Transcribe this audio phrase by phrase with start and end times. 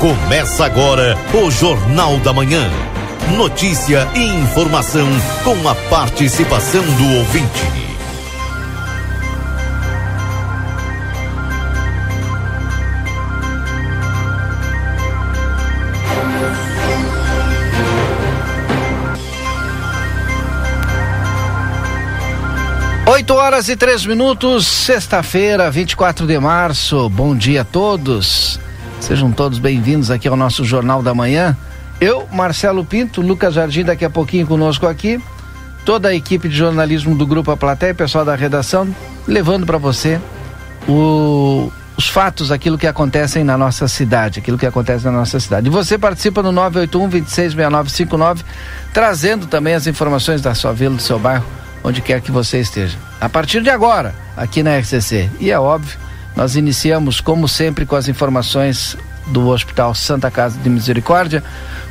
[0.00, 2.70] Começa agora o Jornal da Manhã.
[3.36, 5.06] Notícia e informação
[5.44, 7.60] com a participação do ouvinte.
[23.06, 27.06] Oito horas e três minutos, sexta-feira, 24 de março.
[27.10, 28.58] Bom dia a todos.
[29.00, 31.56] Sejam todos bem-vindos aqui ao nosso Jornal da Manhã.
[32.00, 35.20] Eu, Marcelo Pinto, Lucas Jardim daqui a pouquinho conosco aqui,
[35.84, 38.94] toda a equipe de jornalismo do Grupo A Plateia, pessoal da redação,
[39.26, 40.20] levando para você
[40.86, 45.66] o, os fatos, aquilo que acontecem na nossa cidade, aquilo que acontece na nossa cidade.
[45.66, 48.44] E você participa no 981 266959,
[48.92, 51.44] trazendo também as informações da sua vila, do seu bairro,
[51.82, 52.96] onde quer que você esteja.
[53.20, 55.28] A partir de agora, aqui na RCC.
[55.40, 55.98] E é óbvio,
[56.36, 61.42] nós iniciamos, como sempre, com as informações do Hospital Santa Casa de Misericórdia,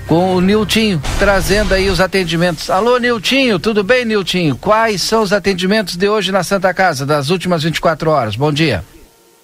[0.07, 2.69] com o Niltinho, trazendo aí os atendimentos.
[2.69, 4.55] Alô, Niltinho, tudo bem, Niltinho?
[4.55, 8.35] Quais são os atendimentos de hoje na Santa Casa, das últimas 24 horas?
[8.35, 8.83] Bom dia.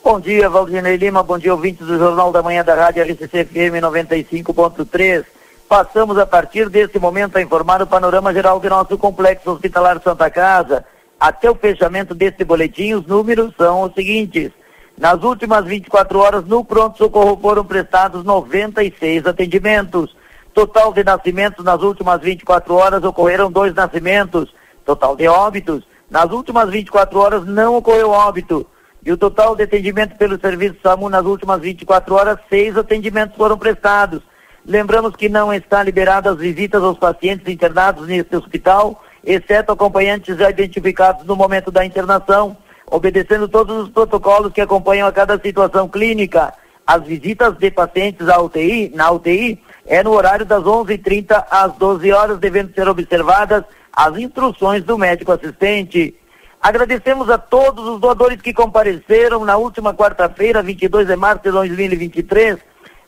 [0.03, 3.81] Bom dia, Valdinei Lima, bom dia, ouvintes do Jornal da Manhã da Rádio RCC FM
[3.81, 5.25] 95.3.
[5.67, 10.29] Passamos a partir desse momento a informar o panorama geral do nosso complexo hospitalar Santa
[10.29, 10.85] Casa.
[11.19, 14.51] Até o fechamento deste boletim, os números são os seguintes.
[14.97, 20.15] Nas últimas 24 horas, no pronto-socorro foram prestados 96 atendimentos.
[20.53, 24.53] Total de nascimentos nas últimas 24 horas ocorreram dois nascimentos.
[24.85, 28.65] Total de óbitos, nas últimas 24 horas não ocorreu óbito.
[29.05, 33.57] E o total de atendimento pelo serviço SAMU nas últimas 24 horas, seis atendimentos foram
[33.57, 34.21] prestados.
[34.65, 40.49] Lembramos que não está liberada as visitas aos pacientes internados neste hospital, exceto acompanhantes já
[40.49, 42.57] identificados no momento da internação
[42.89, 46.53] obedecendo todos os protocolos que acompanham a cada situação clínica.
[46.85, 52.11] As visitas de pacientes à UTI, na UTI, é no horário das 11h30 às 12
[52.11, 56.15] horas, devendo ser observadas as instruções do médico assistente.
[56.61, 62.57] Agradecemos a todos os doadores que compareceram na última quarta-feira, 22 de março de 2023,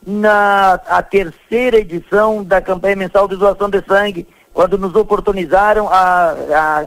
[0.06, 6.36] na a terceira edição da campanha mensal de doação de sangue, quando nos oportunizaram a,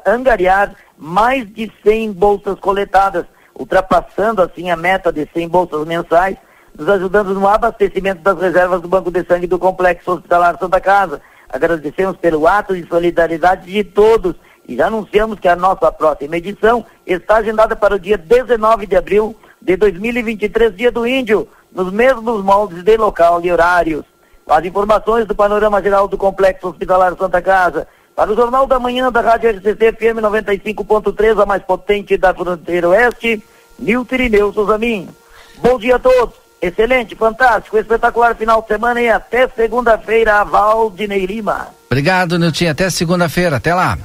[0.04, 3.25] a angariar mais de 100 bolsas coletadas,
[3.59, 6.37] ultrapassando assim a meta de 100 bolsas mensais,
[6.77, 11.22] nos ajudando no abastecimento das reservas do Banco de Sangue do Complexo Hospitalar Santa Casa.
[11.49, 14.37] Agradecemos pelo ato de solidariedade de todos
[14.69, 18.97] e já anunciamos que a nossa próxima edição está agendada para o dia 19 de
[18.97, 24.05] abril de 2023, dia do Índio, nos mesmos moldes de local e horários.
[24.47, 27.89] As informações do panorama geral do Complexo Hospitalar Santa Casa
[28.20, 32.91] para o Jornal da Manhã da Rádio RCC FM 95.3, a mais potente da fronteira
[32.91, 33.42] oeste,
[33.78, 35.08] Nilton Irineu Souzamin.
[35.56, 36.34] Bom dia a todos.
[36.60, 41.69] Excelente, fantástico, espetacular final de semana e até segunda-feira, Valdinei Lima.
[41.86, 42.69] Obrigado, Nilton.
[42.69, 43.56] Até segunda-feira.
[43.56, 43.97] Até lá.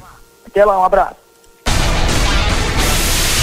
[0.48, 1.18] Até lá, um abraço.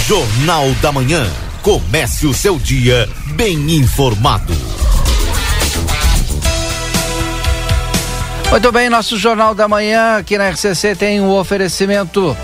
[0.07, 1.23] Jornal da Manhã.
[1.61, 4.53] Comece o seu dia bem informado.
[8.53, 12.37] Muito bem, nosso Jornal da Manhã aqui na RCC tem o um oferecimento.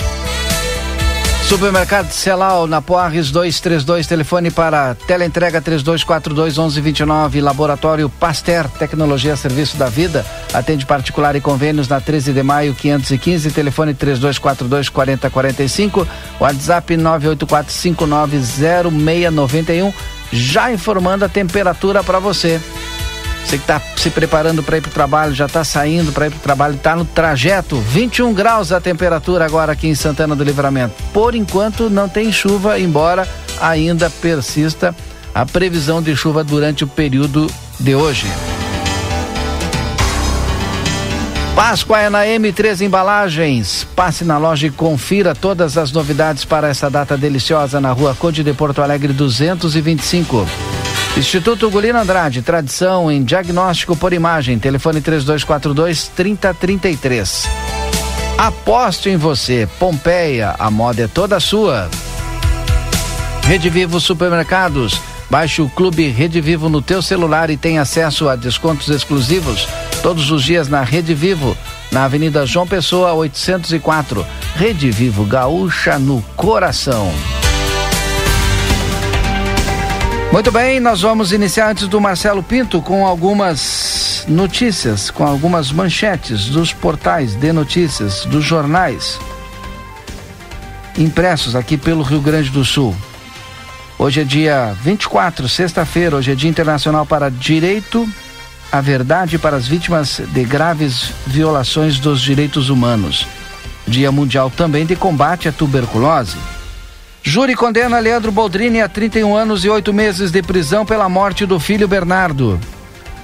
[1.48, 9.86] Supermercado Celal na Poarres 232, telefone para teleentrega 3242 1129, Laboratório Pasteur, Tecnologia Serviço da
[9.86, 16.08] Vida, atende particular e convênios na 13 de maio 515, telefone 3242 4045,
[16.40, 19.94] WhatsApp 984590691,
[20.32, 22.60] já informando a temperatura para você.
[23.46, 26.30] Você que está se preparando para ir para o trabalho, já está saindo para ir
[26.30, 27.80] para o trabalho, está no trajeto.
[27.80, 30.94] 21 graus a temperatura agora aqui em Santana do Livramento.
[31.12, 33.28] Por enquanto não tem chuva, embora
[33.60, 34.96] ainda persista
[35.34, 38.28] a previsão de chuva durante o período de hoje.
[41.60, 43.86] Páscoa é na M3 Embalagens.
[43.96, 48.44] Passe na loja e confira todas as novidades para essa data deliciosa na rua Conde
[48.44, 50.48] de Porto Alegre 225.
[51.18, 54.58] Instituto Gulino Andrade, tradição em diagnóstico por imagem.
[54.58, 57.48] Telefone 3242 3033.
[58.38, 61.90] Aposto em você, Pompeia, a moda é toda sua.
[63.44, 65.02] Rede Vivo Supermercados.
[65.30, 69.68] Baixe o Clube Rede Vivo no teu celular e tenha acesso a descontos exclusivos
[70.02, 71.56] todos os dias na Rede Vivo,
[71.92, 74.26] na Avenida João Pessoa 804.
[74.56, 77.12] Rede Vivo Gaúcha no coração.
[80.32, 86.46] Muito bem, nós vamos iniciar antes do Marcelo Pinto com algumas notícias, com algumas manchetes
[86.50, 89.20] dos portais de notícias, dos jornais
[90.98, 92.96] impressos aqui pelo Rio Grande do Sul.
[93.98, 98.08] Hoje é dia 24, sexta-feira, hoje é Dia Internacional para Direito
[98.72, 103.26] a verdade para as vítimas de graves violações dos direitos humanos.
[103.88, 106.38] Dia Mundial também de combate à tuberculose.
[107.22, 111.60] Júri condena Leandro Boldrini a 31 anos e 8 meses de prisão pela morte do
[111.60, 112.60] filho Bernardo.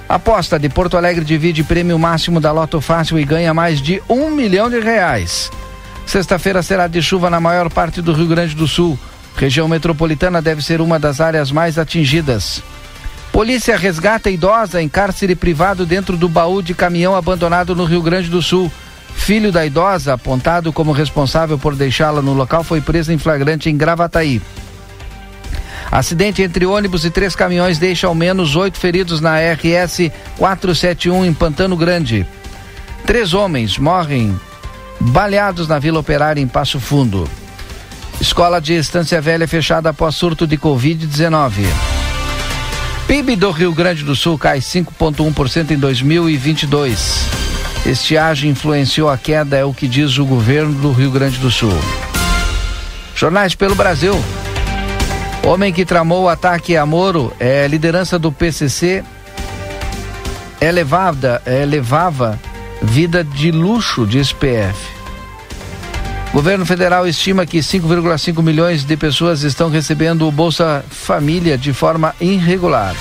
[0.08, 4.30] Aposta de Porto Alegre divide prêmio máximo da Loto Fácil e ganha mais de um
[4.30, 5.50] milhão de reais.
[6.06, 8.96] Sexta-feira será de chuva na maior parte do Rio Grande do Sul.
[9.36, 12.62] Região metropolitana deve ser uma das áreas mais atingidas.
[13.32, 18.30] Polícia resgata idosa em cárcere privado dentro do baú de caminhão abandonado no Rio Grande
[18.30, 18.70] do Sul.
[19.16, 23.76] Filho da idosa, apontado como responsável por deixá-la no local, foi preso em flagrante em
[23.76, 24.40] Gravataí.
[25.90, 31.34] Acidente entre ônibus e três caminhões deixa ao menos oito feridos na RS 471 em
[31.34, 32.24] Pantano Grande.
[33.04, 34.38] Três homens morrem
[35.00, 37.28] baleados na Vila Operária em Passo Fundo.
[38.20, 41.66] Escola de Estância Velha fechada após surto de Covid-19.
[43.08, 47.45] PIB do Rio Grande do Sul cai 5,1% em 2022.
[47.86, 51.72] Estiagem influenciou a queda, é o que diz o governo do Rio Grande do Sul.
[53.14, 54.20] Jornais pelo Brasil.
[55.44, 59.04] Homem que tramou o ataque a Moro é liderança do PCC.
[60.60, 61.64] É levada, é,
[62.82, 64.76] vida de luxo de SPF.
[66.32, 72.16] Governo federal estima que 5,5 milhões de pessoas estão recebendo o Bolsa Família de forma
[72.20, 72.96] irregular.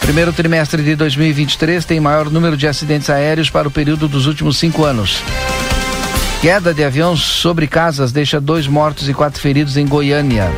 [0.00, 4.56] Primeiro trimestre de 2023 tem maior número de acidentes aéreos para o período dos últimos
[4.56, 5.22] cinco anos.
[6.40, 10.50] Queda de avião sobre casas deixa dois mortos e quatro feridos em Goiânia.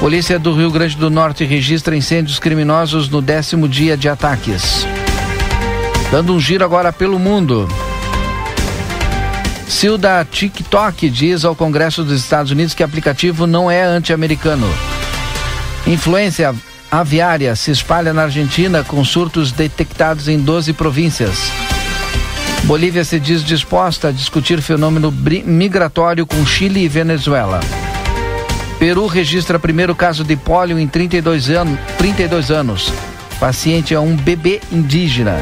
[0.00, 4.86] Polícia do Rio Grande do Norte registra incêndios criminosos no décimo dia de ataques.
[6.10, 7.68] Dando um giro agora pelo mundo.
[9.68, 14.66] CEO da TikTok diz ao Congresso dos Estados Unidos que aplicativo não é anti-americano.
[15.86, 16.54] Influência
[16.90, 21.50] aviária se espalha na Argentina com surtos detectados em 12 províncias.
[22.64, 25.12] Bolívia se diz disposta a discutir fenômeno
[25.44, 27.60] migratório com Chile e Venezuela.
[28.78, 32.92] Peru registra primeiro caso de pólio em 32, an 32 anos.
[33.40, 35.36] Paciente é um bebê indígena.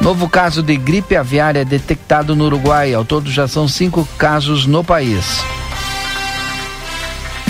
[0.00, 2.92] Novo caso de gripe aviária detectado no Uruguai.
[2.92, 5.42] Ao todo já são cinco casos no país.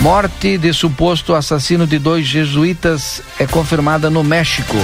[0.05, 4.77] Morte de suposto assassino de dois jesuítas é confirmada no México.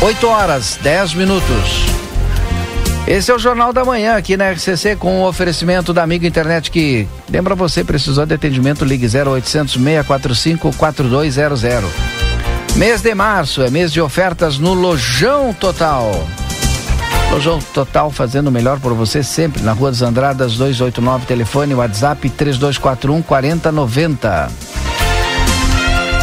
[0.00, 1.86] 8 horas, 10 minutos.
[3.04, 6.70] Esse é o Jornal da Manhã aqui na RCC com o oferecimento da Amigo Internet
[6.70, 11.90] que lembra você precisou de atendimento ligue 0800 645 4200.
[12.76, 16.12] Mês de março é mês de ofertas no Lojão Total.
[17.30, 22.28] Lojão Total fazendo o melhor por você sempre na Rua dos Andradas 289 telefone WhatsApp
[22.28, 24.50] 3241 4090.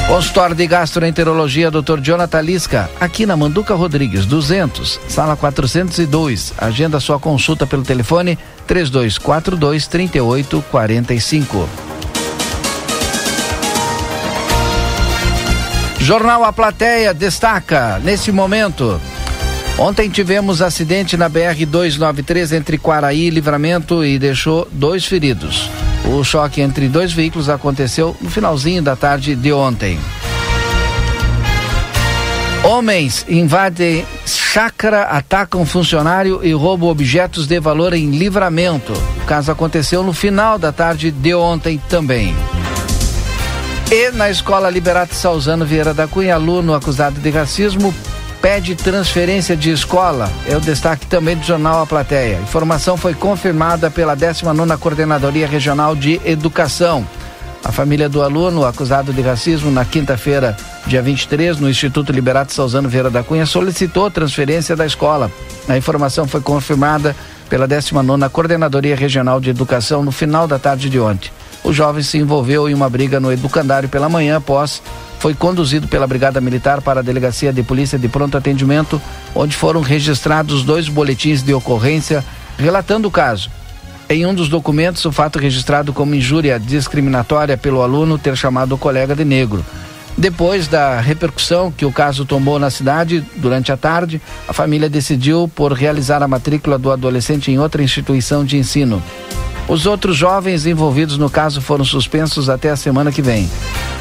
[0.07, 1.99] Consultório de Gastroenterologia Dr.
[2.01, 6.53] Jonathan Lisca, aqui na Manduca Rodrigues, 200, sala 402.
[6.57, 11.69] Agenda sua consulta pelo telefone 3242 3845.
[15.99, 19.01] Jornal A Plateia destaca nesse momento.
[19.79, 25.69] Ontem tivemos acidente na BR 293 entre Quaraí e Livramento e deixou dois feridos.
[26.03, 29.99] O choque entre dois veículos aconteceu no finalzinho da tarde de ontem.
[32.63, 38.93] Homens invadem chácara, atacam funcionário e roubam objetos de valor em livramento.
[39.21, 42.35] O caso aconteceu no final da tarde de ontem também.
[43.91, 47.93] E na escola Liberato Salzano Vieira da Cunha, aluno acusado de racismo
[48.47, 50.31] pede transferência de escola.
[50.49, 52.39] É o destaque também do jornal A Plateia.
[52.39, 57.05] Informação foi confirmada pela 19 Coordenadoria Regional de Educação.
[57.61, 62.87] A família do aluno acusado de racismo na quinta-feira, dia 23, no Instituto Liberato Salzano
[62.87, 65.29] Vieira da Cunha, solicitou transferência da escola.
[65.67, 67.13] A informação foi confirmada
[67.49, 71.29] pela 19 Coordenadoria Regional de Educação no final da tarde de ontem.
[71.67, 74.81] O jovem se envolveu em uma briga no educandário pela manhã após
[75.19, 79.01] foi conduzido pela Brigada Militar para a Delegacia de Polícia de Pronto Atendimento,
[79.35, 82.23] onde foram registrados dois boletins de ocorrência
[82.57, 83.51] relatando o caso.
[84.09, 88.77] Em um dos documentos, o fato registrado como injúria discriminatória pelo aluno ter chamado o
[88.77, 89.65] colega de negro.
[90.17, 95.51] Depois da repercussão que o caso tomou na cidade durante a tarde, a família decidiu
[95.53, 99.03] por realizar a matrícula do adolescente em outra instituição de ensino.
[99.67, 103.49] Os outros jovens envolvidos no caso foram suspensos até a semana que vem.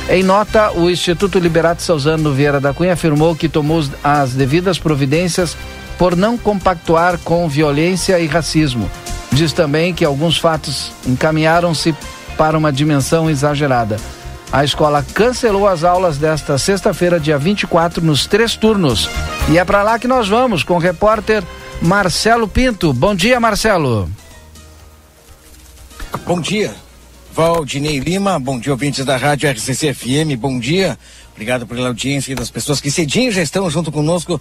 [0.08, 5.56] Em nota, o Instituto Liberato Salzano Vieira da Cunha afirmou que tomou as devidas providências
[5.98, 8.88] por não compactuar com violência e racismo.
[9.32, 11.94] Diz também que alguns fatos encaminharam-se
[12.38, 13.96] para uma dimensão exagerada.
[14.52, 19.10] A escola cancelou as aulas desta sexta-feira, dia 24, nos três turnos.
[19.48, 21.42] E é para lá que nós vamos com o repórter
[21.82, 22.92] Marcelo Pinto.
[22.92, 24.08] Bom dia, Marcelo.
[26.26, 26.74] Bom dia,
[27.32, 28.36] Valdinei Lima.
[28.36, 30.36] Bom dia, ouvintes da Rádio RCC FM.
[30.36, 30.98] Bom dia.
[31.30, 34.40] Obrigado pela audiência das pessoas que cedinho já estão junto conosco,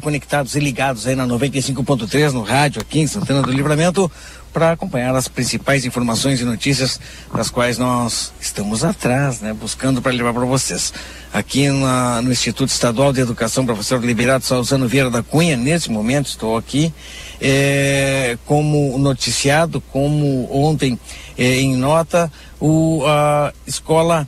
[0.00, 4.10] conectados e ligados aí na 95.3 no rádio aqui em Santana do Livramento
[4.52, 7.00] para acompanhar as principais informações e notícias
[7.32, 10.92] das quais nós estamos atrás, né, buscando para levar para vocês.
[11.32, 16.26] Aqui na, no Instituto Estadual de Educação, professor Liberato Salzano Vieira da Cunha, nesse momento
[16.26, 16.92] estou aqui,
[17.40, 20.98] é, como noticiado, como ontem
[21.38, 22.30] é, em nota,
[22.60, 24.26] o, a escola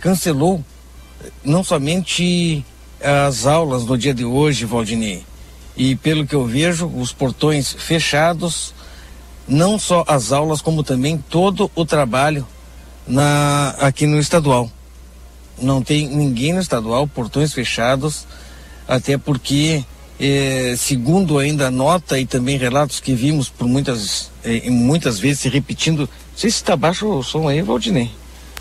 [0.00, 0.64] cancelou
[1.44, 2.64] não somente
[3.02, 5.24] as aulas no dia de hoje, Valdinei,
[5.76, 8.74] e pelo que eu vejo, os portões fechados,
[9.48, 12.46] não só as aulas, como também todo o trabalho
[13.06, 14.70] na, aqui no estadual.
[15.60, 18.26] Não tem ninguém no estadual, portões fechados,
[18.86, 19.82] até porque,
[20.20, 25.40] eh, segundo ainda a nota e também relatos que vimos por muitas, eh, muitas vezes
[25.40, 28.10] se repetindo, não sei se está baixo o som aí, Valdinei.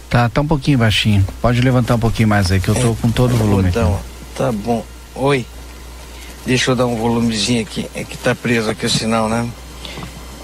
[0.10, 1.26] Tá, tá um pouquinho baixinho.
[1.42, 3.70] Pode levantar um pouquinho mais aí, que eu tô é, com todo o volume.
[3.70, 4.00] Então,
[4.36, 4.84] tá bom.
[5.14, 5.46] Oi.
[6.46, 7.90] Deixa eu dar um volumezinho aqui.
[7.94, 9.48] É que tá preso aqui o sinal, né?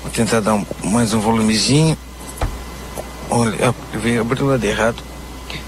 [0.04, 1.98] Vou tentar dar um, mais um volumezinho.
[3.30, 3.56] Olha,
[3.94, 5.02] eu vi abrir o lado errado.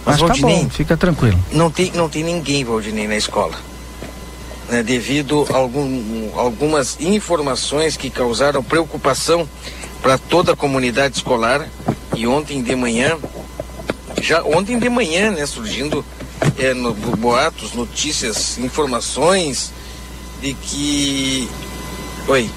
[0.05, 1.39] Mas, Mas Valdinei, tá bom, fica tranquilo.
[1.51, 3.55] Não tem, não tem ninguém, Valdinei, na escola.
[4.69, 9.47] Né, devido a algum, algumas informações que causaram preocupação
[10.01, 11.67] para toda a comunidade escolar.
[12.15, 13.17] E ontem de manhã
[14.25, 16.03] já ontem de manhã, né, surgindo
[16.57, 19.71] é, no, boatos, notícias, informações
[20.41, 21.49] de que.
[22.27, 22.49] Oi.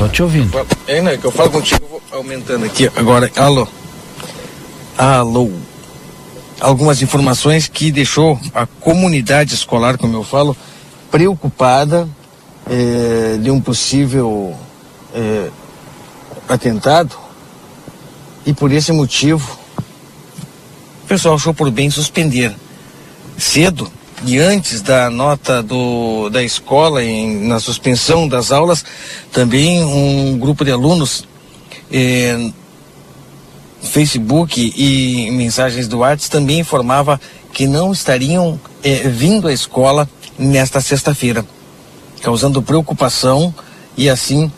[0.00, 0.66] Tô te ouvindo.
[0.88, 2.90] É, que eu falo contigo, vou aumentando aqui.
[2.96, 3.68] Agora, alô.
[4.96, 5.50] Alô.
[6.58, 10.56] Algumas informações que deixou a comunidade escolar, como eu falo,
[11.10, 12.08] preocupada
[12.66, 14.56] é, de um possível
[15.14, 15.50] é,
[16.48, 17.14] atentado.
[18.46, 19.58] E por esse motivo
[21.06, 22.56] pessoal achou por bem suspender
[23.36, 23.92] cedo
[24.24, 28.84] e antes da nota do, da escola em, na suspensão das aulas,
[29.32, 31.24] também um grupo de alunos
[31.90, 32.50] eh,
[33.82, 37.20] Facebook e mensagens do WhatsApp também informava
[37.52, 40.08] que não estariam eh, vindo à escola
[40.38, 41.44] nesta sexta-feira,
[42.22, 43.54] causando preocupação
[43.96, 44.50] e assim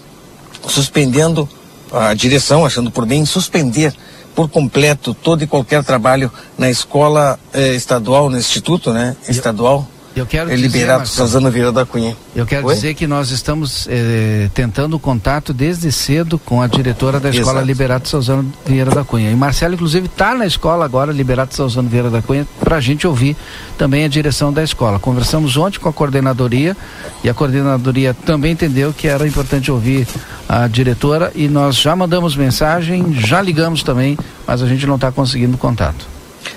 [0.66, 1.48] suspendendo
[1.92, 3.94] a direção, achando por bem suspender
[4.34, 9.86] por completo todo e qualquer trabalho na escola eh, estadual, no instituto, né, estadual.
[10.14, 12.14] Eu quero é liberado Suzano Vieira da Cunha.
[12.36, 12.74] Eu quero Oi?
[12.74, 17.66] dizer que nós estamos eh, tentando contato desde cedo com a diretora da escola Exato.
[17.66, 19.30] Liberato Suzano Vieira da Cunha.
[19.30, 23.06] E Marcelo, inclusive, está na escola agora, Liberato Suzano Vieira da Cunha, para a gente
[23.06, 23.34] ouvir
[23.78, 24.98] também a direção da escola.
[24.98, 26.76] Conversamos ontem com a coordenadoria
[27.24, 30.06] e a coordenadoria também entendeu que era importante ouvir
[30.46, 35.10] a diretora e nós já mandamos mensagem, já ligamos também, mas a gente não está
[35.10, 36.06] conseguindo contato.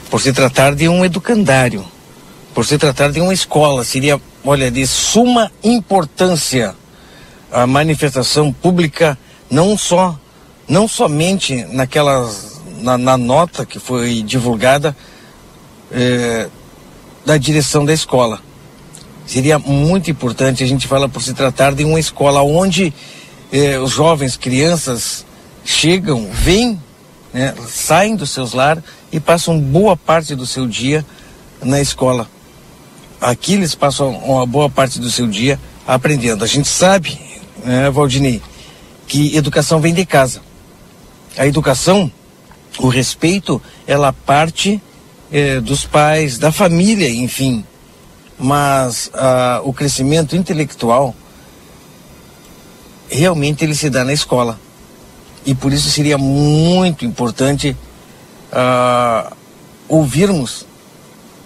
[0.10, 1.86] Por se tratar de um educandário
[2.56, 6.74] por se tratar de uma escola, seria, olha, de suma importância
[7.52, 9.18] a manifestação pública,
[9.52, 10.18] não só,
[10.66, 14.96] não somente naquelas, na, na nota que foi divulgada
[15.92, 16.48] eh,
[17.26, 18.40] da direção da escola.
[19.28, 22.94] Seria muito importante, a gente fala por se tratar de uma escola onde
[23.52, 25.26] eh, os jovens, crianças,
[25.66, 26.82] chegam, vêm,
[27.34, 28.82] né, saem dos seus lares
[29.12, 31.06] e passam boa parte do seu dia
[31.62, 32.30] na escola
[33.26, 36.44] aqui eles passam uma boa parte do seu dia aprendendo.
[36.44, 37.20] A gente sabe,
[37.64, 38.42] né, Valdinei,
[39.08, 40.42] que educação vem de casa.
[41.36, 42.12] A educação,
[42.78, 44.80] o respeito, ela parte
[45.32, 47.66] eh, dos pais, da família, enfim.
[48.38, 49.10] Mas
[49.64, 51.16] o crescimento intelectual
[53.10, 54.60] realmente ele se dá na escola.
[55.46, 57.78] E por isso seria muito importante
[58.52, 59.32] ah,
[59.88, 60.66] ouvirmos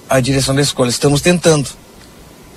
[0.09, 0.89] a direção da escola.
[0.89, 1.69] Estamos tentando.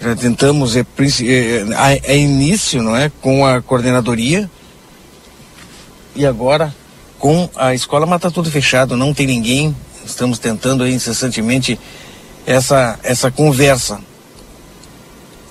[0.01, 3.11] Já tentamos, é, é, é início, não é?
[3.21, 4.51] Com a coordenadoria.
[6.17, 6.75] E agora
[7.19, 9.77] com a escola, mas está tudo fechado, não tem ninguém.
[10.05, 11.79] Estamos tentando aí incessantemente
[12.45, 14.01] essa, essa conversa.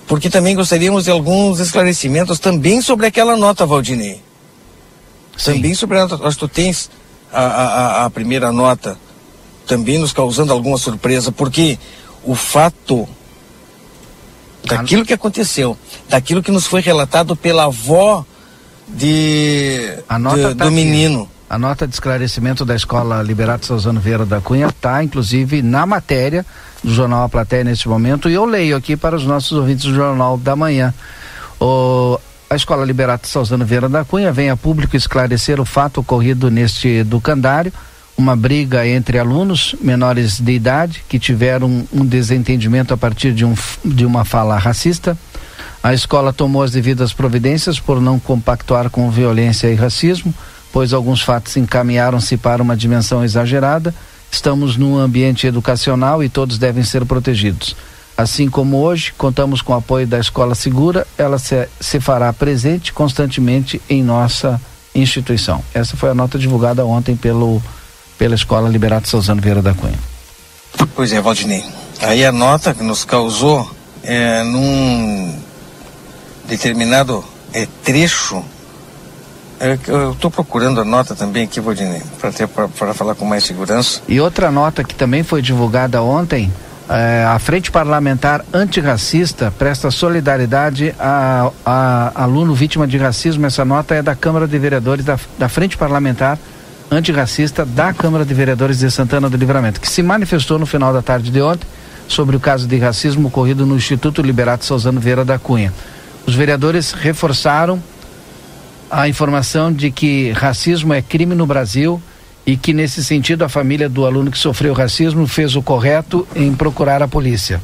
[0.06, 4.22] Porque também gostaríamos de alguns esclarecimentos também sobre aquela nota, Valdinei.
[5.38, 5.54] Sim.
[5.54, 6.28] Também sobre a nota.
[6.28, 6.92] Acho que tu tens
[7.32, 8.98] a, a, a primeira nota
[9.72, 11.80] também nos causando alguma surpresa, porque
[12.26, 13.08] o fato
[14.66, 15.78] daquilo que aconteceu,
[16.10, 18.26] daquilo que nos foi relatado pela avó
[18.86, 21.30] de, de tá do menino.
[21.50, 26.46] A nota de esclarecimento da Escola Liberato Salzano Vieira da Cunha está, inclusive, na matéria
[26.84, 29.96] do Jornal A Platéia neste momento e eu leio aqui para os nossos ouvintes do
[29.96, 30.94] Jornal da Manhã.
[31.62, 36.52] O, a Escola Liberato Salzano Vieira da Cunha vem a público esclarecer o fato ocorrido
[36.52, 37.72] neste educandário,
[38.22, 43.56] uma briga entre alunos menores de idade que tiveram um, desentendimento a partir de, um,
[43.84, 45.18] de uma fala racista.
[45.84, 50.34] A escola tomou as devidas providências por não compactuar com violência e racismo
[50.72, 53.94] pois alguns fatos encaminharam-se para uma dimensão exagerada.
[54.32, 57.76] Estamos num ambiente educacional e todos devem ser protegidos.
[58.18, 62.94] Assim como hoje, contamos com o apoio da Escola Segura, ela se, se fará presente
[62.94, 64.62] constantemente em nossa
[64.94, 65.64] instituição.
[65.74, 67.62] Essa foi a nota divulgada ontem pelo,
[68.22, 69.98] pela Escola Liberato Salzano Vieira da Cunha.
[70.94, 71.66] Pois é, Valdinei.
[72.04, 73.68] Aí a nota que nos causou
[74.04, 75.36] é, num
[76.48, 78.46] determinado é, trecho
[79.60, 82.04] é eu estou procurando a nota também aqui, Valdinei,
[82.78, 84.04] para falar com mais segurança.
[84.08, 86.54] E outra nota que também foi divulgada ontem,
[86.88, 93.48] é, a Frente Parlamentar Antirracista presta solidariedade a, a, aluno vítima de racismo.
[93.48, 96.61] Essa nota é da Câmara de Vereadores, da, da Frente Parlamentar Antirracista
[97.64, 101.32] da Câmara de Vereadores de Santana do Livramento, que se manifestou no final da tarde
[101.32, 101.66] de ontem
[102.06, 105.74] sobre o caso de racismo ocorrido no Instituto Liberato Salzano Vieira da Cunha.
[106.28, 107.82] Os vereadores reforçaram
[108.90, 112.02] a informação de que racismo é crime no Brasil
[112.46, 116.54] e que nesse sentido a família do aluno que sofreu racismo fez o correto em
[116.54, 117.62] procurar a polícia.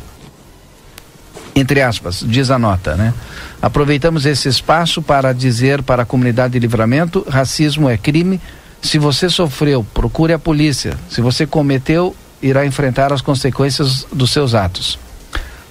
[1.54, 3.14] Entre aspas, diz a nota, né?
[3.62, 8.40] Aproveitamos esse espaço para dizer para a comunidade de livramento: racismo é crime.
[8.82, 10.98] Se você sofreu, procure a polícia.
[11.10, 15.00] Se você cometeu, irá enfrentar as consequências dos seus atos.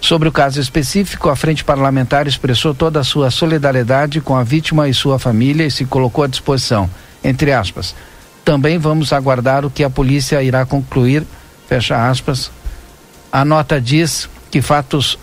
[0.00, 4.88] Sobre o caso específico, a Frente Parlamentar expressou toda a sua solidariedade com a vítima
[4.88, 6.88] e sua família e se colocou à disposição.
[7.24, 7.94] Entre aspas.
[8.44, 11.24] Também vamos aguardar o que a polícia irá concluir.
[11.68, 12.50] Fecha aspas.
[13.32, 15.18] A nota diz que fatos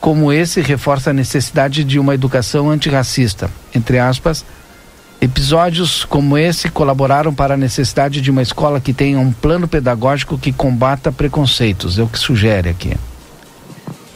[0.00, 3.50] como esse reforça a necessidade de uma educação antirracista.
[3.74, 4.44] Entre aspas.
[5.20, 10.38] Episódios como esse colaboraram para a necessidade de uma escola que tenha um plano pedagógico
[10.38, 12.96] que combata preconceitos, é o que sugere aqui.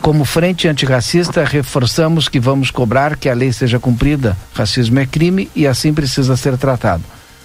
[0.00, 4.36] Como frente antirracista, reforçamos que vamos cobrar que a lei seja cumprida.
[4.54, 7.02] Racismo é crime e assim precisa ser tratado.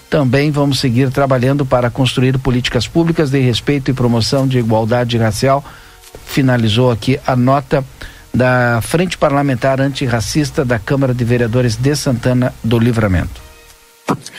[0.08, 5.66] Também vamos seguir trabalhando para construir políticas públicas de respeito e promoção de igualdade racial.
[6.26, 7.84] Finalizou aqui a nota
[8.34, 13.47] da Frente Parlamentar Antirracista da Câmara de Vereadores de Santana do Livramento.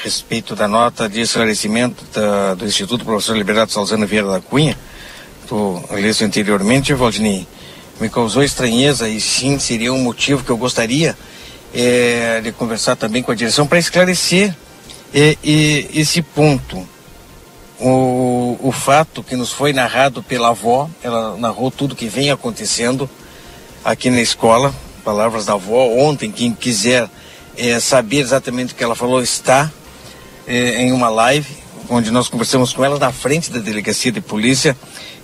[0.02, 4.78] Respeito da nota de esclarecimento da, do Instituto Professor Liberato Salzano Vieira da Cunha,
[5.46, 7.46] tu leste anteriormente, Valdinei,
[8.00, 11.14] me causou estranheza e sim seria um motivo que eu gostaria
[11.74, 14.56] é, de conversar também com a direção para esclarecer
[15.12, 16.86] é, e, esse ponto.
[17.80, 23.08] O, o fato que nos foi narrado pela avó, ela narrou tudo que vem acontecendo
[23.84, 25.86] aqui na escola, palavras da avó.
[25.88, 27.08] Ontem, quem quiser
[27.58, 29.70] é, saber exatamente o que ela falou, está
[30.46, 31.48] é, em uma live,
[31.90, 34.76] onde nós conversamos com ela na frente da delegacia de polícia,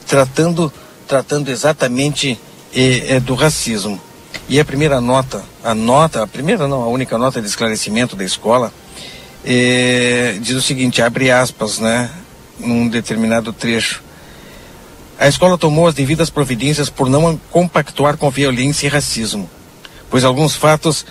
[0.06, 0.72] tratando,
[1.06, 2.38] tratando exatamente
[2.74, 4.00] é, do racismo.
[4.48, 8.24] E a primeira nota, a nota, a primeira não, a única nota de esclarecimento da
[8.24, 8.72] escola,
[9.44, 12.10] é, diz o seguinte, abre aspas, né,
[12.58, 14.02] num determinado trecho.
[15.18, 19.48] A escola tomou as devidas providências por não compactuar com violência e racismo,
[20.10, 21.06] pois alguns fatos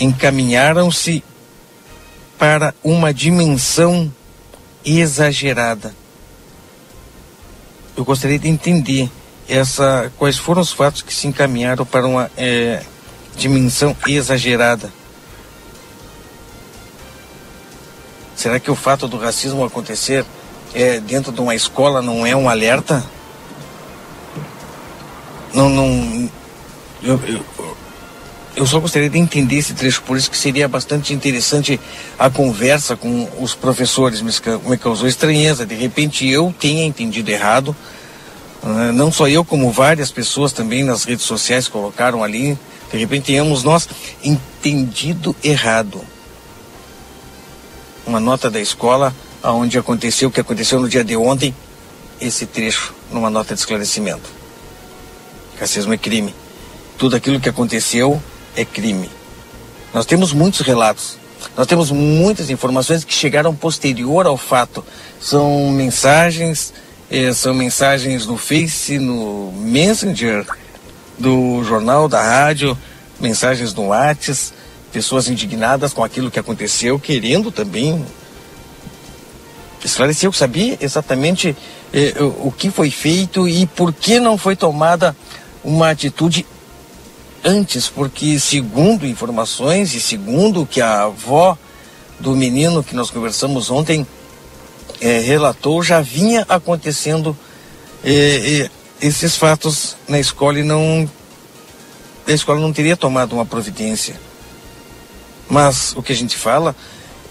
[0.00, 1.22] encaminharam-se
[2.38, 4.10] para uma dimensão
[4.84, 5.94] exagerada.
[7.94, 9.10] Eu gostaria de entender
[9.46, 12.82] essa, quais foram os fatos que se encaminharam para uma é,
[13.36, 14.90] dimensão exagerada?
[18.34, 20.24] Será que o fato do racismo acontecer
[20.72, 23.04] é, dentro de uma escola não é um alerta?
[25.52, 26.30] Não, não.
[27.02, 27.69] Eu, eu,
[28.56, 31.80] eu só gostaria de entender esse trecho, por isso que seria bastante interessante
[32.18, 34.20] a conversa com os professores.
[34.20, 35.64] Me, causou estranheza.
[35.64, 37.74] De repente eu tenha entendido errado
[38.62, 42.58] ah, não só eu, como várias pessoas também nas redes sociais colocaram ali.
[42.92, 43.88] De repente tenhamos nós
[44.22, 46.00] entendido errado.
[48.06, 51.54] Uma nota da escola onde aconteceu o que aconteceu no dia de ontem,
[52.20, 54.28] esse trecho numa nota de esclarecimento.
[55.58, 56.34] Racismo é crime.
[56.98, 58.22] Tudo aquilo que aconteceu
[58.60, 59.10] é crime.
[59.92, 61.18] Nós temos muitos relatos,
[61.56, 64.84] nós temos muitas informações que chegaram posterior ao fato.
[65.20, 66.72] São mensagens,
[67.10, 70.46] é, são mensagens no Face, no Messenger
[71.18, 72.76] do jornal, da rádio,
[73.18, 74.52] mensagens no WhatsApp,
[74.92, 78.04] pessoas indignadas com aquilo que aconteceu, querendo também
[79.84, 81.56] esclareceu, sabia exatamente
[81.92, 85.16] eh, o que foi feito e por que não foi tomada
[85.64, 86.44] uma atitude
[87.44, 91.56] antes, porque segundo informações e segundo que a avó
[92.18, 94.06] do menino que nós conversamos ontem
[95.00, 97.36] eh, relatou, já vinha acontecendo
[98.04, 101.08] eh, eh, esses fatos na escola e não
[102.26, 104.14] a escola não teria tomado uma providência.
[105.48, 106.76] Mas o que a gente fala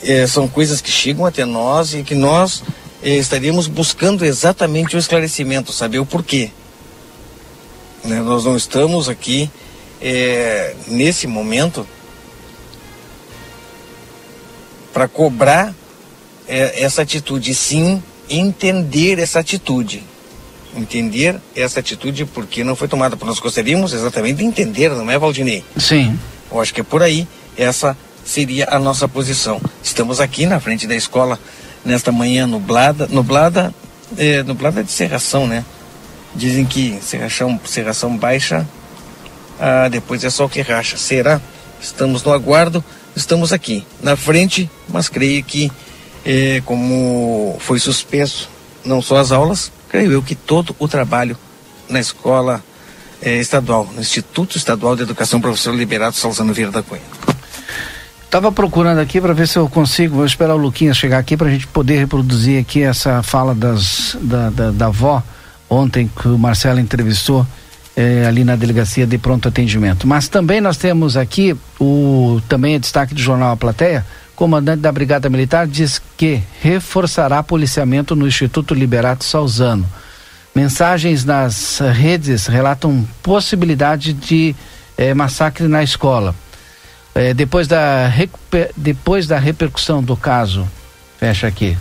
[0.04, 2.64] é, são coisas que chegam até nós e que nós
[3.02, 6.52] é, estaríamos buscando exatamente o esclarecimento, saber o porquê.
[8.04, 8.20] Né?
[8.20, 9.50] Nós não estamos aqui
[10.02, 11.88] é, nesse momento
[14.94, 15.74] para cobrar
[16.48, 20.04] é, essa atitude, sim entender essa atitude.
[20.76, 23.16] Entender essa atitude porque não foi tomada.
[23.16, 25.64] Porque nós gostaríamos exatamente de entender, não é, Valdinei?
[25.78, 26.18] Sim.
[26.52, 29.60] Eu acho que é por aí essa seria a nossa posição.
[29.84, 31.40] Estamos aqui na frente da escola
[31.84, 33.74] nesta manhã nublada, nublada,
[34.18, 35.66] é, nublada de serração, né?
[36.36, 38.68] Dizem que serração, serração baixa,
[39.60, 40.98] ah, depois é só o que racha.
[40.98, 41.42] Será?
[41.82, 42.84] Estamos no aguardo,
[43.16, 45.72] estamos aqui na frente, mas creio que
[46.26, 48.50] é, como foi suspenso
[48.84, 51.38] não só as aulas, creio eu que todo o trabalho
[51.90, 52.64] na escola
[53.22, 57.02] é, estadual, no Instituto Estadual de Educação Professor Liberado Salzano Vieira da Cunha.
[58.30, 61.48] Tava procurando aqui para ver se eu consigo, vou esperar o Luquinhas chegar aqui para
[61.48, 65.24] a gente poder reproduzir aqui essa fala das, da, da, da avó
[65.68, 67.46] ontem que o Marcelo entrevistou
[68.00, 70.08] eh, ali na delegacia de pronto atendimento.
[70.08, 74.06] Mas também nós temos aqui o também é destaque do jornal A Plateia,
[74.38, 79.86] comandante da Brigada Militar diz que reforçará policiamento no Instituto Liberato Salzano.
[80.56, 84.56] Mensagens nas redes relatam possibilidade de
[84.98, 86.34] eh, massacre na escola.
[87.14, 88.10] É, depois, da,
[88.78, 90.66] depois da repercussão do caso,
[91.18, 91.78] fecha aqui,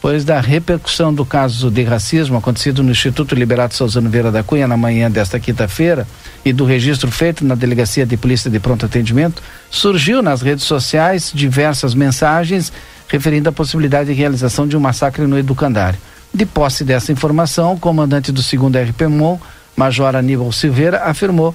[0.00, 4.66] depois da repercussão do caso de racismo acontecido no Instituto Liberato Salzano Vieira da Cunha
[4.66, 6.08] na manhã desta quinta-feira
[6.42, 11.30] e do registro feito na Delegacia de Polícia de Pronto Atendimento, surgiu nas redes sociais
[11.34, 12.72] diversas mensagens
[13.08, 15.98] referindo a possibilidade de realização de um massacre no educandário.
[16.32, 19.38] De posse dessa informação, o comandante do 2 RPMON,
[19.76, 21.54] Major Aníbal Silveira, afirmou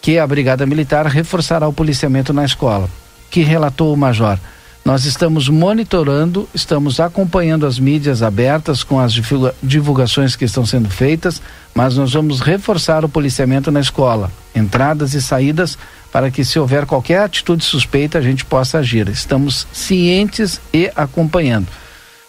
[0.00, 2.88] que a Brigada Militar reforçará o policiamento na escola.
[3.28, 4.38] Que relatou o Major.
[4.90, 9.12] Nós estamos monitorando, estamos acompanhando as mídias abertas com as
[9.62, 11.40] divulgações que estão sendo feitas,
[11.72, 15.78] mas nós vamos reforçar o policiamento na escola, entradas e saídas,
[16.10, 19.08] para que se houver qualquer atitude suspeita a gente possa agir.
[19.08, 21.68] Estamos cientes e acompanhando.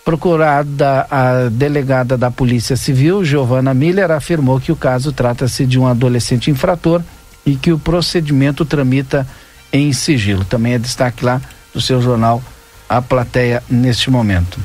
[0.05, 5.87] Procurada a delegada da Polícia Civil, Giovana Miller, afirmou que o caso trata-se de um
[5.87, 7.01] adolescente infrator
[7.43, 9.25] e que o procedimento tramita
[9.73, 10.45] em sigilo.
[10.45, 11.41] Também é destaque lá
[11.73, 12.41] do seu jornal
[12.89, 14.59] A Plateia neste momento.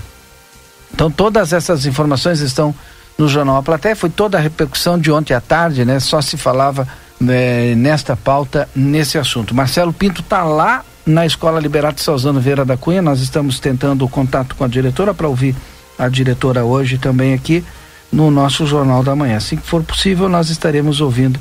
[0.92, 2.74] Então todas essas informações estão
[3.18, 3.96] no jornal A Plateia.
[3.96, 6.00] Foi toda a repercussão de ontem à tarde, né?
[6.00, 6.86] Só se falava
[7.20, 9.54] né, nesta pauta, nesse assunto.
[9.54, 13.00] Marcelo Pinto está lá na Escola Liberato Salzano Vieira da Cunha.
[13.00, 15.54] Nós estamos tentando o contato com a diretora para ouvir
[15.98, 17.64] a diretora hoje também aqui
[18.12, 19.36] no nosso Jornal da Manhã.
[19.36, 21.40] Assim que for possível, nós estaremos ouvindo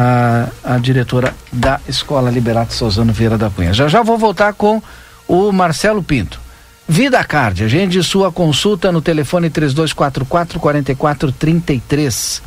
[0.00, 3.72] a, a diretora da Escola Liberato Souzano Vieira da Cunha.
[3.72, 4.80] Já já vou voltar com
[5.26, 6.40] o Marcelo Pinto.
[6.86, 10.24] Vida Card, agende sua consulta no telefone 3244
[10.60, 12.42] 4433.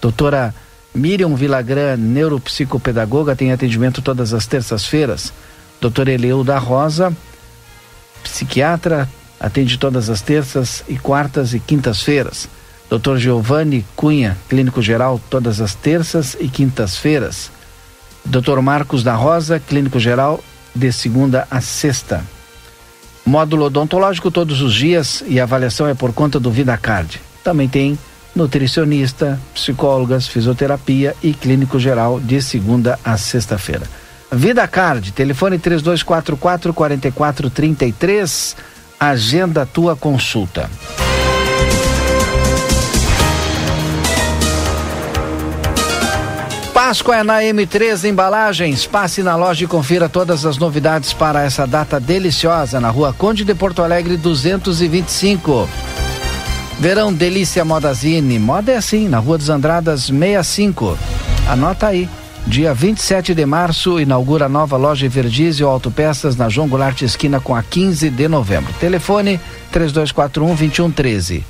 [0.00, 0.54] Doutora
[0.94, 5.30] Miriam Vilagran, neuropsicopedagoga, tem atendimento todas as terças-feiras.
[5.80, 7.14] Doutora Eleu da Rosa,
[8.22, 9.06] psiquiatra,
[9.38, 12.48] atende todas as terças e quartas e quintas-feiras.
[12.98, 13.16] Dr.
[13.16, 17.50] Giovanni Cunha, clínico geral, todas as terças e quintas-feiras.
[18.24, 18.60] Dr.
[18.60, 22.22] Marcos da Rosa, clínico geral, de segunda a sexta.
[23.26, 27.20] Módulo odontológico todos os dias e avaliação é por conta do VidaCard.
[27.42, 27.98] Também tem
[28.34, 33.88] nutricionista, psicólogas, fisioterapia e clínico geral de segunda a sexta-feira.
[34.30, 38.56] VidaCard, telefone 3244 4433,
[39.00, 40.70] agenda tua consulta.
[46.94, 48.86] Páscoa é na M3 Embalagens.
[48.86, 53.44] Passe na loja e confira todas as novidades para essa data deliciosa na rua Conde
[53.44, 55.68] de Porto Alegre 225.
[56.78, 58.38] Verão Delícia Modazine.
[58.38, 60.96] Moda é assim, na Rua dos Andradas 65.
[61.48, 62.08] Anota aí.
[62.46, 67.56] Dia 27 de março, inaugura a nova loja Verdizio Autopeças na João Goulart Esquina com
[67.56, 68.72] a 15 de novembro.
[68.74, 69.40] Telefone
[69.72, 71.44] 3241 2113.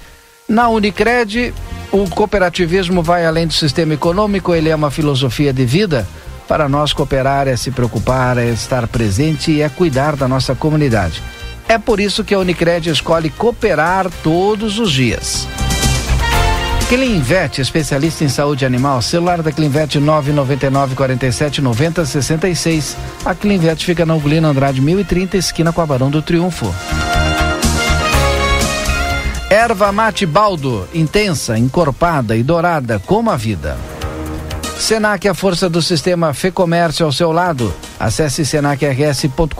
[0.48, 1.52] Na Unicred,
[1.94, 6.04] o cooperativismo vai além do sistema econômico, ele é uma filosofia de vida.
[6.48, 11.22] Para nós, cooperar é se preocupar, é estar presente e é cuidar da nossa comunidade.
[11.68, 15.46] É por isso que a Unicred escolhe cooperar todos os dias.
[16.88, 22.96] Clinvet, especialista em saúde animal, celular da Clinvet 999 47 90 66.
[23.24, 26.74] A Clinvet fica na Ugolino Andrade 1030, esquina com a Barão do Triunfo.
[29.54, 33.78] Erva mate baldo, intensa, encorpada e dourada como a vida.
[34.80, 37.72] Senac, a força do sistema Fê Comércio ao seu lado.
[38.00, 39.54] Acesse senacrs.com.br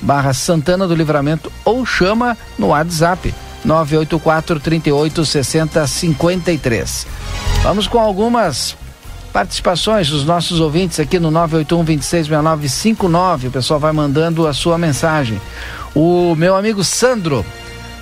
[0.00, 3.32] barra Santana do Livramento ou chama no WhatsApp
[3.64, 7.06] 984 38 60 53.
[7.62, 8.76] Vamos com algumas
[9.32, 13.46] participações dos nossos ouvintes aqui no 981 266959.
[13.46, 15.40] O pessoal vai mandando a sua mensagem.
[15.94, 17.46] O meu amigo Sandro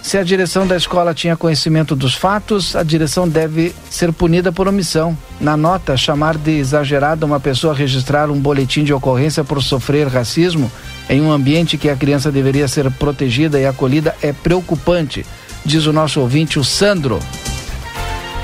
[0.03, 4.67] se a direção da escola tinha conhecimento dos fatos, a direção deve ser punida por
[4.67, 5.17] omissão.
[5.41, 10.71] Na nota, chamar de exagerada uma pessoa registrar um boletim de ocorrência por sofrer racismo
[11.09, 15.25] em um ambiente que a criança deveria ser protegida e acolhida é preocupante,
[15.65, 17.21] diz o nosso ouvinte, o Sandro.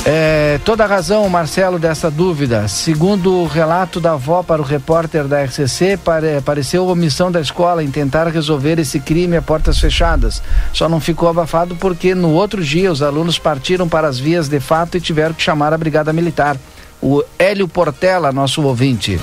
[0.08, 2.68] É, toda a razão, Marcelo, dessa dúvida.
[2.68, 7.82] Segundo o relato da avó para o repórter da RCC, pare, pareceu omissão da escola
[7.82, 10.40] em tentar resolver esse crime a portas fechadas.
[10.72, 14.60] Só não ficou abafado porque no outro dia os alunos partiram para as vias de
[14.60, 16.56] fato e tiveram que chamar a Brigada Militar.
[17.02, 19.18] O Hélio Portela, nosso ouvinte.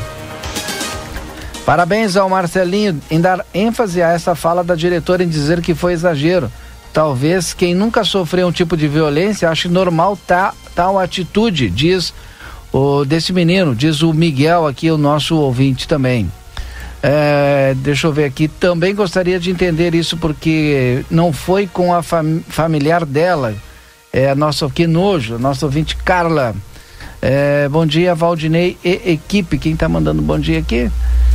[1.65, 5.93] Parabéns ao Marcelinho em dar ênfase a essa fala da diretora em dizer que foi
[5.93, 6.51] exagero.
[6.91, 12.13] Talvez quem nunca sofreu um tipo de violência ache normal tá, tal atitude, diz
[12.71, 16.31] o desse menino, diz o Miguel aqui, o nosso ouvinte também.
[17.01, 22.01] É, deixa eu ver aqui, também gostaria de entender isso porque não foi com a
[22.01, 23.53] fam familiar dela,
[24.11, 26.55] é a nossa, que nojo, nossa ouvinte Carla.
[27.21, 30.89] É, bom dia, Valdinei e equipe, quem está mandando bom dia aqui?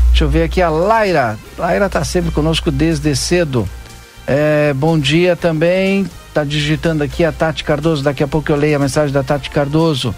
[0.08, 3.68] Deixa eu ver aqui a Laira, Laira está sempre conosco desde cedo.
[4.26, 6.06] É, bom dia também.
[6.38, 8.04] Tá digitando aqui a Tati Cardoso.
[8.04, 10.14] Daqui a pouco eu leio a mensagem da Tati Cardoso.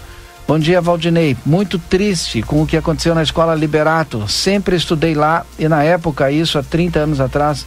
[0.47, 1.35] Bom dia, Valdinei.
[1.43, 4.27] Muito triste com o que aconteceu na escola Liberato.
[4.27, 7.65] Sempre estudei lá e na época, isso há 30 anos atrás,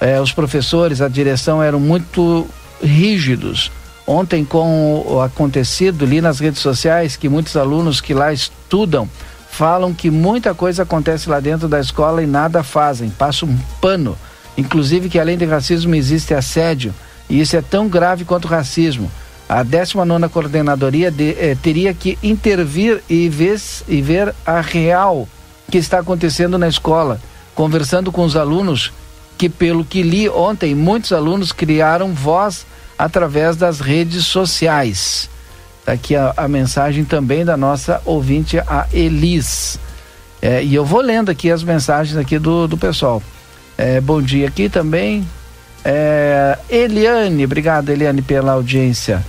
[0.00, 2.46] é, os professores, a direção eram muito
[2.80, 3.72] rígidos.
[4.06, 9.10] Ontem, com o acontecido, li nas redes sociais que muitos alunos que lá estudam
[9.50, 14.16] falam que muita coisa acontece lá dentro da escola e nada fazem, passam um pano
[14.60, 16.94] inclusive que além de racismo existe assédio,
[17.30, 19.10] e isso é tão grave quanto o racismo.
[19.48, 25.28] A 19 Coordenadoria de, eh, teria que intervir e ver, e ver a real
[25.70, 27.20] que está acontecendo na escola,
[27.54, 28.92] conversando com os alunos,
[29.38, 32.66] que pelo que li ontem, muitos alunos criaram voz
[32.98, 35.30] através das redes sociais.
[35.78, 39.78] Está aqui a, a, mensagem também da nossa ouvinte, a Elis.
[40.42, 43.22] É, e eu vou lendo aqui as mensagens aqui do, do pessoal.
[43.78, 45.26] É, bom dia aqui também.
[45.84, 49.24] É, Eliane, obrigado Eliane pela audiência.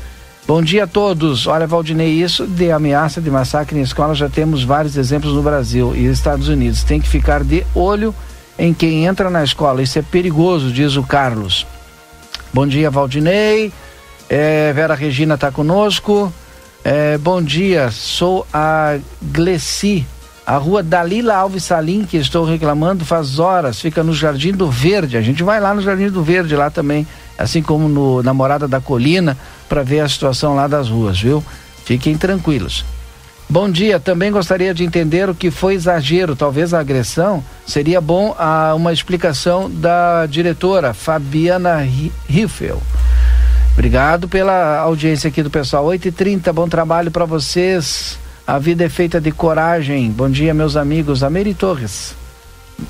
[0.47, 1.47] Bom dia a todos.
[1.47, 5.95] Olha, Valdinei, isso de ameaça de massacre em escola já temos vários exemplos no Brasil
[5.95, 6.83] e Estados Unidos.
[6.83, 8.13] Tem que ficar de olho
[8.59, 9.81] em quem entra na escola.
[9.81, 11.65] Isso é perigoso, diz o Carlos.
[12.53, 13.71] Bom dia, Valdinei.
[14.29, 16.33] É, Vera Regina está conosco.
[16.83, 20.05] É, bom dia, sou a Glessi
[20.45, 25.17] a rua Dalila Alves Salim, que estou reclamando faz horas, fica no Jardim do Verde.
[25.17, 28.81] A gente vai lá no Jardim do Verde lá também, assim como no Namorada da
[28.81, 29.37] Colina,
[29.69, 31.43] para ver a situação lá das ruas, viu?
[31.85, 32.83] Fiquem tranquilos.
[33.47, 37.43] Bom dia, também gostaria de entender o que foi exagero, talvez a agressão.
[37.67, 41.85] Seria bom a, uma explicação da diretora Fabiana
[42.27, 42.81] Riffel.
[43.73, 45.85] Obrigado pela audiência aqui do pessoal.
[45.87, 48.17] 8h30, bom trabalho para vocês.
[48.45, 50.09] A vida é feita de coragem.
[50.11, 51.23] Bom dia, meus amigos.
[51.23, 52.15] A Mary Torres.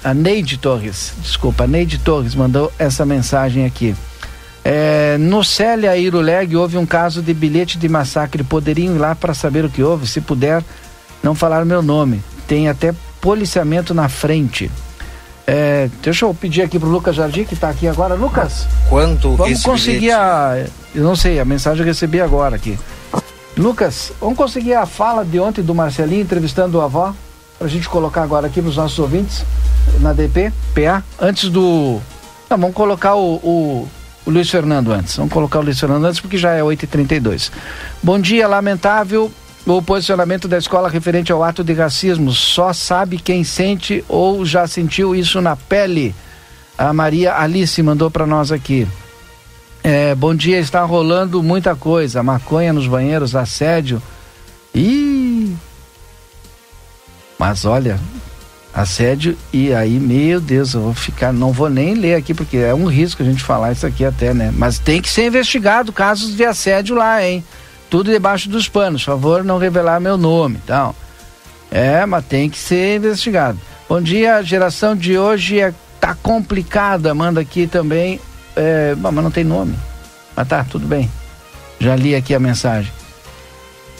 [0.04, 3.94] A Neide Torres, desculpa, a Neide Torres mandou essa mensagem aqui.
[4.64, 8.44] É, no Célia Iruleg houve um caso de bilhete de massacre.
[8.44, 10.08] Poderiam ir lá para saber o que houve?
[10.08, 10.64] Se puder,
[11.22, 12.24] não falar meu nome.
[12.48, 14.72] Tem até policiamento na frente.
[15.46, 18.14] É, deixa eu pedir aqui pro Lucas Jardim, que está aqui agora.
[18.14, 20.16] Lucas, quanto vamos conseguir bilhete?
[20.16, 20.66] a.
[20.94, 22.78] Eu não sei, a mensagem eu recebi agora aqui.
[23.58, 27.14] Lucas, vamos conseguir a fala de ontem do Marcelinho entrevistando a avó?
[27.58, 29.46] Para a gente colocar agora aqui para os nossos ouvintes
[30.00, 32.02] na DP, PA, antes do.
[32.50, 33.90] Não, vamos colocar o, o,
[34.26, 35.16] o, Luiz Fernando antes.
[35.16, 37.52] Vamos colocar o Luiz Fernando antes porque já é 8h32.
[38.02, 39.32] Bom dia, lamentável
[39.66, 42.32] o posicionamento da escola referente ao ato de racismo.
[42.32, 46.16] Só sabe quem sente ou já sentiu isso na pele.
[46.78, 48.88] A Maria Alice mandou para nós aqui.
[49.84, 52.22] É, bom dia, está rolando muita coisa.
[52.22, 54.02] Maconha nos banheiros, assédio.
[54.74, 55.56] Ih!
[57.38, 58.00] Mas olha,
[58.74, 62.74] Assédio e aí, meu Deus, eu vou ficar, não vou nem ler aqui porque é
[62.74, 64.50] um risco a gente falar isso aqui até, né?
[64.56, 67.44] Mas tem que ser investigado casos de assédio lá, hein?
[67.90, 70.96] Tudo debaixo dos panos, favor não revelar meu nome, então.
[71.70, 73.60] É, mas tem que ser investigado.
[73.90, 78.22] Bom dia, a geração de hoje é, tá complicada, manda aqui também,
[78.62, 79.76] é, mas não tem nome.
[80.36, 81.10] Mas tá, tudo bem.
[81.80, 82.92] Já li aqui a mensagem.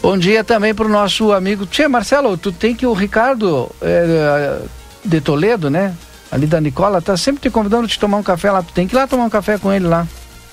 [0.00, 1.66] Bom dia também para o nosso amigo.
[1.66, 4.60] Tia Marcelo, tu tem que o Ricardo é,
[5.04, 5.94] de Toledo, né?
[6.30, 8.62] Ali da Nicola, tá sempre te convidando te tomar um café lá.
[8.62, 10.06] Tu tem que ir lá tomar um café com ele lá.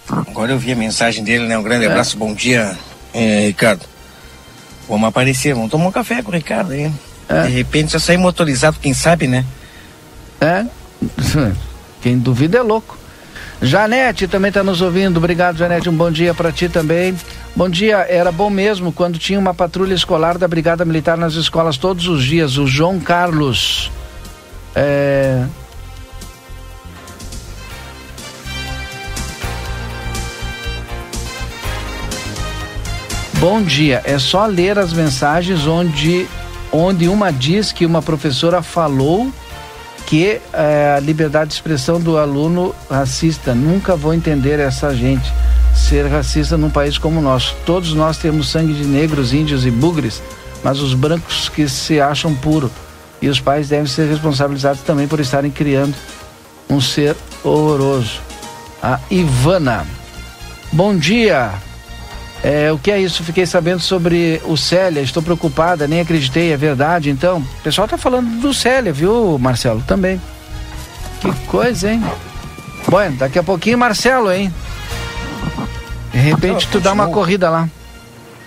[0.10, 1.58] Agora eu vi a mensagem dele, né?
[1.58, 1.88] Um grande é.
[1.88, 2.76] abraço, bom dia,
[3.13, 3.86] é, Ricardo.
[4.88, 6.91] Vamos aparecer, vamos tomar um café com o Ricardo aí.
[7.30, 7.43] É.
[7.43, 9.45] De repente já sair motorizado, quem sabe, né?
[10.41, 10.65] É.
[12.02, 12.99] Quem duvida é louco.
[13.62, 15.17] Janete também está nos ouvindo.
[15.17, 15.89] Obrigado, Janete.
[15.89, 17.15] Um bom dia para ti também.
[17.56, 17.98] Bom dia.
[18.10, 22.24] Era bom mesmo quando tinha uma patrulha escolar da Brigada Militar nas escolas todos os
[22.24, 22.58] dias.
[22.58, 23.91] O João Carlos.
[24.74, 25.45] É...
[33.39, 34.02] Bom dia.
[34.06, 36.28] É só ler as mensagens onde,
[36.72, 39.30] onde uma diz que uma professora falou
[40.10, 43.54] que é, a liberdade de expressão do aluno racista.
[43.54, 45.32] Nunca vou entender essa gente
[45.76, 47.56] ser racista num país como o nosso.
[47.63, 50.19] Todos nós temos sangue de negros, índios e bugres,
[50.63, 52.72] mas os brancos que se acham puro.
[53.22, 55.93] E os pais devem ser responsabilizados também por estarem criando
[56.67, 58.19] um ser horroroso.
[58.82, 59.86] A Ivana.
[60.74, 61.68] Bom dia.
[62.43, 63.23] É, o que é isso?
[63.23, 67.10] Fiquei sabendo sobre o Célia, estou preocupada, nem acreditei, é verdade.
[67.10, 69.84] Então, o pessoal tá falando do Célia, viu, Marcelo?
[69.86, 70.21] Também.
[71.19, 72.02] Que coisa, hein?
[72.88, 74.54] Bom, daqui a pouquinho, Marcelo, hein?
[76.12, 77.69] De repente, tu dá uma corrida lá.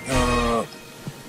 [0.08, 0.62] Ah,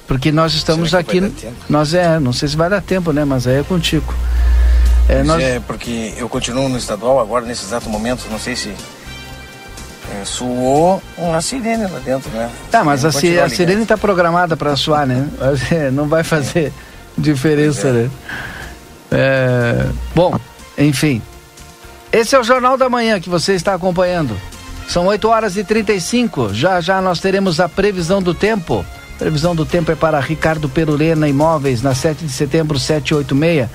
[0.08, 1.21] Porque nós estamos aqui.
[1.69, 3.26] Nós é, não sei se vai dar tempo, né?
[3.26, 4.13] Mas aí é contigo.
[5.10, 5.43] É, nós...
[5.43, 8.73] é, porque eu continuo no estadual agora, nesse exato momento, não sei se
[10.12, 12.50] é, suou uma sirene lá dentro, né?
[12.70, 15.28] Tá, mas a, ci a sirene está programada para suar, né?
[15.94, 16.72] Não vai fazer é.
[17.18, 17.92] diferença, é.
[17.92, 18.10] né?
[19.12, 20.38] É, bom,
[20.78, 21.22] enfim.
[22.12, 24.36] Esse é o Jornal da Manhã que você está acompanhando.
[24.88, 26.54] São 8 horas e 35.
[26.54, 28.86] Já já nós teremos a previsão do tempo.
[29.18, 33.70] Previsão do tempo é para Ricardo Perurena Imóveis, na 7 de setembro, 786.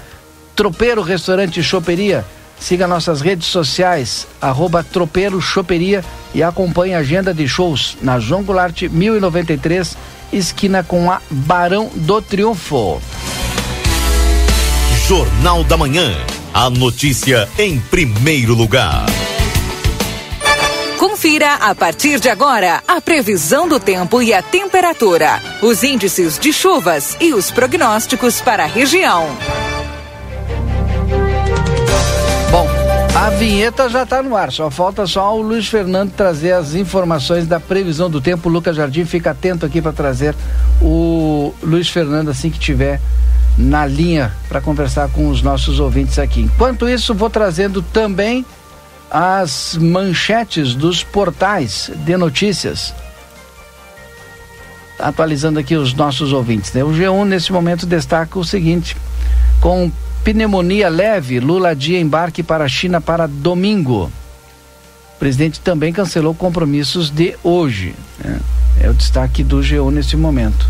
[0.55, 2.25] Tropeiro Restaurante Choperia
[2.61, 8.42] Siga nossas redes sociais, arroba Tropeiro Choperia e acompanhe a agenda de shows na João
[8.42, 9.97] Goulart 1093,
[10.33, 13.01] esquina com a Barão do Triunfo.
[15.07, 16.12] Jornal da Manhã.
[16.53, 19.07] A notícia em primeiro lugar.
[20.99, 26.53] Confira a partir de agora a previsão do tempo e a temperatura, os índices de
[26.53, 29.27] chuvas e os prognósticos para a região.
[33.18, 37.48] A vinheta já está no ar, só falta só o Luiz Fernando trazer as informações
[37.48, 38.48] da previsão do tempo.
[38.48, 40.37] O Lucas Jardim fica atento aqui para trazer
[40.81, 43.00] o Luiz Fernando assim que tiver
[43.59, 46.42] na linha para conversar com os nossos ouvintes aqui.
[46.42, 48.46] Enquanto isso, vou trazendo também
[49.11, 52.94] as manchetes dos portais de notícias.
[54.96, 56.72] Atualizando aqui os nossos ouvintes.
[56.72, 56.85] Né?
[56.85, 58.96] O G1 nesse momento destaca o seguinte:
[59.61, 59.90] com
[60.33, 64.12] Pneumonia leve, Lula adia embarque para a China para domingo.
[65.17, 67.95] O presidente também cancelou compromissos de hoje.
[68.23, 68.38] Né?
[68.79, 70.69] É o destaque do GU nesse momento.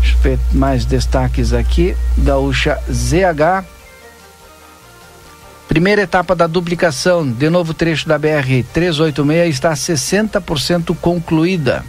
[0.00, 1.96] Deixa eu ver mais destaques aqui.
[2.18, 3.66] Gaúcha ZH.
[5.66, 11.84] Primeira etapa da duplicação de novo trecho da BR 386 está 60% concluída.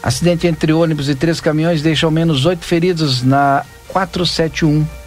[0.00, 4.97] Acidente entre ônibus e três caminhões deixa ao menos oito feridos na 471.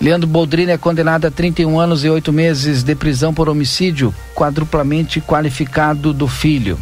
[0.00, 5.20] Leandro Boldrini é condenado a 31 anos e 8 meses de prisão por homicídio quadruplamente
[5.20, 6.78] qualificado do filho.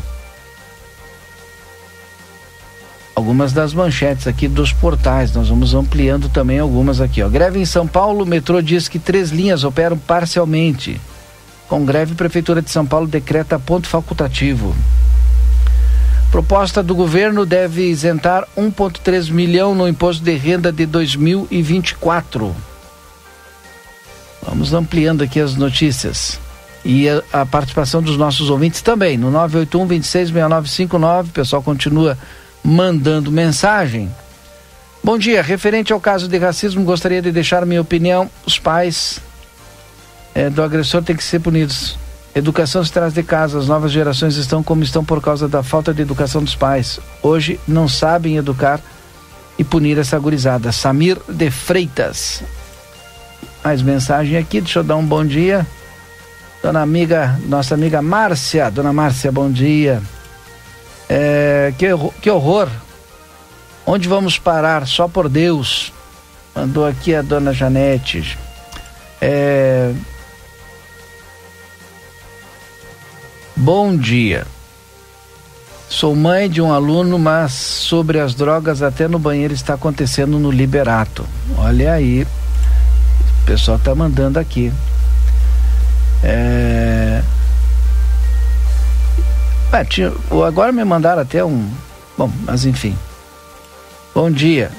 [3.16, 7.20] Algumas das manchetes aqui dos portais, nós vamos ampliando também algumas aqui.
[7.20, 7.28] Ó.
[7.28, 11.00] Greve em São Paulo, o metrô diz que três linhas operam parcialmente.
[11.68, 14.76] Com greve, Prefeitura de São Paulo decreta ponto facultativo.
[16.30, 22.67] Proposta do governo deve isentar 1,3 milhão no imposto de renda de 2024.
[24.48, 26.40] Vamos ampliando aqui as notícias.
[26.84, 31.28] E a, a participação dos nossos ouvintes também, no 981 266959.
[31.28, 32.16] O pessoal continua
[32.64, 34.10] mandando mensagem.
[35.04, 38.30] Bom dia, referente ao caso de racismo, gostaria de deixar minha opinião.
[38.46, 39.20] Os pais
[40.34, 41.96] é, do agressor têm que ser punidos.
[42.34, 45.92] Educação se traz de casa, as novas gerações estão como estão por causa da falta
[45.92, 46.98] de educação dos pais.
[47.22, 48.80] Hoje não sabem educar
[49.58, 50.72] e punir essa gurizada.
[50.72, 52.42] Samir de Freitas.
[53.68, 55.66] Mais mensagem aqui, deixa eu dar um bom dia.
[56.62, 60.00] Dona amiga, nossa amiga Márcia, dona Márcia, bom dia.
[61.06, 61.86] É, que,
[62.22, 62.70] que horror.
[63.84, 64.86] Onde vamos parar?
[64.86, 65.92] Só por Deus.
[66.54, 68.38] Mandou aqui a dona Janete.
[69.20, 69.92] É...
[73.54, 74.46] Bom dia.
[75.90, 80.50] Sou mãe de um aluno, mas sobre as drogas até no banheiro está acontecendo no
[80.50, 81.26] Liberato.
[81.58, 82.26] Olha aí.
[83.48, 84.70] Pessoal está mandando aqui.
[86.22, 87.22] É...
[89.72, 90.12] Ah, tinha...
[90.46, 91.66] Agora me mandaram até um.
[92.18, 92.94] Bom, mas enfim.
[94.14, 94.70] Bom dia.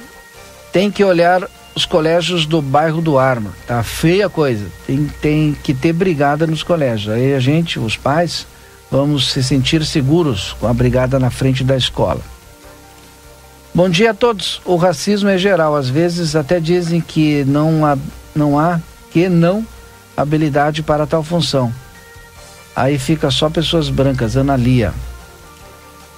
[0.72, 3.50] Tem que olhar os colégios do bairro do Arma.
[3.66, 4.68] Tá feia a coisa.
[4.86, 7.12] Tem, tem que ter brigada nos colégios.
[7.12, 8.46] Aí a gente, os pais,
[8.92, 12.22] vamos se sentir seguros com a brigada na frente da escola.
[13.74, 14.62] Bom dia a todos.
[14.64, 15.76] O racismo é geral.
[15.76, 17.98] Às vezes até dizem que não há,
[18.36, 18.80] não há
[19.12, 19.66] que não
[20.16, 21.74] habilidade para tal função.
[22.76, 24.36] Aí fica só pessoas brancas.
[24.36, 24.94] Ana Lia.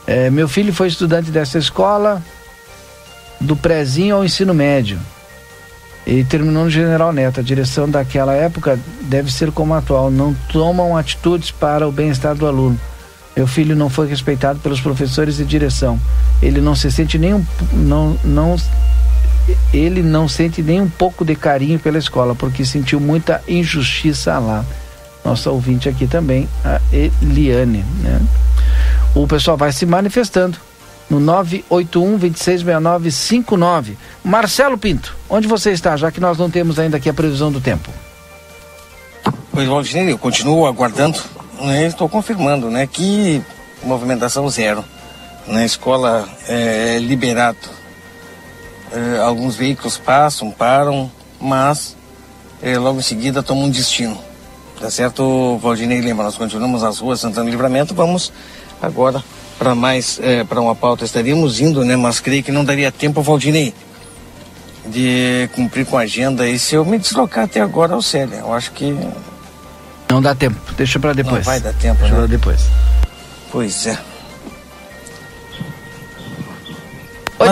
[0.05, 2.21] É, meu filho foi estudante dessa escola,
[3.39, 4.99] do prézinho ao ensino médio
[6.05, 7.39] e terminou no General Neto.
[7.39, 12.35] A direção daquela época deve ser como a atual, não tomam atitudes para o bem-estar
[12.35, 12.79] do aluno.
[13.35, 15.99] Meu filho não foi respeitado pelos professores e direção.
[16.41, 18.55] Ele não se sente nem um, não, não
[19.73, 24.65] ele não sente nem um pouco de carinho pela escola, porque sentiu muita injustiça lá.
[25.23, 28.21] Nossa ouvinte aqui também, a Eliane, né?
[29.13, 30.57] O pessoal vai se manifestando
[31.09, 33.97] no 981 266959.
[34.23, 37.59] Marcelo Pinto, onde você está, já que nós não temos ainda aqui a previsão do
[37.59, 37.89] tempo?
[39.51, 41.19] Pois, Valdinei, eu continuo aguardando,
[41.59, 43.41] né, estou confirmando, né, que
[43.83, 44.83] movimentação zero.
[45.45, 47.57] Na escola é, liberado,
[48.91, 51.95] é, alguns veículos passam, param, mas
[52.61, 54.17] é, logo em seguida tomam um destino.
[54.79, 58.33] Tá certo, Valdinei lembra, nós continuamos as ruas Santana Livramento, vamos
[58.81, 59.23] agora
[59.59, 61.95] para mais é, para uma pauta estaríamos indo, né?
[61.95, 63.75] Mas creio que não daria tempo, Valdinei,
[64.87, 68.37] de cumprir com a agenda e se eu me deslocar até agora ao Célia.
[68.37, 68.91] Eu acho que
[70.09, 70.59] não dá tempo.
[70.75, 71.45] Deixa para depois.
[71.45, 72.27] Não vai dar tempo, Deixa né?
[72.27, 72.61] depois.
[73.51, 73.97] Pois é.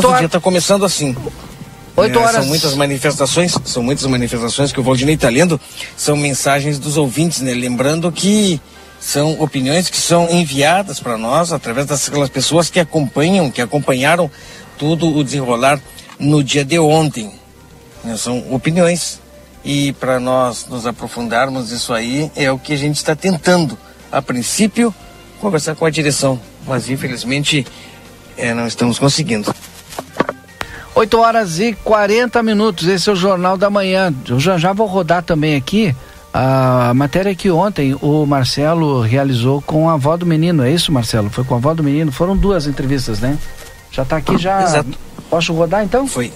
[0.07, 1.15] Mas o dia está começando assim.
[1.95, 2.35] Oito é, horas.
[2.35, 5.59] São muitas manifestações, são muitas manifestações que o Valdinei está lendo,
[5.97, 7.53] são mensagens dos ouvintes, né?
[7.53, 8.61] Lembrando que
[8.99, 14.29] são opiniões que são enviadas para nós através daquelas pessoas que acompanham, que acompanharam
[14.77, 15.79] tudo o desenrolar
[16.17, 17.31] no dia de ontem.
[18.03, 18.17] Né?
[18.17, 19.19] São opiniões.
[19.63, 23.77] E para nós nos aprofundarmos isso aí é o que a gente está tentando,
[24.09, 24.93] a princípio,
[25.41, 26.39] conversar com a direção.
[26.65, 27.65] Mas infelizmente
[28.37, 29.53] é, não estamos conseguindo.
[30.99, 34.13] 8 horas e 40 minutos, esse é o Jornal da Manhã.
[34.27, 35.95] Eu já já vou rodar também aqui
[36.33, 41.29] a matéria que ontem o Marcelo realizou com a avó do menino, é isso, Marcelo?
[41.29, 42.11] Foi com a avó do menino?
[42.11, 43.37] Foram duas entrevistas, né?
[43.89, 44.61] Já está aqui, já.
[44.61, 44.89] Exato.
[45.29, 46.05] Posso rodar então?
[46.05, 46.33] Foi.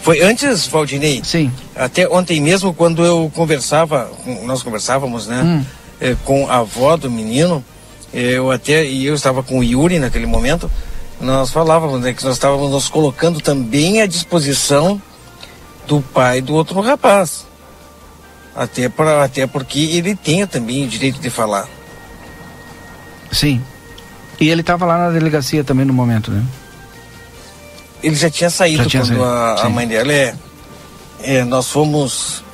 [0.00, 1.20] Foi antes, Valdinei?
[1.24, 1.50] Sim.
[1.74, 4.08] Até ontem mesmo, quando eu conversava,
[4.44, 5.42] nós conversávamos, né?
[5.42, 5.64] Hum.
[6.00, 7.64] É, com a avó do menino,
[8.12, 10.70] eu até, e eu estava com o Yuri naquele momento,
[11.24, 15.00] nós falávamos né, que nós estávamos nos colocando também à disposição
[15.86, 17.46] do pai do outro rapaz.
[18.54, 21.66] Até, pra, até porque ele tenha também o direito de falar.
[23.32, 23.60] Sim.
[24.40, 26.44] E ele estava lá na delegacia também no momento, né?
[28.02, 30.34] Ele já tinha saído já tinha quando a, a, mãe dela é,
[31.22, 31.42] é.
[31.42, 32.44] Nós fomos.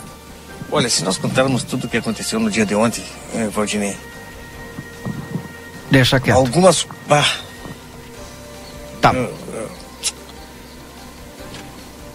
[0.70, 3.04] Olha, se nós contarmos tudo o que aconteceu no dia de ontem,
[3.34, 3.96] é, Valdinei.
[5.90, 6.36] Deixa quieto.
[6.36, 6.86] Algumas.
[7.10, 7.24] Ah,
[9.00, 9.14] tá.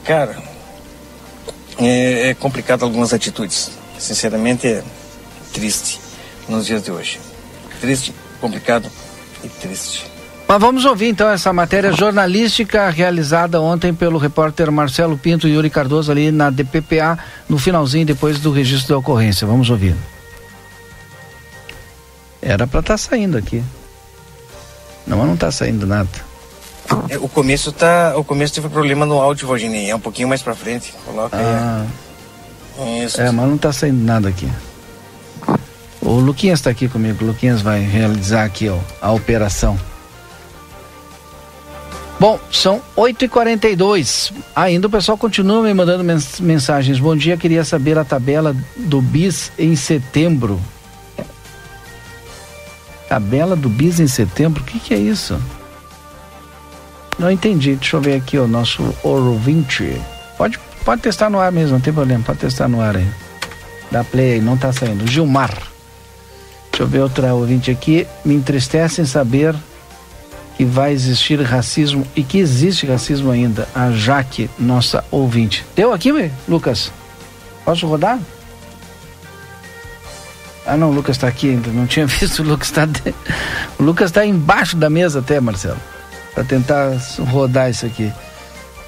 [0.03, 0.37] cara,
[1.79, 3.71] é, é complicado algumas atitudes.
[3.97, 4.83] Sinceramente, é
[5.53, 5.99] triste
[6.47, 7.19] nos dias de hoje.
[7.79, 8.89] Triste, complicado
[9.43, 10.05] e triste.
[10.47, 15.71] Mas vamos ouvir então essa matéria jornalística realizada ontem pelo repórter Marcelo Pinto e Yuri
[15.71, 17.17] Cardoso ali na DPPA,
[17.49, 19.47] no finalzinho depois do registro da ocorrência.
[19.47, 19.95] Vamos ouvir.
[22.41, 23.63] Era para estar tá saindo aqui.
[25.07, 26.09] Não, mas não está saindo nada.
[27.09, 28.13] É, o começo tá.
[28.17, 29.89] O começo teve problema no áudio, Valdinei.
[29.89, 30.93] É um pouquinho mais pra frente.
[31.05, 31.85] Coloca ah,
[32.77, 33.05] aí.
[33.05, 33.19] Isso.
[33.19, 34.49] É, mas não tá saindo nada aqui.
[36.01, 37.23] O Luquinhas está aqui comigo.
[37.23, 39.77] O Luquinhas vai realizar aqui ó, a operação.
[42.19, 44.31] Bom, são 8h42.
[44.55, 46.03] Ainda o pessoal continua me mandando
[46.39, 46.99] mensagens.
[46.99, 50.61] Bom dia, queria saber a tabela do BIS em setembro.
[53.09, 54.61] Tabela do BIS em setembro?
[54.61, 55.37] O que, que é isso?
[57.17, 57.75] Não entendi.
[57.75, 60.01] Deixa eu ver aqui o nosso ouvinte.
[60.37, 62.23] Pode, pode testar no ar mesmo, não tem problema.
[62.23, 63.07] Pode testar no ar aí.
[63.91, 65.07] Dá play aí, não tá saindo.
[65.07, 65.51] Gilmar.
[66.71, 68.05] Deixa eu ver outra ouvinte aqui.
[68.23, 69.55] Me entristece em saber
[70.57, 73.67] que vai existir racismo e que existe racismo ainda.
[73.73, 75.65] A Jaque, nossa ouvinte.
[75.75, 76.11] Deu aqui,
[76.47, 76.91] Lucas?
[77.63, 78.19] Posso rodar?
[80.65, 81.71] Ah, não, o Lucas está aqui ainda.
[81.71, 82.87] Não tinha visto o Lucas está.
[83.77, 85.79] O Lucas está embaixo da mesa até, Marcelo.
[86.35, 86.91] Para tentar
[87.31, 88.13] rodar isso aqui.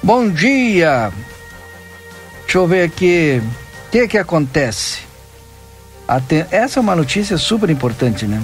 [0.02, 1.10] Bom dia!
[2.42, 3.42] Deixa eu ver aqui.
[3.86, 5.00] O que que acontece?
[6.06, 6.46] Aten...
[6.50, 8.40] Essa é uma notícia super importante, né?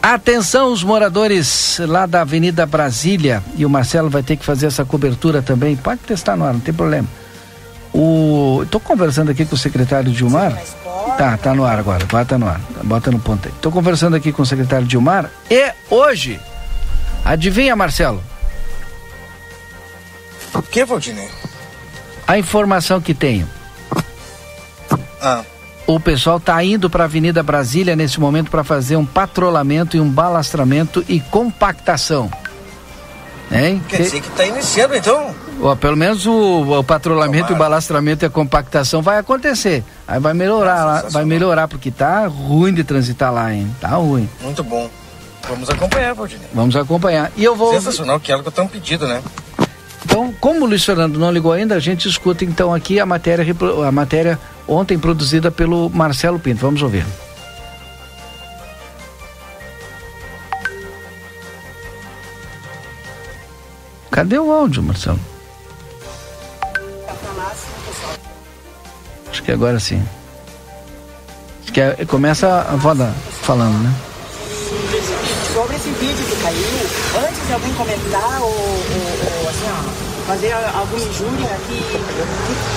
[0.00, 3.42] Atenção, os moradores lá da Avenida Brasília.
[3.56, 5.76] E o Marcelo vai ter que fazer essa cobertura também.
[5.76, 7.06] Pode testar no ar, não tem problema.
[7.92, 8.60] O...
[8.62, 10.56] Estou conversando aqui com o secretário Dilmar.
[11.18, 12.06] Tá, tá no ar agora.
[12.06, 12.60] Bota no ar.
[12.84, 13.54] Bota no ponto aí.
[13.54, 15.30] Estou conversando aqui com o secretário Dilmar.
[15.50, 16.40] E hoje,
[17.32, 18.22] adivinha, Marcelo?
[20.54, 21.28] O que, Valdinei?
[22.26, 23.48] A informação que tenho.
[25.20, 25.42] Ah.
[25.86, 30.00] O pessoal está indo para a Avenida Brasília nesse momento para fazer um patrulhamento e
[30.00, 32.30] um balastramento e compactação.
[33.50, 33.82] Hein?
[33.88, 35.34] Quer dizer que está iniciando então?
[35.62, 37.54] Ó, pelo menos o, o patrulhamento, Tomara.
[37.54, 39.82] o balastramento e a compactação vai acontecer.
[40.06, 43.74] Aí vai melhorar lá, vai melhorar, porque tá ruim de transitar lá, hein?
[43.80, 44.28] Tá ruim.
[44.42, 44.90] Muito bom.
[45.46, 46.48] Vamos acompanhar, Valdinei.
[46.52, 47.32] Vamos acompanhar.
[47.36, 47.72] E eu vou.
[47.72, 49.22] Sensacional que é algo tão pedido, né?
[50.04, 53.44] Então, como o Luiz Fernando não ligou ainda, a gente escuta então aqui a matéria,
[53.86, 56.60] a matéria ontem produzida pelo Marcelo Pinto.
[56.60, 57.04] Vamos ouvir.
[64.10, 65.20] Cadê o áudio, Marcelo?
[69.30, 70.02] Acho que agora sim.
[71.62, 74.07] Acho que é, começa a voda falando, né?
[75.58, 79.97] Sobre esse vídeo que caiu, antes de alguém comentar ou, ou, ou assim, ó
[80.28, 81.80] fazer alguma injúria que,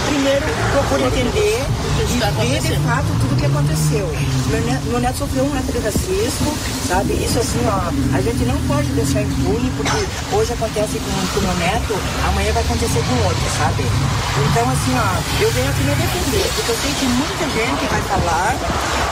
[0.08, 1.60] primeiro procure entender
[2.00, 4.08] e ver de fato tudo o que aconteceu.
[4.48, 6.56] Meu neto, meu neto sofreu um ato de racismo,
[6.88, 7.12] sabe?
[7.20, 10.00] Isso assim, ó, a gente não pode deixar impune, porque
[10.32, 11.94] hoje acontece com o meu neto,
[12.32, 13.84] amanhã vai acontecer com outro, sabe?
[13.84, 18.02] Então assim, ó, eu venho aqui me defender, porque eu sei que muita gente vai
[18.08, 18.56] falar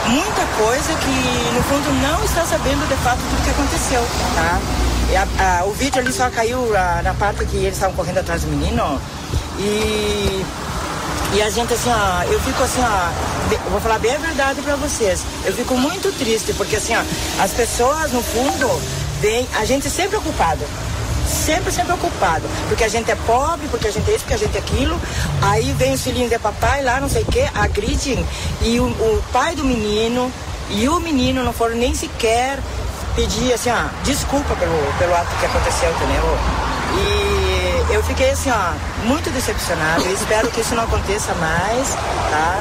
[0.08, 4.00] muita coisa que no fundo não está sabendo de fato tudo que aconteceu,
[4.34, 4.89] tá?
[5.16, 6.70] A, a, o vídeo ali só caiu
[7.02, 9.00] na parte que eles estavam correndo atrás do menino.
[9.58, 10.44] E,
[11.34, 14.76] e a gente assim, ó, eu fico assim, ó, vou falar bem a verdade para
[14.76, 15.22] vocês.
[15.44, 17.02] Eu fico muito triste, porque assim, ó,
[17.42, 18.68] as pessoas no fundo
[19.20, 20.64] vem, a gente sempre ocupado
[21.30, 22.42] sempre, sempre ocupado.
[22.68, 25.00] Porque a gente é pobre, porque a gente é isso, porque a gente é aquilo.
[25.40, 28.24] Aí vem os filhinhos de papai lá, não sei o que, agridem.
[28.62, 30.30] E o, o, pai do menino
[30.70, 32.58] e o menino não foram nem sequer
[33.14, 36.22] pedir assim, ó, desculpa pelo, pelo ato que aconteceu, entendeu?
[36.94, 38.72] E eu fiquei assim, ó,
[39.06, 40.04] muito decepcionado.
[40.04, 41.88] Eu espero que isso não aconteça mais,
[42.30, 42.60] tá?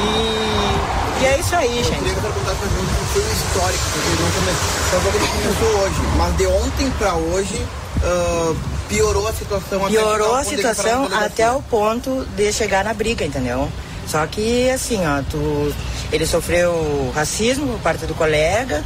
[0.00, 1.96] E, e é isso aí, gente.
[1.96, 5.00] Eu queria perguntar pra gente um foi histórico, porque não começou,
[5.42, 7.66] começou hoje, mas de ontem pra hoje.
[7.96, 8.56] Uh,
[8.88, 13.68] piorou a situação piorou a situação até o ponto de chegar na briga entendeu
[14.06, 15.74] só que assim ó tu
[16.12, 18.84] ele sofreu racismo por parte do colega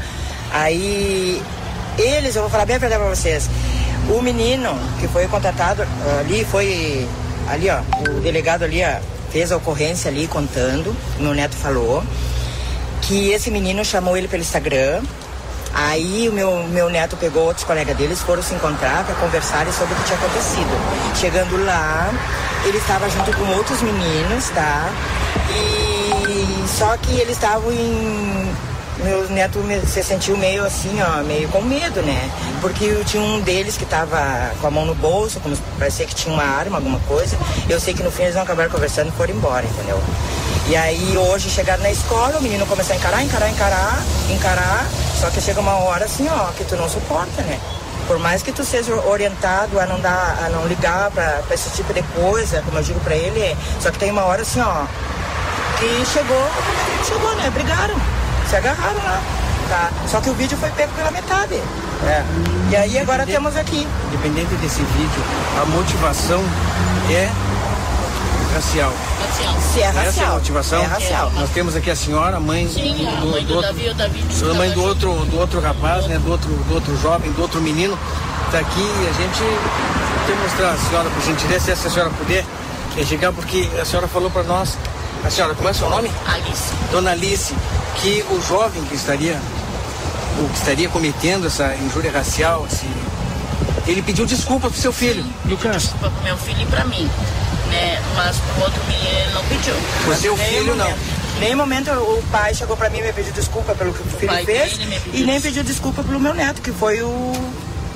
[0.53, 1.43] Aí
[1.99, 3.49] eles, eu vou falar bem a verdade pra vocês.
[4.09, 5.87] O menino que foi contratado
[6.19, 7.07] ali foi.
[7.49, 7.81] Ali, ó,
[8.11, 12.05] o delegado ali ó, fez a ocorrência ali contando, meu neto falou,
[13.03, 15.03] que esse menino chamou ele pelo Instagram.
[15.73, 19.95] Aí o meu, meu neto pegou outros colegas deles, foram se encontrar para conversarem sobre
[19.95, 21.17] o que tinha acontecido.
[21.17, 22.13] Chegando lá,
[22.65, 24.91] ele estava junto com outros meninos, tá?
[25.49, 28.53] E só que eles estavam em
[29.05, 32.31] meu neto se sentiu meio assim, ó, meio com medo, né?
[32.61, 36.33] Porque tinha um deles que tava com a mão no bolso, como parecia que tinha
[36.33, 37.37] uma arma, alguma coisa.
[37.69, 40.01] Eu sei que no fim eles não acabaram conversando e foram embora, entendeu?
[40.69, 44.87] E aí hoje chegaram na escola, o menino começou a encarar, encarar, encarar, encarar.
[45.21, 47.59] Só que chega uma hora assim, ó, que tu não suporta, né?
[48.07, 51.93] Por mais que tu seja orientado a não dar, a não ligar para esse tipo
[51.95, 54.85] de coisa, como eu digo para ele, só que tem uma hora assim, ó,
[55.79, 56.49] que chegou,
[57.07, 57.51] chegou, né?
[57.51, 57.95] Brigaram
[58.51, 59.23] se agarraram lá.
[59.69, 59.91] Tá?
[60.09, 61.55] Só que o vídeo foi pego pela metade.
[61.55, 62.25] É.
[62.71, 63.87] E aí agora temos aqui.
[64.09, 65.23] Independente desse vídeo,
[65.63, 66.43] a motivação
[67.09, 67.31] é
[68.53, 68.93] racial.
[69.73, 70.07] Se é racial.
[70.07, 70.83] Essa é a motivação.
[70.83, 71.31] É racial.
[71.37, 73.89] Nós temos aqui a senhora, a mãe Sim, do, a mãe do, do outro, Davi,
[73.89, 76.19] o Davi a mãe do outro, do outro rapaz, né?
[76.19, 77.97] Do outro, do outro jovem, do outro menino.
[78.47, 79.39] Está aqui e a gente
[80.27, 82.45] tem que mostrar a senhora, por gentileza, se a senhora puder,
[82.99, 84.77] é chegar, porque a senhora falou para nós.
[85.25, 86.11] A senhora, como é o seu nome?
[86.27, 86.73] Alice.
[86.91, 87.55] Dona Alice
[87.97, 89.41] que o jovem que estaria,
[90.39, 92.91] o que estaria cometendo essa injúria racial, assim,
[93.87, 95.83] ele pediu desculpa pro seu filho, Sim, Lucas.
[95.83, 97.11] Desculpa pro meu filho e pra mim.
[97.69, 98.03] Né?
[98.17, 100.07] Mas pro outro menino ele não pediu vídeo.
[100.07, 100.93] Você é o filho, não.
[101.39, 104.33] Nenhum momento o pai chegou pra mim e me pediu desculpa pelo que o filho
[104.33, 104.79] pai fez
[105.13, 107.33] e nem pediu desculpa pelo meu neto, que foi o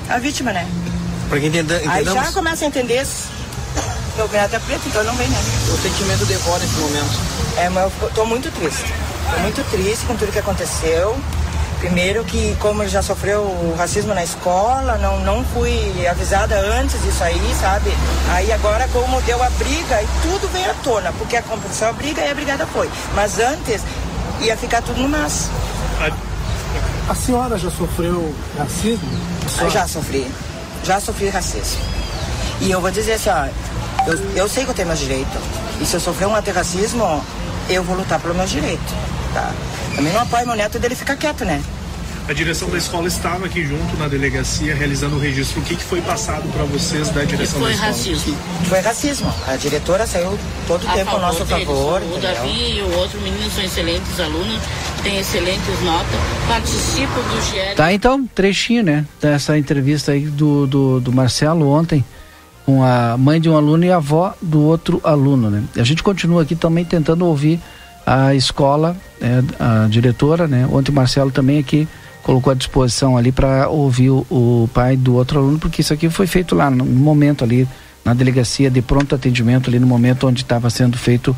[0.09, 0.67] a vítima, né?
[1.29, 3.05] Pra que entenda, Aí já começa a entender.
[4.15, 5.37] Meu neto é preto, então não vem, né?
[5.73, 7.19] o sentimento devora esse momento.
[7.57, 8.93] É, mas eu tô muito triste.
[9.33, 11.15] Tô muito triste com tudo que aconteceu.
[11.79, 17.23] Primeiro que como ele já sofreu racismo na escola, não, não fui avisada antes disso
[17.23, 17.91] aí, sabe?
[18.33, 22.21] Aí agora como deu a briga e tudo veio à tona, porque aconteceu a briga
[22.21, 22.89] e a brigada foi.
[23.13, 23.81] Mas antes
[24.41, 25.49] ia ficar tudo no mas.
[27.09, 29.09] A senhora já sofreu racismo?
[29.49, 30.27] Senhora- já sofri.
[30.83, 31.81] Já sofri racismo.
[32.61, 33.47] E eu vou dizer assim, ó,
[34.07, 35.41] eu, eu sei que eu tenho meus direitos.
[35.79, 37.21] E se eu sofrer um antirracismo,
[37.69, 38.93] eu vou lutar pelo meu direito.
[39.35, 39.51] Tá?
[39.93, 41.61] Também não apoio meu neto dele ficar quieto, né?
[42.29, 45.59] A direção da escola estava aqui junto na delegacia realizando o registro.
[45.59, 47.91] O que, que foi passado para vocês da direção da foi escola?
[47.91, 48.37] racismo.
[48.63, 49.33] Foi racismo.
[49.45, 51.65] A diretora saiu todo o A tempo ao nosso deles.
[51.67, 52.01] favor.
[52.01, 52.33] O entendeu?
[52.33, 54.59] Davi e o outro menino são excelentes alunos,
[55.03, 57.75] têm excelentes notas, participam do GL.
[57.75, 59.05] Tá, então, trechinho, né?
[59.21, 62.03] Dessa entrevista aí do, do, do Marcelo ontem,
[62.65, 65.63] com a mãe de um aluno e a avó do outro aluno, né?
[65.75, 67.59] A gente continua aqui também tentando ouvir
[68.07, 68.95] a escola,
[69.25, 70.67] né, a diretora, né?
[70.71, 71.87] Ontem o Marcelo também aqui
[72.21, 76.09] colocou à disposição ali para ouvir o, o pai do outro aluno, porque isso aqui
[76.09, 77.67] foi feito lá no momento ali,
[78.03, 81.35] na delegacia de pronto atendimento, ali no momento onde estava sendo feito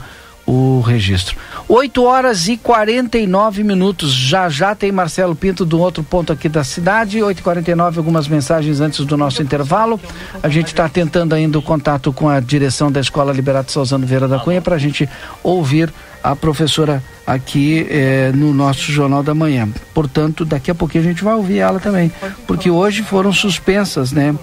[0.48, 1.36] o registro.
[1.68, 4.14] 8 horas e 49 minutos.
[4.14, 7.22] Já já tem Marcelo Pinto do outro ponto aqui da cidade.
[7.22, 10.00] 8 e 49 algumas mensagens antes do nosso intervalo.
[10.42, 14.26] A gente está tentando ainda o contato com a direção da Escola Liberato Salzano Vieira
[14.26, 15.10] da Cunha para a gente
[15.44, 15.92] ouvir
[16.32, 19.68] a professora aqui eh, no nosso Jornal da Manhã.
[19.94, 22.12] Portanto, daqui a pouquinho a gente vai ouvir ela também.
[22.46, 24.36] Porque hoje foram suspensas, né?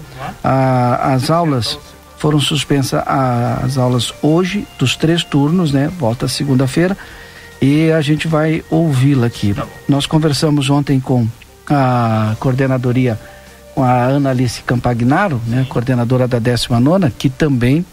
[0.43, 1.77] a- as aulas
[2.17, 5.91] foram suspensas as aulas hoje, dos três turnos, né?
[5.99, 6.97] Volta segunda-feira.
[7.61, 9.55] E a gente vai ouvi-la aqui.
[9.87, 11.27] Nós conversamos ontem com
[11.69, 13.19] a coordenadoria,
[13.73, 15.65] com a Ana Alice Campagnaro, né?
[15.69, 17.85] Coordenadora da 19 que também,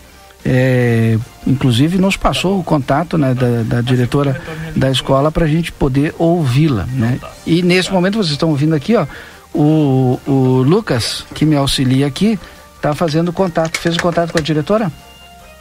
[0.45, 4.41] é, inclusive, nos passou o contato né, da, da diretora
[4.75, 7.21] da escola para a gente poder ouvi-la, né?
[7.47, 9.07] E nesse momento vocês estão ouvindo aqui, ó,
[9.55, 12.39] o, o Lucas, que me auxilia aqui,
[12.77, 13.79] está fazendo contato.
[13.79, 14.91] Fez o contato com a diretora?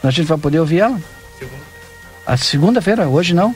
[0.02, 1.00] A gente vai poder ouvir ela?
[2.26, 3.54] A segunda-feira, hoje não?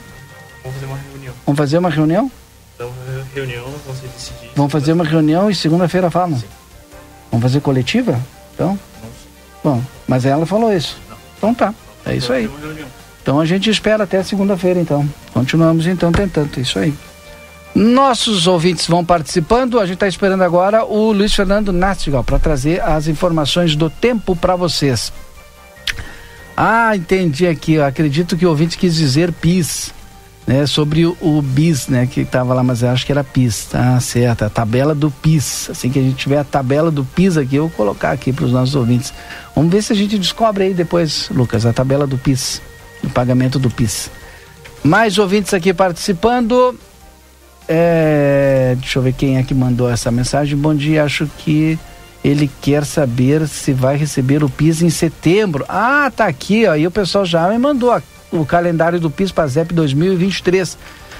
[0.63, 1.33] Vamos fazer uma reunião.
[1.45, 2.31] Vamos fazer uma reunião?
[2.75, 2.91] Então,
[3.33, 4.51] reunião, vamos decidir.
[4.55, 6.41] Vamos fazer uma reunião e segunda-feira falam.
[7.31, 8.19] Vamos fazer coletiva?
[8.53, 8.79] Então?
[9.63, 10.97] Bom, mas ela falou isso.
[11.37, 11.73] Então tá,
[12.05, 12.49] é isso aí.
[13.21, 15.07] Então a gente espera até segunda-feira então.
[15.33, 16.93] Continuamos então tentando, isso aí.
[17.75, 19.79] Nossos ouvintes vão participando.
[19.79, 24.35] A gente está esperando agora o Luiz Fernando Nastigal para trazer as informações do tempo
[24.35, 25.13] para vocês.
[26.55, 27.73] Ah, entendi aqui.
[27.73, 29.93] Eu acredito que o ouvinte quis dizer PIS,
[30.47, 30.65] né?
[30.65, 32.07] Sobre o, o BIS, né?
[32.07, 34.43] Que estava lá, mas eu acho que era PIS, tá certo.
[34.45, 35.69] A tabela do PIS.
[35.69, 38.45] Assim que a gente tiver a tabela do PIS aqui, eu vou colocar aqui para
[38.45, 39.13] os nossos ouvintes.
[39.53, 42.61] Vamos ver se a gente descobre aí depois, Lucas, a tabela do PIS,
[43.03, 44.09] do pagamento do PIS.
[44.83, 46.79] Mais ouvintes aqui participando.
[47.67, 50.57] É, deixa eu ver quem é que mandou essa mensagem.
[50.57, 51.77] Bom dia, acho que
[52.23, 55.65] ele quer saber se vai receber o PIS em setembro.
[55.67, 56.75] Ah, tá aqui, ó.
[56.75, 60.77] E o pessoal já me mandou a- o calendário do PIS para ZEP 2023.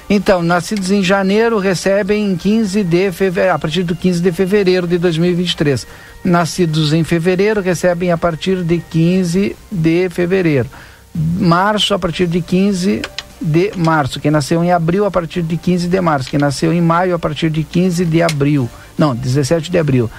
[0.09, 4.87] Então, nascidos em janeiro recebem em 15 de fevereiro, a partir do 15 de fevereiro
[4.87, 5.85] de 2023.
[6.23, 10.69] Nascidos em fevereiro recebem a partir de 15 de fevereiro.
[11.13, 13.01] Março a partir de 15
[13.41, 14.19] de março.
[14.19, 16.29] Quem nasceu em abril a partir de 15 de março.
[16.29, 18.69] Quem nasceu em maio a partir de 15 de abril.
[18.97, 20.09] Não, 17 de abril.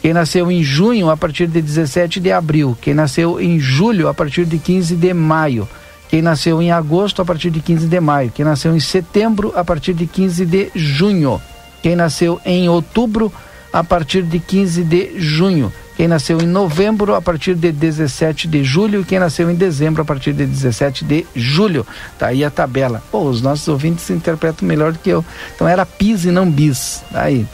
[0.00, 2.76] Quem nasceu em junho a partir de 17 de abril.
[2.80, 5.68] Quem nasceu em julho a partir de 15 de maio.
[6.12, 8.30] Quem nasceu em agosto a partir de 15 de maio.
[8.30, 11.40] Quem nasceu em setembro a partir de 15 de junho.
[11.82, 13.32] Quem nasceu em outubro
[13.72, 15.72] a partir de 15 de junho.
[15.96, 20.02] Quem nasceu em novembro a partir de 17 de julho e quem nasceu em dezembro
[20.02, 21.86] a partir de 17 de julho.
[22.18, 23.02] Tá aí a tabela.
[23.10, 25.24] Pô, os nossos ouvintes interpretam melhor do que eu.
[25.54, 27.02] Então era PIS e não BIS.
[27.10, 27.46] Tá Aí.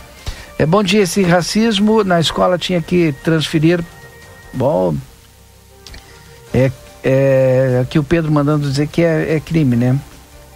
[0.59, 3.85] É bom dia esse racismo na escola tinha que transferir.
[4.53, 4.97] Bom,
[6.53, 6.73] é,
[7.03, 9.99] é aqui o Pedro mandando dizer que é, é crime, né?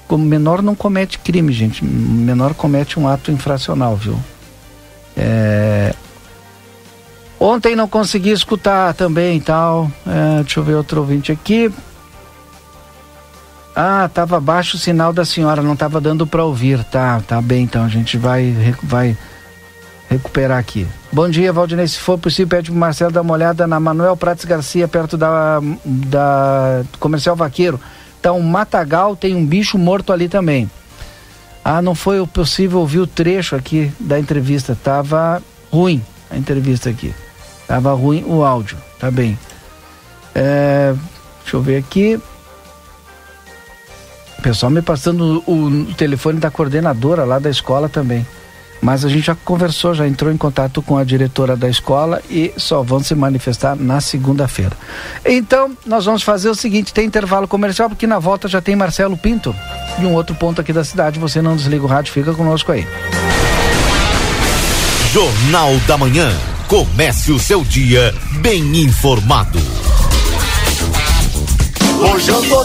[0.08, 1.84] Como menor não comete crime, gente.
[1.84, 4.18] Menor comete um ato infracional, viu?
[5.16, 5.94] É,
[7.42, 9.90] Ontem não consegui escutar também tal.
[10.06, 11.72] É, deixa eu ver outro ouvinte aqui.
[13.74, 16.84] Ah, tava baixo o sinal da senhora, não tava dando para ouvir.
[16.84, 19.16] Tá, tá bem, então a gente vai, vai
[20.12, 20.86] recuperar aqui.
[21.12, 21.86] Bom dia, Valdinei.
[21.86, 25.60] Se for possível, pede pro Marcelo dar uma olhada na Manuel Prates Garcia, perto da,
[25.84, 27.80] da Comercial Vaqueiro.
[28.20, 30.70] Tá um matagal, tem um bicho morto ali também.
[31.64, 34.76] Ah, não foi possível ouvir o trecho aqui da entrevista.
[34.82, 35.42] Tava
[35.72, 37.14] ruim a entrevista aqui.
[37.66, 38.76] Tava ruim o áudio.
[38.98, 39.38] Tá bem.
[40.34, 40.94] É,
[41.42, 42.20] deixa eu ver aqui.
[44.38, 48.26] O pessoal me passando o, o telefone da coordenadora lá da escola também.
[48.82, 52.52] Mas a gente já conversou, já entrou em contato com a diretora da escola e
[52.56, 54.76] só vão se manifestar na segunda-feira.
[55.24, 59.16] Então, nós vamos fazer o seguinte: tem intervalo comercial, porque na volta já tem Marcelo
[59.16, 59.54] Pinto.
[60.00, 61.20] E um outro ponto aqui da cidade.
[61.20, 62.84] Você não desliga o rádio, fica conosco aí.
[65.12, 66.32] Jornal da Manhã.
[66.66, 69.60] Comece o seu dia bem informado.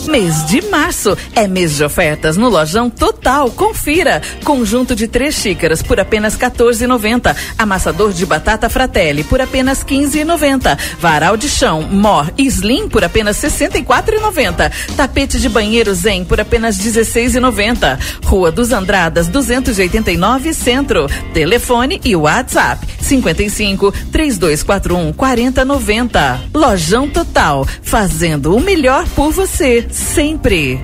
[0.07, 3.49] Mês de março é mês de ofertas no Lojão Total.
[3.49, 4.21] Confira.
[4.43, 7.35] Conjunto de três xícaras por apenas 14,90.
[7.57, 10.77] Amassador de batata Fratelli por apenas 15,90.
[10.99, 14.71] Varal de chão Mor Slim por apenas 64,90.
[14.95, 17.97] Tapete de banheiro Zen por apenas 16,90.
[18.25, 21.07] Rua dos Andradas 289 Centro.
[21.33, 26.41] Telefone e WhatsApp 55 3241 4090.
[26.53, 29.46] Lojão Total, fazendo o melhor por você,
[29.91, 30.83] sempre.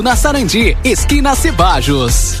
[0.00, 2.40] na Sarandi, esquina Cebajos.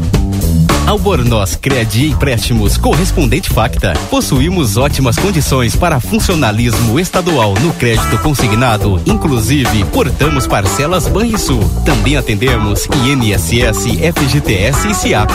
[0.91, 3.93] Albornoz Crédito e Empréstimos Correspondente Facta.
[4.09, 9.01] Possuímos ótimas condições para funcionalismo estadual no crédito consignado.
[9.05, 11.63] Inclusive, portamos parcelas Banrisul.
[11.85, 15.31] Também atendemos INSS, FGTS e SIAP.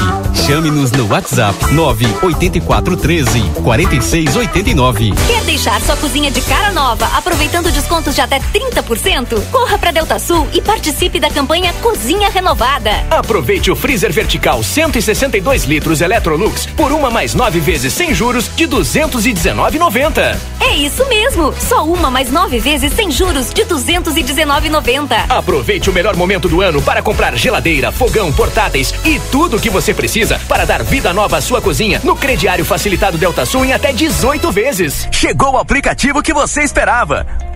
[0.47, 5.13] Chame-nos no WhatsApp 98413 4689.
[5.27, 9.41] Quer deixar sua cozinha de cara nova, aproveitando descontos de até 30%?
[9.51, 12.91] Corra para Delta Sul e participe da campanha Cozinha Renovada.
[13.11, 18.67] Aproveite o freezer vertical 162 litros Electrolux por uma mais nove vezes sem juros de
[18.67, 20.37] 219,90.
[20.61, 25.27] É isso mesmo, só uma mais nove vezes sem juros de 219,90.
[25.29, 29.71] Aproveite o melhor momento do ano para comprar geladeira, fogão, portáteis e tudo o que
[29.71, 33.73] você precisa para dar vida nova à sua cozinha no crediário facilitado Delta Sul em
[33.73, 35.09] até 18 vezes.
[35.13, 37.56] Chegou o aplicativo que você esperava.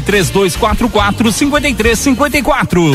[0.01, 2.91] 3244 5354.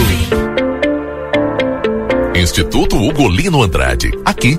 [2.35, 4.11] Instituto Ugolino Andrade.
[4.25, 4.59] Aqui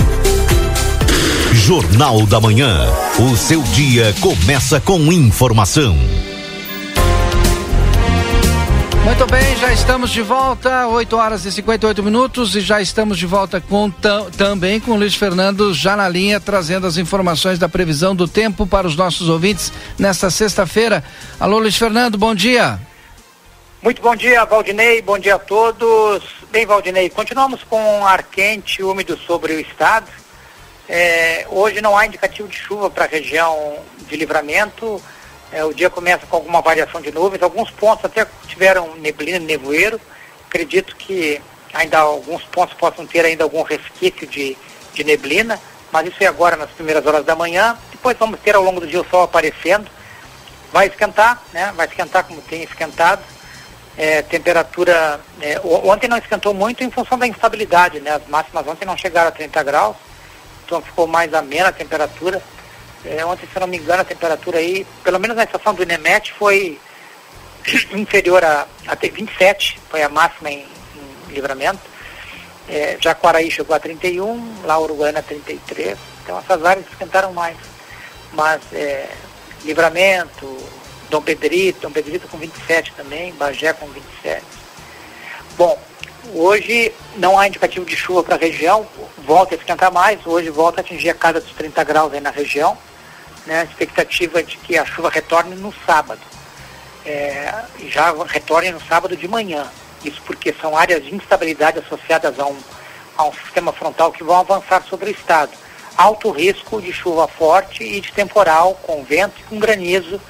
[1.61, 2.87] Jornal da Manhã.
[3.19, 5.95] O seu dia começa com informação.
[9.05, 13.27] Muito bem, já estamos de volta, 8 horas e 58 minutos, e já estamos de
[13.27, 13.91] volta com
[14.35, 18.65] também com o Luiz Fernando já na linha, trazendo as informações da previsão do tempo
[18.65, 21.03] para os nossos ouvintes nesta sexta-feira.
[21.39, 22.79] Alô, Luiz Fernando, bom dia.
[23.83, 26.23] Muito bom dia, Valdinei, bom dia a todos.
[26.51, 30.20] Bem, Valdinei, continuamos com ar quente, úmido sobre o estado.
[30.93, 33.77] É, hoje não há indicativo de chuva para a região
[34.09, 35.01] de livramento.
[35.49, 37.41] É, o dia começa com alguma variação de nuvens.
[37.41, 40.01] Alguns pontos até tiveram neblina e nevoeiro.
[40.49, 41.41] Acredito que
[41.73, 44.57] ainda alguns pontos possam ter ainda algum resquício de,
[44.93, 45.57] de neblina,
[45.93, 47.77] mas isso é agora nas primeiras horas da manhã.
[47.89, 49.89] Depois vamos ter ao longo do dia o sol aparecendo.
[50.73, 51.71] Vai esquentar, né?
[51.73, 53.21] Vai esquentar como tem esquentado.
[53.97, 55.21] É, temperatura.
[55.39, 58.11] É, ontem não esquentou muito em função da instabilidade, né?
[58.11, 60.10] As máximas ontem não chegaram a 30 graus
[60.71, 62.41] então ficou mais amena a temperatura.
[63.03, 66.31] É, ontem, se não me engano, a temperatura aí, pelo menos na estação do Inemete,
[66.31, 66.79] foi
[67.91, 70.65] inferior a, a 27, foi a máxima em,
[71.27, 71.81] em livramento.
[72.69, 72.97] É,
[73.51, 77.57] chegou a 31, lá Uruguaiana 33, então essas áreas esquentaram mais.
[78.31, 79.09] Mas é,
[79.65, 80.57] livramento,
[81.09, 84.41] Dom Pedrito, Dom Pedrito com 27 também, Bagé com 27.
[85.57, 85.77] Bom,
[86.33, 88.87] Hoje não há indicativo de chuva para a região,
[89.25, 92.29] volta a esquentar mais, hoje volta a atingir a casa dos 30 graus aí na
[92.29, 92.77] região.
[93.45, 93.65] Né?
[93.65, 96.21] Expectativa é de que a chuva retorne no sábado.
[97.05, 97.53] É,
[97.89, 99.69] já retorne no sábado de manhã.
[100.05, 102.57] Isso porque são áreas de instabilidade associadas a um,
[103.17, 105.51] a um sistema frontal que vão avançar sobre o estado.
[105.97, 110.21] Alto risco de chuva forte e de temporal, com vento e com granizo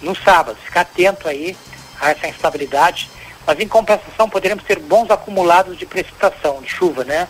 [0.00, 0.56] no sábado.
[0.64, 1.56] Ficar atento aí
[2.00, 3.10] a essa instabilidade
[3.46, 7.28] mas em compensação poderemos ter bons acumulados de precipitação, de chuva, né?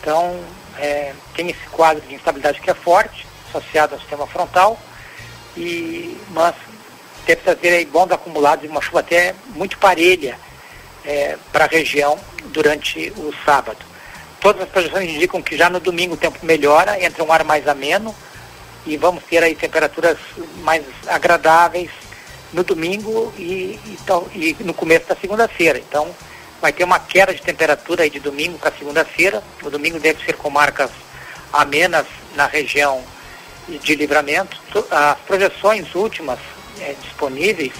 [0.00, 0.40] Então,
[0.78, 4.78] é, tem esse quadro de instabilidade que é forte, associado ao sistema frontal,
[5.56, 6.54] e, mas
[7.26, 10.38] deve trazer aí bons acumulados e uma chuva até muito parelha
[11.04, 13.78] é, para a região durante o sábado.
[14.40, 17.66] Todas as projeções indicam que já no domingo o tempo melhora, entra um ar mais
[17.66, 18.14] ameno
[18.86, 20.16] e vamos ter aí temperaturas
[20.62, 21.90] mais agradáveis
[22.52, 23.78] no domingo e,
[24.34, 25.78] e, e no começo da segunda-feira.
[25.78, 26.14] Então,
[26.60, 29.42] vai ter uma queda de temperatura aí de domingo para segunda-feira.
[29.62, 30.90] O domingo deve ser com marcas
[31.52, 33.02] amenas na região
[33.68, 34.56] de livramento.
[34.90, 36.38] As projeções últimas
[36.80, 37.72] é, disponíveis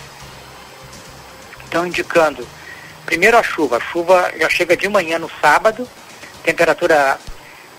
[1.64, 2.46] estão indicando,
[3.06, 3.78] primeiro a chuva.
[3.78, 5.88] A chuva já chega de manhã no sábado.
[6.44, 7.18] Temperatura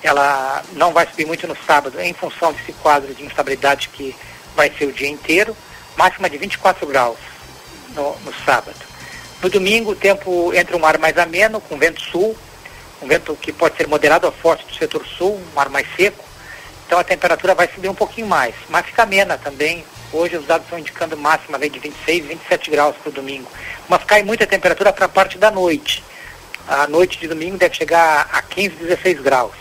[0.02, 4.16] ela não vai subir muito no sábado em função desse quadro de instabilidade que
[4.56, 5.56] vai ser o dia inteiro
[6.00, 7.18] máxima de 24 graus
[7.94, 8.80] no, no sábado.
[9.44, 12.38] No domingo, o tempo entra um ar mais ameno, com vento sul,
[13.02, 16.24] um vento que pode ser moderado a forte do setor sul, um ar mais seco.
[16.88, 19.84] Então a temperatura vai subir um pouquinho mais, mas fica amena também.
[20.12, 23.50] Hoje os dados estão indicando máxima de 26, 27 graus para o domingo.
[23.88, 26.02] Mas cai muita temperatura para a parte da noite.
[26.68, 29.54] A noite de domingo deve chegar a 15, 16 graus.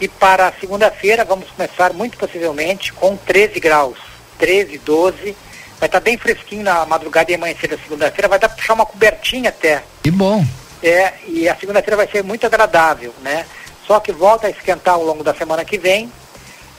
[0.00, 3.96] E para segunda-feira vamos começar muito possivelmente com 13 graus.
[4.38, 5.36] 13, 12
[5.82, 8.74] Vai estar tá bem fresquinho na madrugada e amanhecer da segunda-feira, vai dar para puxar
[8.74, 9.82] uma cobertinha até.
[10.00, 10.46] Que bom.
[10.80, 13.44] É, e a segunda-feira vai ser muito agradável, né?
[13.84, 16.08] Só que volta a esquentar ao longo da semana que vem.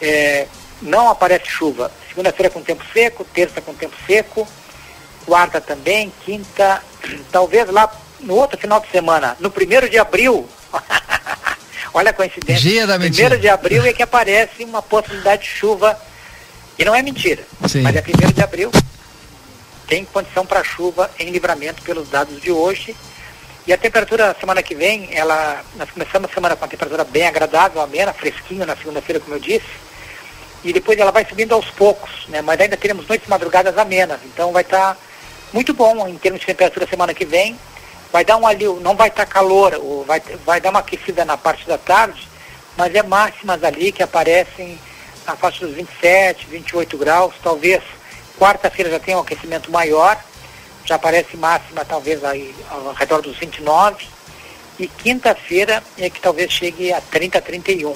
[0.01, 0.47] É,
[0.81, 1.91] não aparece chuva.
[2.07, 4.47] Segunda-feira com tempo seco, terça com tempo seco,
[5.25, 6.81] quarta também, quinta,
[7.29, 10.47] talvez lá no outro final de semana, no primeiro de abril.
[11.93, 12.69] Olha a coincidência.
[12.69, 15.99] Dia da primeiro de abril é que aparece uma possibilidade de chuva.
[16.79, 17.43] E não é mentira.
[17.67, 17.81] Sim.
[17.81, 18.71] Mas é primeiro de abril
[19.87, 22.95] tem condição para chuva em livramento pelos dados de hoje.
[23.65, 27.25] E a temperatura semana que vem, ela, nós começamos a semana com uma temperatura bem
[27.25, 29.65] agradável, amena, fresquinho na segunda-feira, como eu disse.
[30.63, 32.41] E depois ela vai subindo aos poucos, né?
[32.41, 34.19] Mas ainda teremos noites e madrugadas amenas.
[34.25, 34.97] Então vai estar tá
[35.53, 37.57] muito bom em termos de temperatura semana que vem.
[38.11, 41.25] Vai dar um alívio, não vai estar tá calor, ou vai, vai dar uma aquecida
[41.25, 42.27] na parte da tarde,
[42.77, 44.77] mas é máximas ali que aparecem
[45.25, 47.81] na faixa dos 27, 28 graus, talvez
[48.43, 50.21] Quarta-feira já tem um aquecimento maior,
[50.83, 54.05] já aparece máxima talvez aí ao redor dos 29.
[54.77, 57.95] E quinta-feira é que talvez chegue a 30, 31.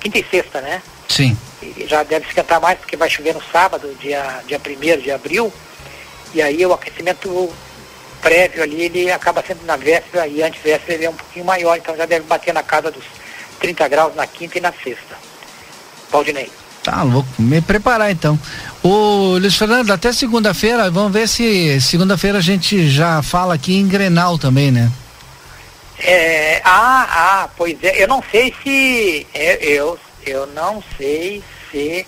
[0.00, 0.82] quinta e sexta, né?
[1.08, 1.38] Sim.
[1.62, 5.52] E já deve esquentar mais porque vai chover no sábado, dia, dia 1 de abril.
[6.34, 7.48] E aí o aquecimento
[8.20, 11.96] prévio ali, ele acaba sendo na véspera e antevéspera ele é um pouquinho maior, então
[11.96, 13.04] já deve bater na casa dos
[13.60, 15.16] 30 graus na quinta e na sexta.
[16.10, 16.50] Valdinei.
[16.86, 18.38] Tá louco, me preparar então.
[18.80, 23.88] O Luiz Fernando, até segunda-feira, vamos ver se segunda-feira a gente já fala aqui em
[23.88, 24.88] Grenal também, né?
[25.98, 32.06] É, ah, ah, pois é, eu não sei se, é, eu, eu não sei se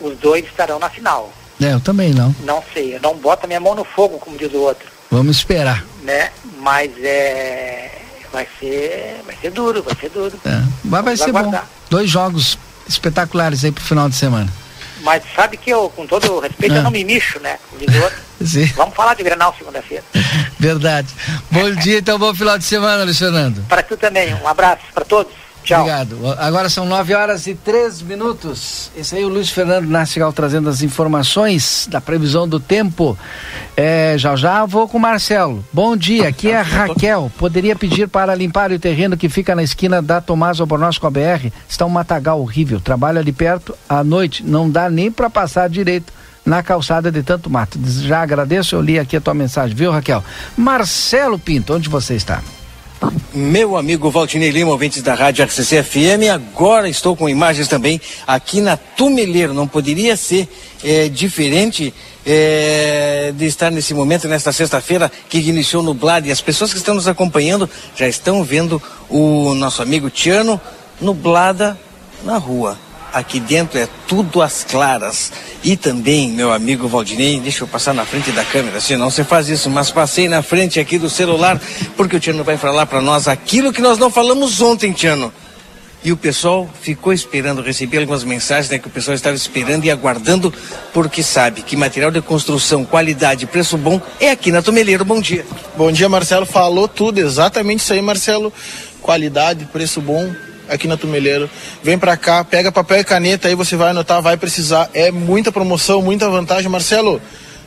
[0.00, 1.32] os dois estarão na final.
[1.60, 2.32] É, eu também não.
[2.44, 5.38] Não sei, eu não boto a minha mão no fogo, como diz o outro, Vamos
[5.38, 5.84] esperar.
[6.04, 6.30] né?
[6.60, 7.90] Mas é,
[8.32, 10.38] vai ser, vai ser duro, vai ser duro.
[10.44, 11.38] É, Mas vai Vamos ser bom.
[11.40, 11.68] aguardar.
[11.90, 12.56] Dois jogos
[12.88, 14.50] espetaculares aí pro final de semana.
[15.02, 16.78] Mas sabe que eu, com todo o respeito, Ah.
[16.78, 17.58] eu não me mexo, né?
[18.76, 20.02] Vamos falar de Grenal segunda-feira.
[20.58, 21.08] Verdade.
[21.50, 23.64] Bom dia, então bom final de semana, Luiz Fernando.
[23.68, 25.32] Para tu também, um abraço para todos.
[25.64, 25.80] Tchau.
[25.80, 26.18] Obrigado.
[26.38, 28.90] Agora são 9 horas e 3 minutos.
[28.94, 33.16] Esse aí é o Luiz Fernando Nastigal trazendo as informações da previsão do tempo.
[33.76, 35.64] É, já já vou com o Marcelo.
[35.72, 37.32] Bom dia, aqui é a Raquel.
[37.38, 41.10] Poderia pedir para limpar o terreno que fica na esquina da Tomás Albornoz com a
[41.10, 41.50] BR?
[41.68, 42.78] Está um matagal horrível.
[42.78, 44.44] Trabalho ali perto à noite.
[44.44, 46.12] Não dá nem para passar direito
[46.44, 47.78] na calçada de tanto mato.
[48.02, 50.22] Já agradeço, eu li aqui a tua mensagem, viu, Raquel?
[50.56, 52.42] Marcelo Pinto, onde você está?
[53.34, 58.60] Meu amigo Valtinei Lima, ouvintes da Rádio RCC FM, agora estou com imagens também aqui
[58.60, 59.52] na Tumeleiro.
[59.52, 60.48] Não poderia ser
[60.82, 61.92] eh, diferente
[62.24, 66.28] eh, de estar nesse momento, nesta sexta-feira, que iniciou nublado.
[66.28, 70.60] E as pessoas que estão nos acompanhando já estão vendo o nosso amigo Tiano
[71.00, 71.78] nublada
[72.24, 72.78] na rua.
[73.14, 75.30] Aqui dentro é tudo às claras.
[75.62, 79.48] E também, meu amigo Valdinei, deixa eu passar na frente da câmera, senão você faz
[79.48, 81.60] isso, mas passei na frente aqui do celular,
[81.96, 85.32] porque o Tiano vai falar para nós aquilo que nós não falamos ontem, Tiano.
[86.02, 89.92] E o pessoal ficou esperando, recebi algumas mensagens né, que o pessoal estava esperando e
[89.92, 90.52] aguardando,
[90.92, 95.04] porque sabe que material de construção, qualidade, preço bom é aqui na Tomeleiro.
[95.04, 95.46] Bom dia.
[95.76, 96.44] Bom dia, Marcelo.
[96.44, 98.52] Falou tudo, exatamente isso aí, Marcelo.
[99.00, 100.34] Qualidade, preço bom
[100.68, 101.48] aqui na Tumeleiro.
[101.82, 104.90] Vem pra cá, pega papel e caneta aí, você vai anotar, vai precisar.
[104.94, 106.70] É muita promoção, muita vantagem.
[106.70, 107.20] Marcelo,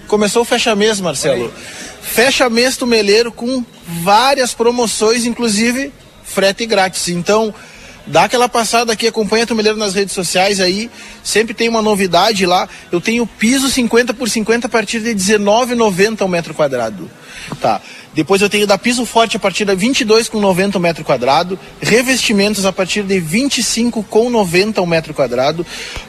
[0.07, 1.53] começou o fecha mês, Marcelo.
[2.01, 3.63] Fecha mês Tumeleiro com
[4.03, 5.91] várias promoções, inclusive
[6.23, 7.07] frete grátis.
[7.09, 7.53] Então,
[8.05, 10.89] dá aquela passada aqui, acompanha a Tumeleiro nas redes sociais aí.
[11.23, 12.67] Sempre tem uma novidade lá.
[12.91, 17.09] Eu tenho piso 50 por 50 a partir de R$19,90 ao metro quadrado.
[17.61, 17.81] Tá.
[18.17, 22.73] Depois eu tenho da piso forte a partir de 22,90 o metro quadrado, revestimentos a
[22.73, 25.63] partir de 25,90 o metro quadrado,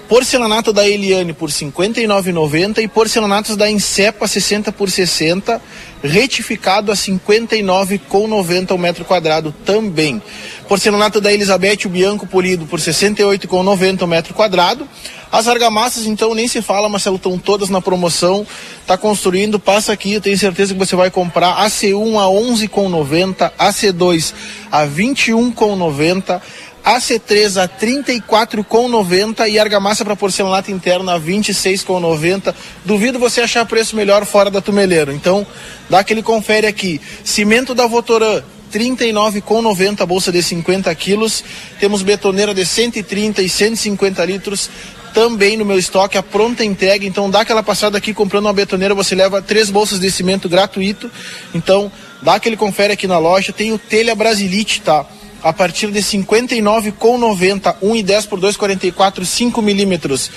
[0.09, 5.61] porcelanato da Eliane por 59,90 e porcelanatos da Incepa 60 por 60,
[6.03, 10.23] retificado a 59,90 o metro quadrado também.
[10.69, 14.89] Porcelanato da Elizabeth o Bianco polido por 68,90 o metro quadrado.
[15.31, 18.47] As argamassas, então, nem se fala, Marcelo, estão todas na promoção.
[18.87, 24.33] Tá construindo, passa aqui, eu tenho certeza que você vai comprar AC1 a 11,90, AC2
[24.73, 26.41] a 21,90.
[26.89, 32.55] AC3 a 34,90 e argamassa para porcelanato interno a 26,90.
[32.83, 35.13] Duvido você achar preço melhor fora da Tumeleiro.
[35.13, 35.47] Então,
[35.91, 36.99] dá aquele confere aqui.
[37.23, 41.45] Cimento da Votoran 39,90 bolsa de 50 quilos.
[41.79, 44.71] Temos betoneira de 130 e 150 litros
[45.13, 47.05] também no meu estoque, a pronta entrega.
[47.05, 51.11] Então dá aquela passada aqui comprando uma betoneira, você leva três bolsas de cimento gratuito.
[51.55, 53.53] Então dá aquele confere aqui na loja.
[53.53, 55.05] Tem o telha Brasilite, tá?
[55.43, 60.31] A partir de 59,90, 1 e 10 por 2,44, 5 milímetros.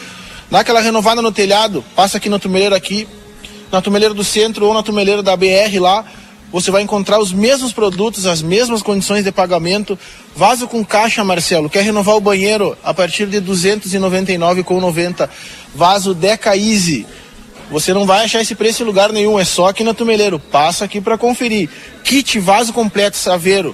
[0.49, 3.07] Dá aquela renovada no telhado, passa aqui no tumeleiro aqui,
[3.71, 6.05] na tumeleira do centro ou na tumeleira da BR lá,
[6.51, 9.97] você vai encontrar os mesmos produtos, as mesmas condições de pagamento.
[10.35, 11.69] Vaso com caixa, Marcelo.
[11.69, 15.29] Quer renovar o banheiro a partir de R$ 299,90.
[15.73, 17.07] Vaso Deca Easy.
[17.69, 20.37] Você não vai achar esse preço em lugar nenhum, é só aqui na Tumeleiro.
[20.39, 21.69] Passa aqui para conferir.
[22.03, 23.73] Kit vaso completo Saveiro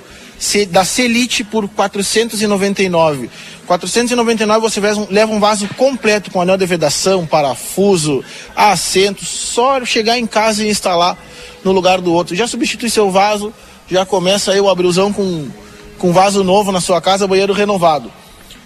[0.70, 3.30] da Celite por 499.
[3.66, 8.24] 499 você leva um- leva um vaso completo com anel de vedação, parafuso,
[8.56, 11.18] assento, só chegar em casa e instalar
[11.64, 12.36] no lugar do outro.
[12.36, 13.54] Já substitui seu vaso,
[13.90, 15.50] já começa aí o abrilzão com
[15.98, 18.12] com vaso novo na sua casa, banheiro renovado.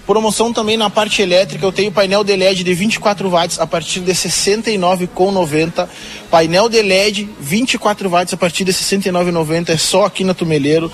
[0.05, 4.01] Promoção também na parte elétrica, eu tenho painel de LED de 24 watts a partir
[4.01, 5.87] de R$ 69,90.
[6.29, 10.91] Painel de LED 24 watts a partir de R$ 69,90, é só aqui na Tumeleiro.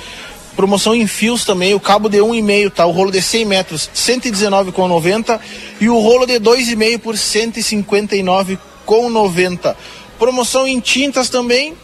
[0.58, 2.88] Promoção em fios também, o cabo de 1,5, tá?
[2.88, 5.40] O rolo de 100 metros, R$ 119,90
[5.80, 9.76] e o rolo de 2,5 por R$ 159,90.
[10.18, 11.76] Promoção em tintas também,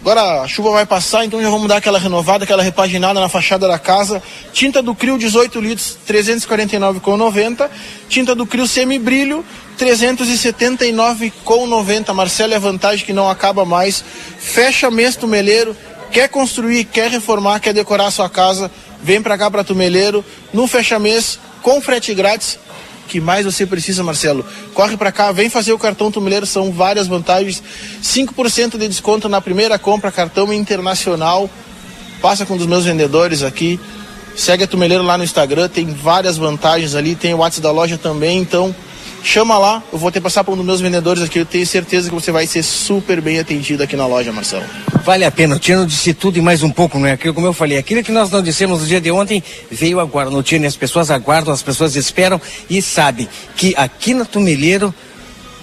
[0.00, 3.68] Agora a chuva vai passar, então já vamos dar aquela renovada, aquela repaginada na fachada
[3.68, 4.22] da casa.
[4.50, 7.68] Tinta do Crio 18 litros, 349,90.
[8.08, 9.44] Tinta do Crio semibrilho,
[9.78, 12.14] 379,90.
[12.14, 14.02] Marcelo é vantagem que não acaba mais.
[14.38, 15.76] Fecha mês tumeleiro.
[16.12, 18.70] Quer construir, quer reformar, quer decorar a sua casa,
[19.02, 22.58] vem pra cá pra Tumeleiro, no fecha mês, com frete grátis
[23.10, 24.46] que mais você precisa, Marcelo.
[24.72, 27.60] Corre para cá, vem fazer o cartão Tumeleiro, são várias vantagens.
[28.00, 31.50] 5% de desconto na primeira compra, cartão internacional.
[32.22, 33.80] Passa com um dos meus vendedores aqui.
[34.36, 37.98] Segue a Tumeleiro lá no Instagram, tem várias vantagens ali, tem o WhatsApp da loja
[37.98, 38.74] também, então
[39.22, 41.66] chama lá, eu vou ter que passar para um dos meus vendedores aqui, eu tenho
[41.66, 44.64] certeza que você vai ser super bem atendido aqui na loja, Marcelo.
[45.04, 47.12] Vale a pena, o Tiano disse tudo e mais um pouco, não é?
[47.12, 50.30] Aquilo, como eu falei, aquilo que nós não dissemos no dia de ontem veio agora
[50.30, 54.94] no Tiano, as pessoas aguardam, as pessoas esperam e sabem que aqui na Tumeleiro,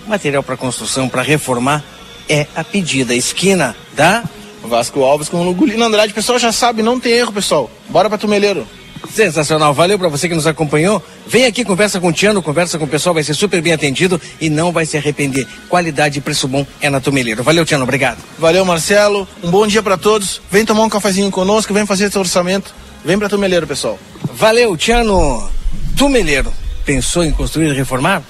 [0.08, 1.84] material para construção, para reformar,
[2.30, 3.16] é a pedida.
[3.16, 4.24] Esquina da
[4.64, 6.14] Vasco Alves com o Gulino Andrade.
[6.14, 7.70] Pessoal já sabe, não tem erro, pessoal.
[7.90, 8.68] Bora para Tumeleiro.
[9.10, 11.04] Sensacional, valeu para você que nos acompanhou.
[11.28, 14.20] Vem aqui, conversa com o Tiano, conversa com o pessoal, vai ser super bem atendido
[14.40, 15.48] e não vai se arrepender.
[15.68, 17.44] Qualidade e preço bom é na Tumeleiro.
[17.44, 18.18] Valeu, Tiano, obrigado.
[18.38, 19.28] Valeu, Marcelo.
[19.44, 20.42] Um bom dia para todos.
[20.52, 22.74] Vem tomar um cafezinho conosco, vem fazer esse orçamento.
[23.04, 24.00] Vem para Tumeleiro, pessoal.
[24.34, 25.50] Valeu, Tiano.
[25.96, 26.52] Tumeleiro,
[26.86, 28.22] pensou em construir e reformar?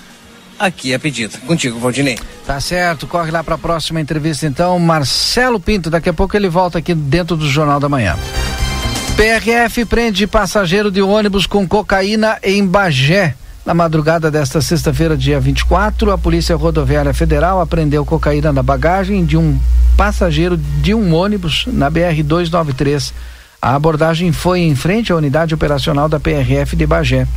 [0.60, 1.38] Aqui é a pedida.
[1.46, 2.18] Contigo, Valdinei.
[2.46, 4.80] Tá certo, corre lá para a próxima entrevista então.
[4.80, 8.18] Marcelo Pinto, daqui a pouco ele volta aqui dentro do Jornal da Manhã.
[9.18, 13.34] PRF prende passageiro de ônibus com cocaína em Bagé.
[13.66, 19.36] Na madrugada desta sexta-feira, dia 24, a Polícia Rodoviária Federal apreendeu cocaína na bagagem de
[19.36, 19.58] um
[19.98, 23.12] passageiro de um ônibus na BR 293.
[23.60, 27.28] A abordagem foi em frente à unidade operacional da PRF de Bagé.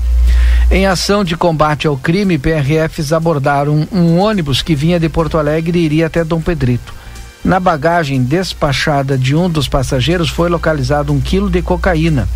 [0.71, 5.79] Em ação de combate ao crime, PRFs abordaram um ônibus que vinha de Porto Alegre
[5.79, 7.00] e iria até Dom Pedrito.
[7.45, 12.29] Na bagagem despachada de um dos passageiros foi localizado um quilo de cocaína.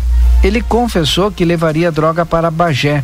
[0.43, 3.03] Ele confessou que levaria droga para Bagé.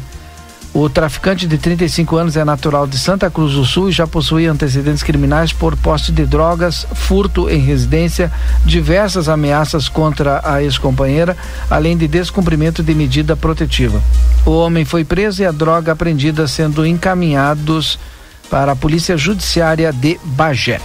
[0.73, 4.47] O traficante de 35 anos é natural de Santa Cruz do Sul e já possui
[4.47, 8.31] antecedentes criminais por posse de drogas, furto em residência,
[8.65, 11.35] diversas ameaças contra a ex-companheira,
[11.69, 14.01] além de descumprimento de medida protetiva.
[14.45, 17.99] O homem foi preso e a droga apreendida sendo encaminhados
[18.49, 20.79] para a Polícia Judiciária de Bagé.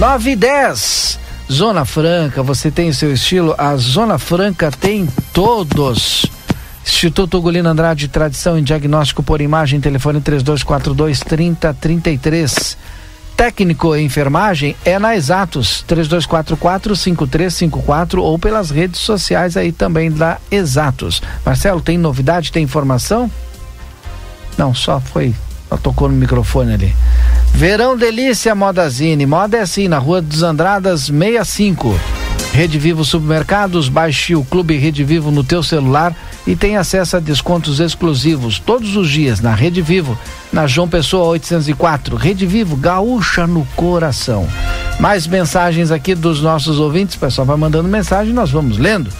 [0.00, 1.20] 9 e 10.
[1.52, 3.54] Zona Franca, você tem o seu estilo?
[3.58, 6.24] A Zona Franca tem todos.
[6.82, 12.78] Instituto Ugolino Andrade, tradição em diagnóstico por imagem, telefone 3242 3033.
[13.36, 20.38] Técnico em enfermagem é na Exatos, 3244 5354 ou pelas redes sociais aí também da
[20.50, 21.20] Exatos.
[21.44, 23.30] Marcelo, tem novidade, tem informação?
[24.56, 25.34] Não, só foi,
[25.70, 26.94] só tocou no microfone ali.
[27.54, 29.24] Verão Delícia Modazine.
[29.24, 31.98] Moda é assim, na Rua dos Andradas 65.
[32.52, 36.12] Rede Vivo Supermercados, baixe o Clube Rede Vivo no teu celular
[36.44, 40.18] e tem acesso a descontos exclusivos todos os dias na Rede Vivo,
[40.52, 42.16] na João Pessoa 804.
[42.16, 44.48] Rede Vivo, gaúcha no coração.
[44.98, 49.12] Mais mensagens aqui dos nossos ouvintes, o pessoal vai mandando mensagem, nós vamos lendo.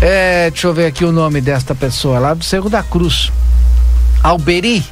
[0.00, 3.30] É, deixa eu ver aqui o nome desta pessoa lá do Cerro da Cruz.
[4.20, 4.82] Alberi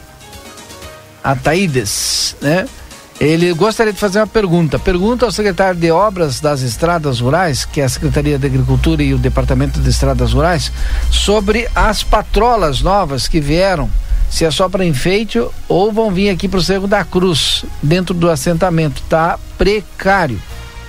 [1.23, 2.67] Ataides, né?
[3.21, 4.79] Ele gostaria de fazer uma pergunta.
[4.79, 9.15] Pergunta ao secretário de Obras das Estradas Rurais, que é a Secretaria de Agricultura e
[9.15, 10.73] o Departamento de Estradas Rurais,
[11.11, 13.89] sobre as patrolas novas que vieram.
[14.29, 18.13] Se é só para enfeite ou vão vir aqui para o Cerro da Cruz, dentro
[18.13, 19.01] do assentamento.
[19.09, 20.41] Tá precário.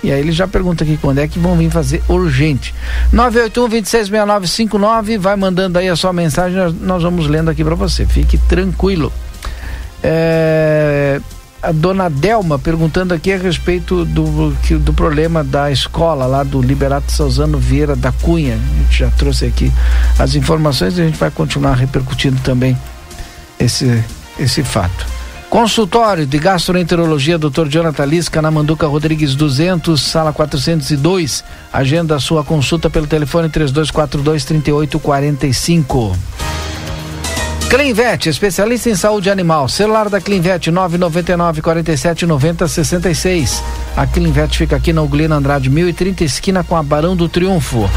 [0.01, 2.73] E aí ele já pergunta aqui quando é que vão vir fazer urgente.
[3.13, 8.05] 981-266959, vai mandando aí a sua mensagem, nós vamos lendo aqui para você.
[8.05, 9.13] Fique tranquilo.
[10.03, 11.21] É,
[11.63, 17.09] a dona Delma perguntando aqui a respeito do, do problema da escola lá do Liberato
[17.09, 18.55] Salzano Vieira da Cunha.
[18.55, 19.71] A gente já trouxe aqui
[20.19, 22.77] as informações e a gente vai continuar repercutindo também
[23.57, 24.03] esse,
[24.37, 25.05] esse fato.
[25.49, 27.67] Consultório de Gastroenterologia Dr.
[27.69, 31.43] Jonathan Lisca na Manduca Rodrigues 200, sala 402.
[31.71, 36.17] Agenda sua consulta pelo telefone 3242 3845.
[37.73, 39.67] Clinvet, especialista em saúde animal.
[39.67, 43.63] Celular da Clinvet 999 47 90 66.
[43.97, 47.89] A Clinvet fica aqui na Uglina Andrade 1030, esquina com a Barão do Triunfo.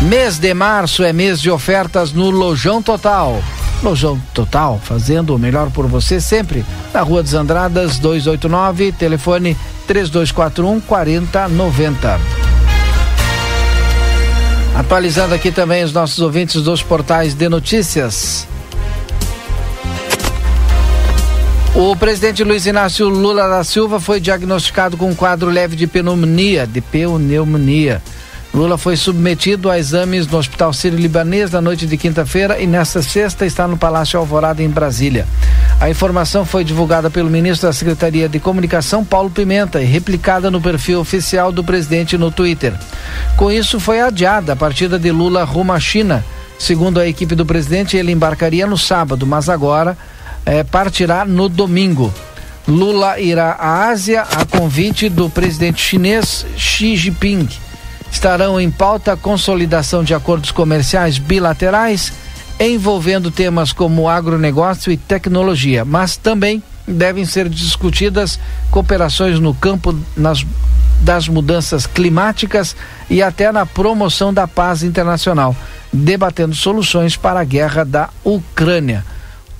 [0.00, 3.42] Mês de março é mês de ofertas no Lojão Total.
[3.82, 6.64] Lojão Total, fazendo o melhor por você sempre.
[6.90, 9.54] Na Rua dos Andradas 289, telefone
[9.86, 12.18] 3241 4090.
[14.74, 18.48] Atualizando aqui também os nossos ouvintes dos portais de notícias.
[21.74, 26.66] O presidente Luiz Inácio Lula da Silva foi diagnosticado com um quadro leve de pneumonia,
[26.66, 28.02] de pneumonia.
[28.52, 33.46] Lula foi submetido a exames no Hospital Sírio-Libanês na noite de quinta-feira e nesta sexta
[33.46, 35.28] está no Palácio Alvorada, em Brasília.
[35.80, 40.60] A informação foi divulgada pelo ministro da Secretaria de Comunicação, Paulo Pimenta, e replicada no
[40.60, 42.74] perfil oficial do presidente no Twitter.
[43.36, 46.24] Com isso, foi adiada a partida de Lula rumo à China.
[46.58, 49.96] Segundo a equipe do presidente, ele embarcaria no sábado, mas agora
[50.46, 52.12] eh, partirá no domingo.
[52.66, 57.48] Lula irá à Ásia a convite do presidente chinês Xi Jinping
[58.10, 62.12] estarão em pauta a consolidação de acordos comerciais bilaterais
[62.58, 68.38] envolvendo temas como agronegócio e tecnologia, mas também devem ser discutidas
[68.70, 70.44] cooperações no campo nas,
[71.00, 72.76] das mudanças climáticas
[73.08, 75.56] e até na promoção da paz internacional,
[75.90, 79.04] debatendo soluções para a guerra da Ucrânia.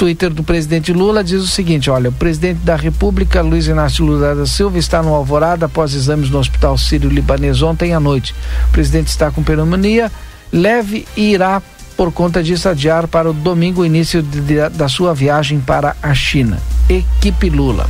[0.00, 4.34] Twitter do presidente Lula diz o seguinte: olha, o presidente da República, Luiz Inácio Lula
[4.34, 8.34] da Silva, está no Alvorada após exames no Hospital Sírio-Libanês ontem à noite.
[8.70, 10.10] O presidente está com pneumonia
[10.50, 11.60] leve e irá,
[11.98, 15.94] por conta disso, adiar para o domingo o início de, de, da sua viagem para
[16.02, 16.58] a China.
[16.88, 17.86] Equipe Lula.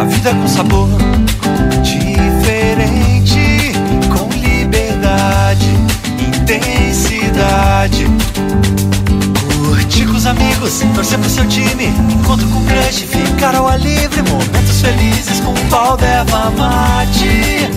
[0.00, 0.88] A vida com sabor
[1.84, 3.72] diferente,
[4.08, 5.68] com liberdade,
[6.18, 8.04] intensidade.
[9.68, 14.20] Curtir com os amigos, torcer pro seu time, encontro com crush, ficar ao ar livre,
[14.22, 17.68] momentos felizes com um pau de erva mate.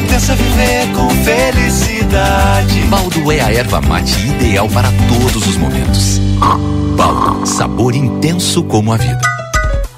[0.00, 1.93] Intensa viver com felicidade.
[2.90, 6.20] Baldo é a erva mate ideal para todos os momentos.
[6.96, 9.43] Baldo, sabor intenso como a vida.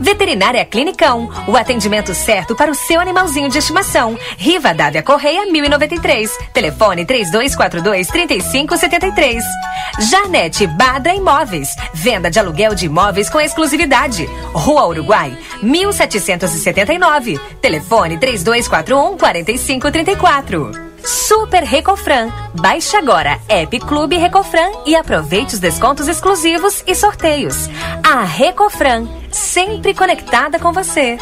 [0.00, 4.18] Veterinária Clinicão, o atendimento certo para o seu animalzinho de estimação.
[4.36, 6.30] Riva Dávia Correia 1093.
[6.52, 9.44] Telefone 3242 3573.
[10.10, 11.68] Janete Badra Imóveis.
[11.94, 14.28] Venda de aluguel de imóveis com exclusividade.
[14.52, 17.40] Rua Uruguai 1779.
[17.60, 20.85] Telefone 3241 4534.
[21.06, 22.30] Super Recofran.
[22.52, 27.70] Baixe agora App Clube Recofran e aproveite os descontos exclusivos e sorteios.
[28.02, 31.16] A Recofran, sempre conectada com você.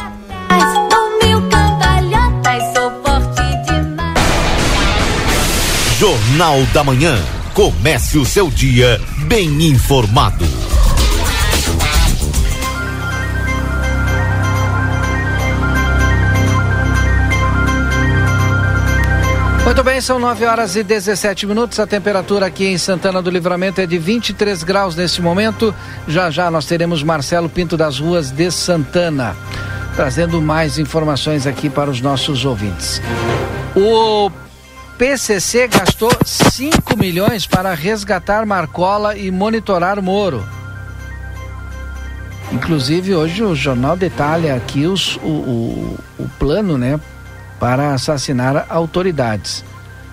[5.99, 7.15] Jornal da Manhã.
[7.53, 10.45] Comece o seu dia bem informado.
[19.65, 21.79] Muito bem, são 9 horas e 17 minutos.
[21.79, 25.73] A temperatura aqui em Santana do Livramento é de 23 graus neste momento.
[26.07, 29.35] Já já nós teremos Marcelo Pinto das Ruas de Santana,
[29.95, 33.01] trazendo mais informações aqui para os nossos ouvintes.
[33.75, 34.29] O
[34.99, 40.45] PCC gastou 5 milhões para resgatar Marcola e monitorar Moro.
[42.51, 46.99] Inclusive hoje o jornal detalha aqui os, o, o, o plano, né,
[47.59, 49.63] para assassinar autoridades.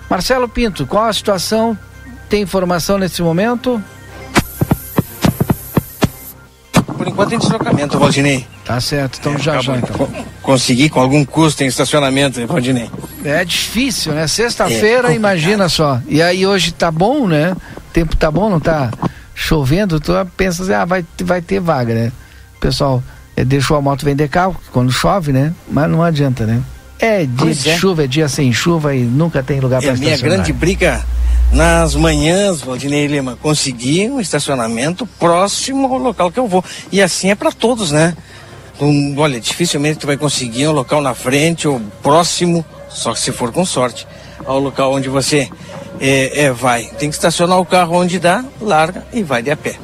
[0.09, 1.77] Marcelo Pinto, qual a situação?
[2.29, 3.81] Tem informação nesse momento?
[6.97, 8.47] Por enquanto em deslocamento, Valdinei.
[8.63, 10.07] Tá certo, então já já então.
[10.41, 12.89] Consegui com algum custo em estacionamento, Valdinei.
[13.25, 14.27] É difícil, né?
[14.27, 15.99] Sexta-feira, É imagina só.
[16.07, 17.53] E aí hoje tá bom, né?
[17.77, 18.91] O tempo tá bom, não tá
[19.35, 22.11] chovendo, tu pensa assim, ah, vai, vai ter vaga, né?
[22.55, 23.03] O pessoal
[23.35, 25.53] eh, deixou a moto vender carro quando chove, né?
[25.67, 26.61] Mas não adianta, né?
[27.03, 27.77] É dia Pois de é.
[27.77, 30.37] chuva, é dia sem chuva e nunca tem lugar É para a minha estacionar.
[30.37, 31.03] grande briga
[31.51, 36.63] nas manhãs, Valdinei Lima, conseguir um estacionamento próximo ao local que eu vou.
[36.93, 38.15] E assim é para todos, né?
[38.79, 43.51] Um, olha, dificilmente tu vai conseguir um local na frente ou próximo, só se for
[43.51, 44.07] com sorte,
[44.45, 45.49] ao local onde você
[45.99, 46.85] é, é, vai.
[46.85, 49.75] Tem que estacionar o carro onde dá, larga e vai de a pé.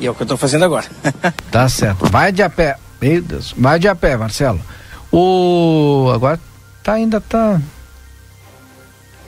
[0.00, 0.86] E é o que eu tô fazendo agora.
[1.52, 2.10] Tá certo.
[2.10, 2.76] Vai de a pé.
[2.98, 3.54] Meu Deus.
[3.58, 4.58] Vai de a pé, Marcelo.
[5.12, 6.10] O.
[6.14, 6.40] Agora
[6.82, 7.60] tá ainda tá.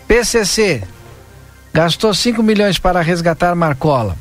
[0.06, 0.82] PCC.
[1.72, 4.16] Gastou 5 milhões para resgatar Marcola.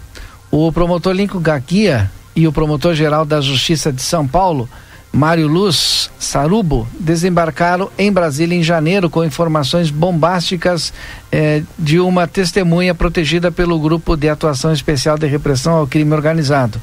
[0.49, 4.67] O promotor Lincoln Gaguia e o promotor-geral da Justiça de São Paulo,
[5.11, 10.91] Mário Luz Sarubo, desembarcaram em Brasília em janeiro com informações bombásticas
[11.31, 16.81] eh, de uma testemunha protegida pelo Grupo de Atuação Especial de Repressão ao Crime Organizado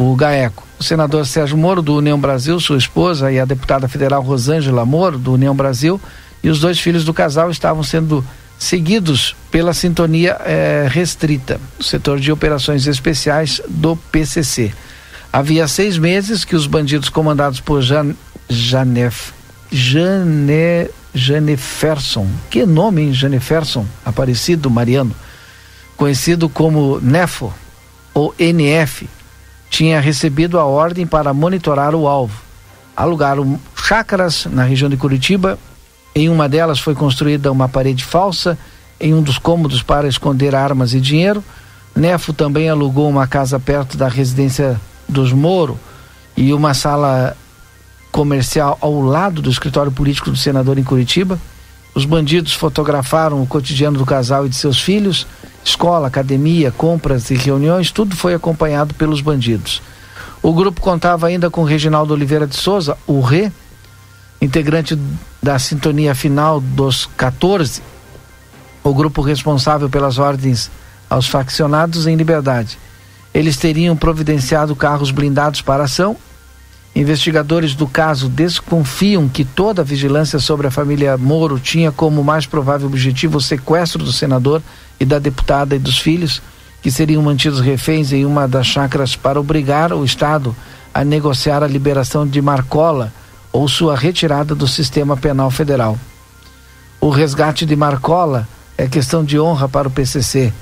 [0.00, 0.69] o GAECO.
[0.80, 5.18] O senador Sérgio Moro, do União Brasil, sua esposa, e a deputada federal Rosângela Moro,
[5.18, 6.00] do União Brasil,
[6.42, 8.24] e os dois filhos do casal estavam sendo
[8.58, 14.72] seguidos pela sintonia eh, restrita, o setor de operações especiais do PCC.
[15.30, 18.14] Havia seis meses que os bandidos comandados por Jan,
[18.48, 19.32] Janef,
[19.70, 23.12] Jane, Janeferson, que nome, hein?
[23.12, 25.14] Janeferson, Aparecido Mariano,
[25.94, 27.52] conhecido como NEFO,
[28.14, 29.06] ou NF,
[29.70, 32.38] tinha recebido a ordem para monitorar o alvo.
[32.96, 35.58] Alugaram chácaras na região de Curitiba.
[36.14, 38.58] Em uma delas foi construída uma parede falsa
[39.00, 41.42] em um dos cômodos para esconder armas e dinheiro.
[41.94, 44.78] Nefo também alugou uma casa perto da residência
[45.08, 45.78] dos Moro
[46.36, 47.36] e uma sala
[48.10, 51.38] comercial ao lado do escritório político do senador em Curitiba.
[51.94, 55.26] Os bandidos fotografaram o cotidiano do casal e de seus filhos,
[55.64, 59.82] escola, academia, compras e reuniões, tudo foi acompanhado pelos bandidos.
[60.42, 63.52] O grupo contava ainda com Reginaldo Oliveira de Souza, o Rê,
[64.40, 64.98] integrante
[65.42, 67.82] da sintonia final dos 14,
[68.82, 70.70] o grupo responsável pelas ordens
[71.08, 72.78] aos faccionados em liberdade.
[73.34, 76.16] Eles teriam providenciado carros blindados para ação.
[76.94, 82.46] Investigadores do caso desconfiam que toda a vigilância sobre a família Moro tinha como mais
[82.46, 84.60] provável objetivo o sequestro do senador
[84.98, 86.42] e da deputada e dos filhos,
[86.82, 90.54] que seriam mantidos reféns em uma das chácaras para obrigar o Estado
[90.92, 93.12] a negociar a liberação de Marcola
[93.52, 95.98] ou sua retirada do sistema penal federal.
[97.00, 100.52] O resgate de Marcola é questão de honra para o PCC.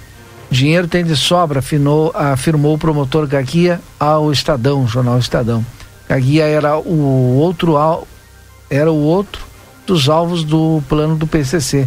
[0.51, 5.65] Dinheiro tem de sobra, afinou, afirmou o promotor Gaguia ao Estadão, jornal Estadão.
[6.09, 7.75] Gaguia era o outro
[8.71, 9.43] era o outro
[9.87, 11.87] dos alvos do plano do PCC,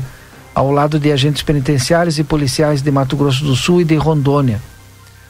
[0.53, 4.61] ao lado de agentes penitenciários e policiais de Mato Grosso do Sul e de Rondônia.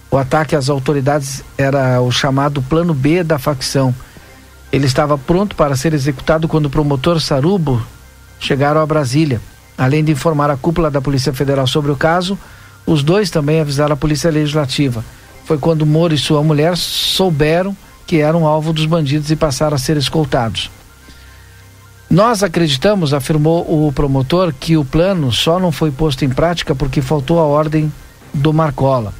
[0.10, 3.96] O ataque às autoridades era o chamado plano B da facção.
[4.72, 7.82] Ele estava pronto para ser executado quando o promotor Sarubo
[8.40, 9.42] chegaram a Brasília.
[9.78, 12.38] Além de informar a cúpula da Polícia Federal sobre o caso,
[12.86, 15.04] os dois também avisaram a Polícia Legislativa.
[15.46, 17.76] Foi quando Moro e sua mulher souberam
[18.12, 20.70] que eram alvo dos bandidos e passaram a ser escoltados.
[22.10, 27.02] Nós acreditamos, afirmou o promotor, que o plano só não foi posto em prática porque
[27.02, 27.90] faltou a ordem
[28.34, 29.14] do Marcola.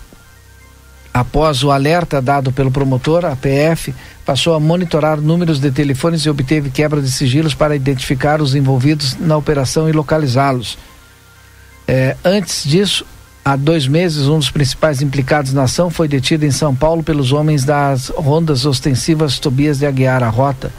[1.14, 3.96] Após o alerta dado pelo promotor, a PF
[4.26, 9.16] passou a monitorar números de telefones e obteve quebra de sigilos para identificar os envolvidos
[9.18, 10.78] na operação e localizá-los.
[11.88, 13.06] É, antes disso,
[13.44, 17.32] há dois meses, um dos principais implicados na ação foi detido em São Paulo pelos
[17.32, 20.72] homens das rondas ostensivas Tobias de Aguiar, a Rota.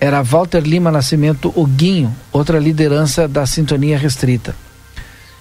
[0.00, 4.54] Era Walter Lima Nascimento Oguinho, outra liderança da sintonia restrita.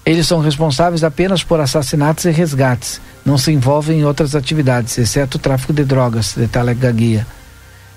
[0.05, 5.37] Eles são responsáveis apenas por assassinatos e resgates, não se envolvem em outras atividades, exceto
[5.37, 7.25] o tráfico de drogas, detalha Gaguia.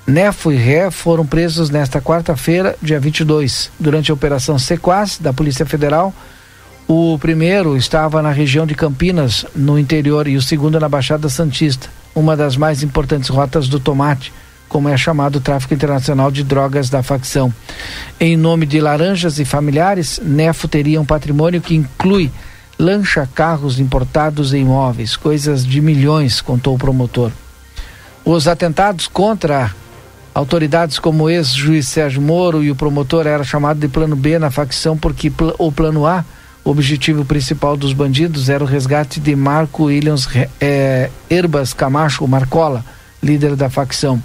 [0.06, 5.64] Nefo e Ré foram presos nesta quarta-feira, dia 22, durante a Operação Sequaz da Polícia
[5.64, 6.12] Federal.
[6.94, 11.88] O primeiro estava na região de Campinas, no interior, e o segundo na Baixada Santista,
[12.14, 14.30] uma das mais importantes rotas do tomate,
[14.68, 17.50] como é chamado o tráfico internacional de drogas da facção.
[18.20, 22.30] Em nome de Laranjas e familiares, Nefo teria um patrimônio que inclui
[22.78, 27.32] lancha, carros importados e imóveis, coisas de milhões, contou o promotor.
[28.22, 29.74] Os atentados contra
[30.34, 34.50] autoridades como o ex-juiz Sérgio Moro e o promotor era chamado de plano B na
[34.50, 36.22] facção porque o plano A,
[36.64, 40.28] o objetivo principal dos bandidos era o resgate de Marco Williams
[40.60, 42.84] é, Herbas Camacho Marcola,
[43.22, 44.22] líder da facção.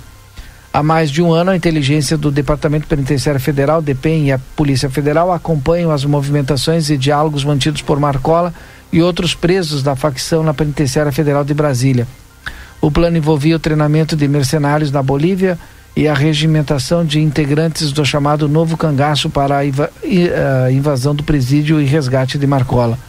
[0.72, 4.90] Há mais de um ano, a inteligência do Departamento Penitenciário Federal, DEPEN, e a Polícia
[4.90, 8.54] Federal acompanham as movimentações e diálogos mantidos por Marcola
[8.94, 12.08] e outros presos da facção na Penitenciária Federal de Brasília.
[12.80, 15.58] O plano envolvia o treinamento de mercenários na Bolívia
[15.98, 21.86] e a regimentação de integrantes do chamado Novo Cangaço para a invasão do presídio e
[21.86, 23.00] resgate de Marcola.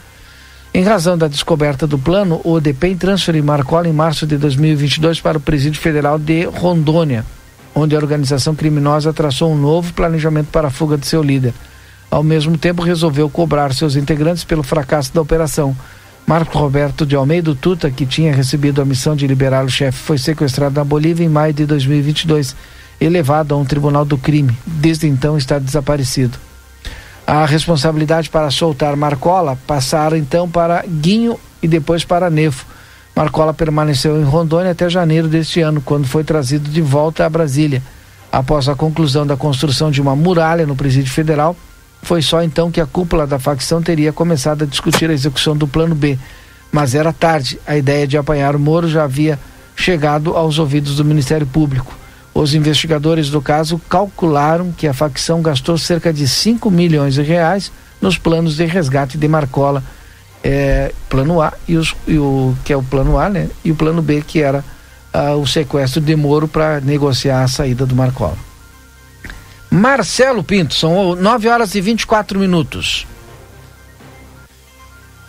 [0.72, 5.36] Em razão da descoberta do plano, o DPEM transferiu Marcola em março de 2022 para
[5.36, 7.26] o Presídio Federal de Rondônia
[7.74, 11.54] onde a organização criminosa traçou um novo planejamento para a fuga de seu líder.
[12.10, 15.76] Ao mesmo tempo, resolveu cobrar seus integrantes pelo fracasso da operação.
[16.26, 20.18] Marco Roberto de Almeida Tuta, que tinha recebido a missão de liberar o chefe, foi
[20.18, 22.56] sequestrado na Bolívia em maio de 2022
[23.00, 24.56] e levado a um tribunal do crime.
[24.66, 26.38] Desde então está desaparecido.
[27.26, 32.64] A responsabilidade para soltar Marcola passaram então para Guinho e depois para Nefo
[33.18, 37.82] Marcola permaneceu em Rondônia até janeiro deste ano, quando foi trazido de volta a Brasília.
[38.30, 41.56] Após a conclusão da construção de uma muralha no Presídio Federal,
[42.00, 45.66] foi só então que a cúpula da facção teria começado a discutir a execução do
[45.66, 46.16] Plano B.
[46.70, 49.36] Mas era tarde, a ideia de apanhar o Moro já havia
[49.74, 51.92] chegado aos ouvidos do Ministério Público.
[52.38, 57.72] Os investigadores do caso calcularam que a facção gastou cerca de 5 milhões de reais
[58.00, 59.82] nos planos de resgate de Marcola
[60.44, 63.48] é, plano A e, os, e, o que é o plano A, né?
[63.64, 64.64] E o plano B que era
[65.12, 68.38] ah, o sequestro de Moro para negociar a saída do Marcola.
[69.68, 73.04] Marcelo Pinto, são 9 horas e 24 minutos.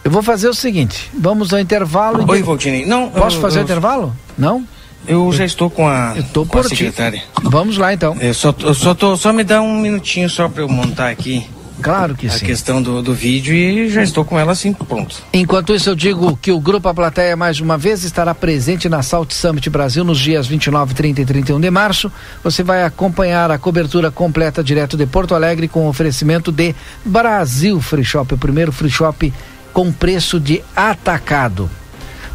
[0.03, 2.23] Eu vou fazer o seguinte, vamos ao intervalo.
[2.29, 2.85] Oi, Valdinei.
[2.85, 4.15] Não, Posso eu, fazer eu, o intervalo?
[4.37, 4.63] Não?
[5.07, 7.23] Eu, já estou com a, eu tô com por a secretária.
[7.43, 8.15] Vamos lá então.
[8.19, 11.47] Eu só, eu só, tô, só me dá um minutinho só para eu montar aqui.
[11.81, 12.45] Claro que a sim.
[12.45, 15.23] A questão do, do vídeo e já estou com ela assim, pronto.
[15.33, 19.01] Enquanto isso, eu digo que o Grupo A Plateia, mais uma vez, estará presente na
[19.01, 22.11] Salt Summit Brasil nos dias 29, 30 e 31 de março.
[22.43, 28.03] Você vai acompanhar a cobertura completa direto de Porto Alegre com oferecimento de Brasil Free
[28.03, 29.33] Shop, o primeiro free shop
[29.73, 31.69] com preço de atacado.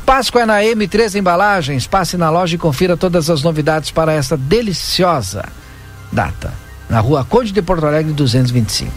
[0.04, 1.86] Páscoa é na M3 Embalagens.
[1.86, 5.44] Passe na loja e confira todas as novidades para esta deliciosa
[6.12, 6.52] data.
[6.88, 8.92] Na rua Conde de Porto Alegre 225.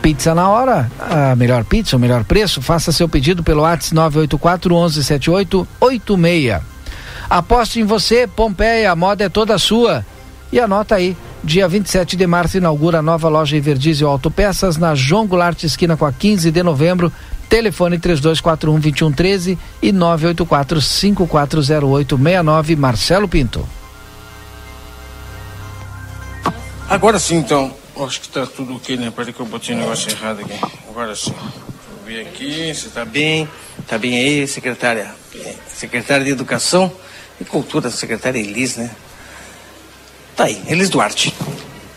[0.00, 4.74] Pizza na hora, a melhor pizza, o melhor preço, faça seu pedido pelo WhatsApp 984
[4.74, 6.62] 1178 86.
[7.28, 10.04] Aposte em você, Pompeia, a moda é toda sua.
[10.50, 15.26] E anota aí, dia 27 de março inaugura a nova loja Everdiesel Autopeças na João
[15.26, 17.12] Goulart esquina com a 15 de novembro.
[17.50, 23.68] Telefone 3241 2113 e 984 540869 Marcelo Pinto.
[26.88, 27.74] Agora sim, então.
[28.06, 29.12] Acho que está tudo ok, né?
[29.14, 30.58] Parece que eu botei o um negócio errado aqui.
[30.88, 31.32] Agora sim.
[31.32, 31.50] Deixa
[31.90, 33.48] eu ver aqui, você está bem?
[33.78, 35.12] Está bem aí, secretária?
[35.66, 36.90] Secretária de Educação
[37.40, 38.90] e Cultura, secretária Elis, né?
[40.36, 41.34] Tá aí, Elis Duarte.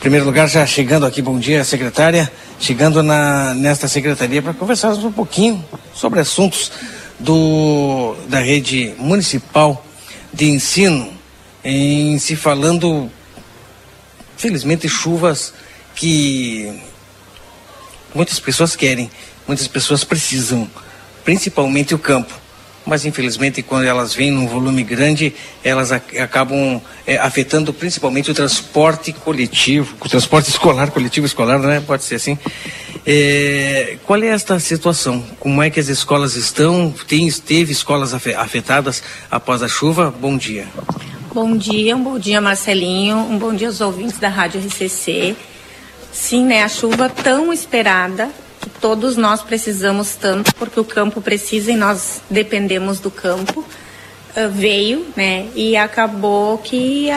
[0.03, 2.29] Primeiro lugar, já chegando aqui, bom dia, secretária.
[2.59, 5.63] Chegando na, nesta secretaria para conversarmos um pouquinho
[5.95, 6.73] sobre assuntos
[7.17, 9.81] do, da rede municipal
[10.33, 11.09] de ensino,
[11.63, 13.09] em se falando,
[14.35, 15.53] felizmente, chuvas
[15.95, 16.69] que
[18.13, 19.09] muitas pessoas querem,
[19.47, 20.69] muitas pessoas precisam,
[21.23, 22.42] principalmente o campo.
[22.85, 25.33] Mas infelizmente, quando elas vêm num volume grande,
[25.63, 31.81] elas ac acabam é, afetando principalmente o transporte coletivo, o transporte escolar, coletivo escolar, né?
[31.85, 32.37] Pode ser assim.
[33.05, 35.23] É, qual é esta situação?
[35.39, 36.93] Como é que as escolas estão?
[37.07, 39.01] Tem, teve escolas afetadas
[39.31, 40.11] após a chuva?
[40.11, 40.67] Bom dia.
[41.33, 43.17] Bom dia, um bom dia, Marcelinho.
[43.17, 45.35] Um bom dia aos ouvintes da Rádio RCC.
[46.11, 46.63] Sim, né?
[46.63, 48.29] A chuva tão esperada
[48.63, 54.49] que todos nós precisamos tanto, porque o campo precisa e nós dependemos do campo, uh,
[54.49, 55.47] veio, né?
[55.55, 57.09] E acabou que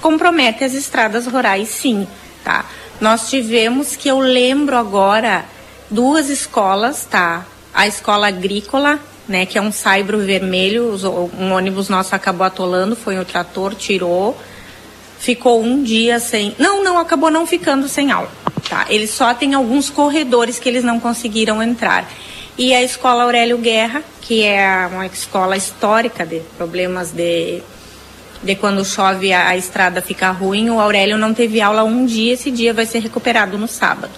[0.00, 2.06] compromete as estradas rurais, sim,
[2.42, 2.64] tá?
[3.00, 5.44] Nós tivemos que eu lembro agora
[5.90, 7.44] duas escolas, tá?
[7.74, 9.44] A escola agrícola, né?
[9.44, 10.96] Que é um saibro vermelho,
[11.38, 14.36] um ônibus nosso acabou atolando, foi o trator, tirou
[15.22, 16.54] ficou um dia sem.
[16.58, 18.28] Não, não, acabou não ficando sem aula.
[18.68, 18.86] Tá?
[18.88, 22.08] Eles só têm alguns corredores que eles não conseguiram entrar.
[22.56, 27.62] E a escola Aurélio Guerra, que é uma escola histórica de problemas de,
[28.42, 32.34] de quando chove a, a estrada fica ruim, o Aurélio não teve aula um dia,
[32.34, 34.12] esse dia vai ser recuperado no sábado.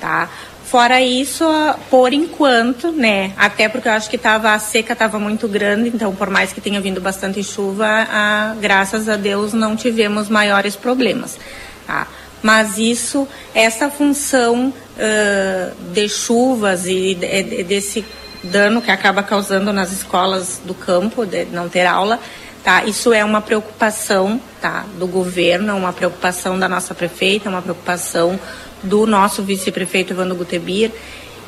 [0.00, 0.28] Tá?
[0.72, 1.44] Fora isso,
[1.90, 3.32] por enquanto, né?
[3.36, 6.62] Até porque eu acho que tava, a seca estava muito grande, então por mais que
[6.62, 11.38] tenha vindo bastante chuva, ah, graças a Deus não tivemos maiores problemas.
[11.86, 12.06] Tá?
[12.42, 18.04] Mas isso, essa função uh, de chuvas e de, de, desse
[18.42, 22.18] dano que acaba causando nas escolas do campo, de não ter aula,
[22.64, 22.84] tá?
[22.84, 24.84] Isso é uma preocupação, tá?
[24.98, 28.38] Do governo, é uma preocupação da nossa prefeita, é uma preocupação
[28.82, 30.90] do nosso vice-prefeito Evandro Gutebir.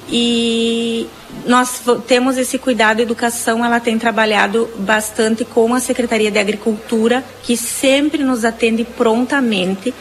[0.08, 1.08] E
[1.46, 7.24] nós temos esse cuidado, a educação ela tem trabalhado bastante com a Secretaria de Agricultura,
[7.42, 9.94] que sempre nos atende prontamente.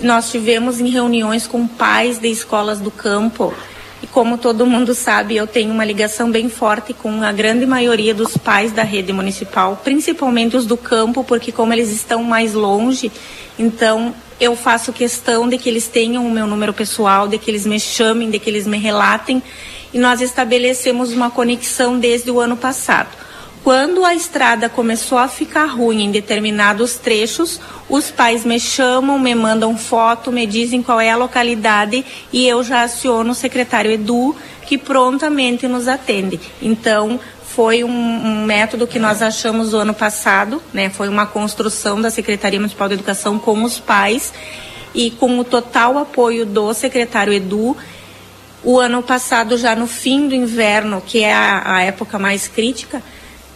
[0.00, 3.54] Nós tivemos em reuniões com pais de escolas do campo
[4.02, 8.14] e como todo mundo sabe, eu tenho uma ligação bem forte com a grande maioria
[8.14, 13.10] dos pais da rede municipal, principalmente os do campo, porque como eles estão mais longe,
[13.58, 17.64] então eu faço questão de que eles tenham o meu número pessoal, de que eles
[17.64, 19.42] me chamem, de que eles me relatem,
[19.94, 23.08] e nós estabelecemos uma conexão desde o ano passado.
[23.66, 29.34] Quando a estrada começou a ficar ruim em determinados trechos, os pais me chamam, me
[29.34, 34.36] mandam foto, me dizem qual é a localidade e eu já aciono o secretário Edu,
[34.64, 36.38] que prontamente nos atende.
[36.62, 40.88] Então, foi um, um, método que nós achamos o ano passado, né?
[40.88, 44.32] Foi uma construção da Secretaria Municipal de Educação com os pais
[44.94, 47.76] e com o total apoio do secretário Edu.
[48.62, 53.02] O ano passado, já no fim do inverno, que é a, a época mais crítica,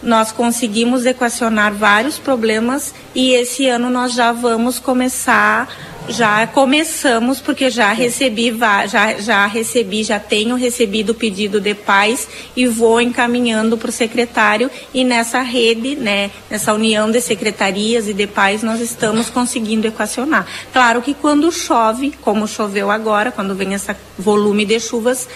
[0.01, 5.67] nós conseguimos equacionar vários problemas e esse ano nós já vamos começar,
[6.09, 8.55] já começamos porque já recebi,
[8.87, 13.93] já, já recebi, já tenho recebido o pedido de pais e vou encaminhando para o
[13.93, 19.87] secretário e nessa rede, né, nessa união de secretarias e de pais nós estamos conseguindo
[19.87, 20.45] equacionar.
[20.73, 25.27] Claro que quando chove, como choveu agora, quando vem esse volume de chuvas,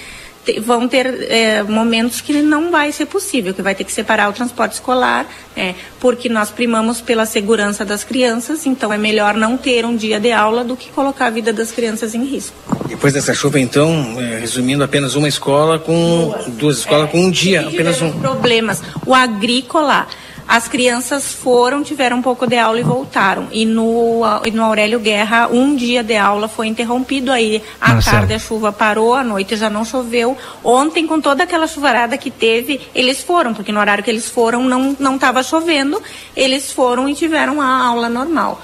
[0.59, 4.34] vão ter é, momentos que não vai ser possível, que vai ter que separar o
[4.34, 9.85] transporte escolar, é, porque nós primamos pela segurança das crianças, então é melhor não ter
[9.85, 12.55] um dia de aula do que colocar a vida das crianças em risco.
[12.88, 17.31] Depois dessa chuva, então, é, resumindo, apenas uma escola com duas, duas escolas com um
[17.31, 18.11] dia, apenas um.
[18.19, 18.81] Problemas.
[19.05, 20.07] O agrícola
[20.47, 23.47] as crianças foram, tiveram um pouco de aula e voltaram.
[23.51, 24.22] E no,
[24.53, 27.31] no Aurélio Guerra, um dia de aula foi interrompido.
[27.31, 28.17] Aí, à Marcelo.
[28.17, 30.38] tarde, a chuva parou, à noite já não choveu.
[30.63, 34.63] Ontem, com toda aquela chuvarada que teve, eles foram, porque no horário que eles foram
[34.63, 36.01] não estava chovendo.
[36.35, 38.61] Eles foram e tiveram a aula normal.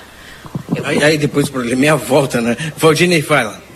[0.83, 2.55] Aí, aí depois o problema é a volta, né?
[2.77, 3.70] Valdinei, fala.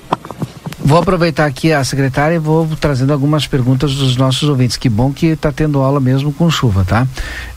[0.86, 4.78] Vou aproveitar aqui a secretária e vou trazendo algumas perguntas dos nossos ouvintes.
[4.78, 7.08] Que bom que está tendo aula mesmo com chuva, tá?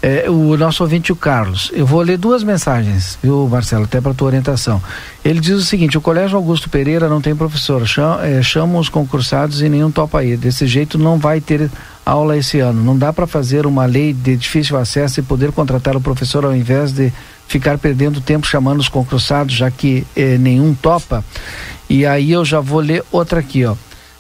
[0.01, 1.71] É, o nosso ouvinte, o Carlos.
[1.75, 4.83] Eu vou ler duas mensagens, viu, Marcelo, até para tua orientação.
[5.23, 7.87] Ele diz o seguinte: o Colégio Augusto Pereira não tem professor.
[7.87, 10.35] Chama, é, chamam os concursados e nenhum topa aí.
[10.35, 11.71] Desse jeito não vai ter
[12.07, 12.83] aula esse ano.
[12.83, 16.57] Não dá para fazer uma lei de difícil acesso e poder contratar o professor ao
[16.57, 17.13] invés de
[17.47, 21.23] ficar perdendo tempo chamando os concursados, já que eh, nenhum topa.
[21.89, 23.75] E aí eu já vou ler outra aqui, ó.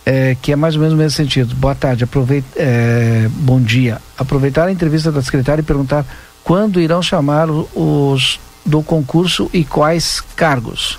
[0.06, 1.54] É, que é mais ou menos o mesmo sentido.
[1.54, 4.00] Boa tarde, aproveita, é, bom dia.
[4.16, 6.06] Aproveitar a entrevista da secretária e perguntar
[6.42, 10.98] quando irão chamar os do concurso e quais cargos.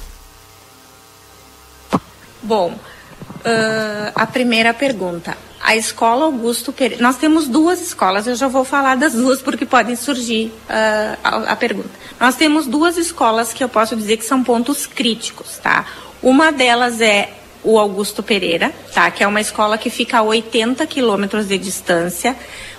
[2.41, 5.37] Bom, uh, a primeira pergunta.
[5.61, 7.03] A escola Augusto Pereira.
[7.03, 11.51] Nós temos duas escolas, eu já vou falar das duas porque podem surgir uh, a,
[11.51, 11.89] a pergunta.
[12.19, 15.85] Nós temos duas escolas que eu posso dizer que são pontos críticos, tá?
[16.21, 17.29] Uma delas é
[17.63, 19.09] o Augusto Pereira, tá?
[19.11, 22.35] Que é uma escola que fica a 80 quilômetros de distância.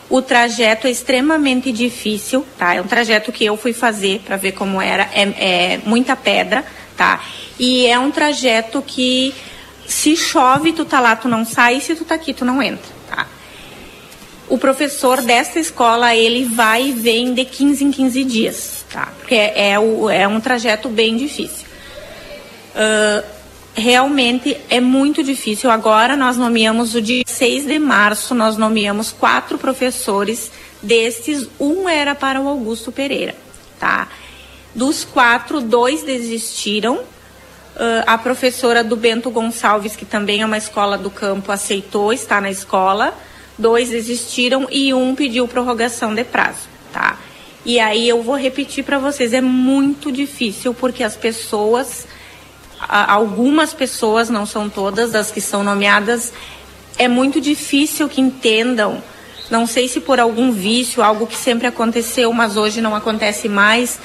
[0.09, 2.75] O trajeto é extremamente difícil, tá?
[2.75, 5.09] É um trajeto que eu fui fazer para ver como era.
[5.13, 6.65] É, é, muita pedra,
[6.97, 7.23] tá?
[7.59, 9.35] E é um trajeto que
[9.87, 12.91] se chove, tu tá lá, tu não sai, se tu tá aqui, tu não entra,
[13.09, 13.27] tá?
[14.49, 19.13] O professor dessa escola, ele vai e vem de 15 em 15 dias, tá?
[19.19, 21.70] Porque é, é, o, é um trajeto bem difícil.
[22.75, 23.25] Uh,
[23.75, 25.71] realmente é muito difícil.
[25.71, 30.51] Agora nós nomeamos o dia 6 de março, nós nomeamos quatro professores.
[30.83, 33.35] Destes, um era para o Augusto Pereira,
[33.79, 34.09] tá?
[34.75, 36.97] Dos quatro, dois desistiram.
[36.97, 42.41] Uh, a professora do Bento Gonçalves, que também é uma escola do campo, aceitou estar
[42.41, 43.15] na escola.
[43.59, 47.19] Dois desistiram e um pediu prorrogação de prazo, tá?
[47.65, 52.07] E aí eu vou repetir para vocês, é muito difícil porque as pessoas
[52.89, 56.33] algumas pessoas, não são todas, das que são nomeadas,
[56.99, 59.03] é muito difícil que entendam.
[59.51, 63.99] Não sei se por algum vício, algo que sempre aconteceu, mas hoje não acontece mais.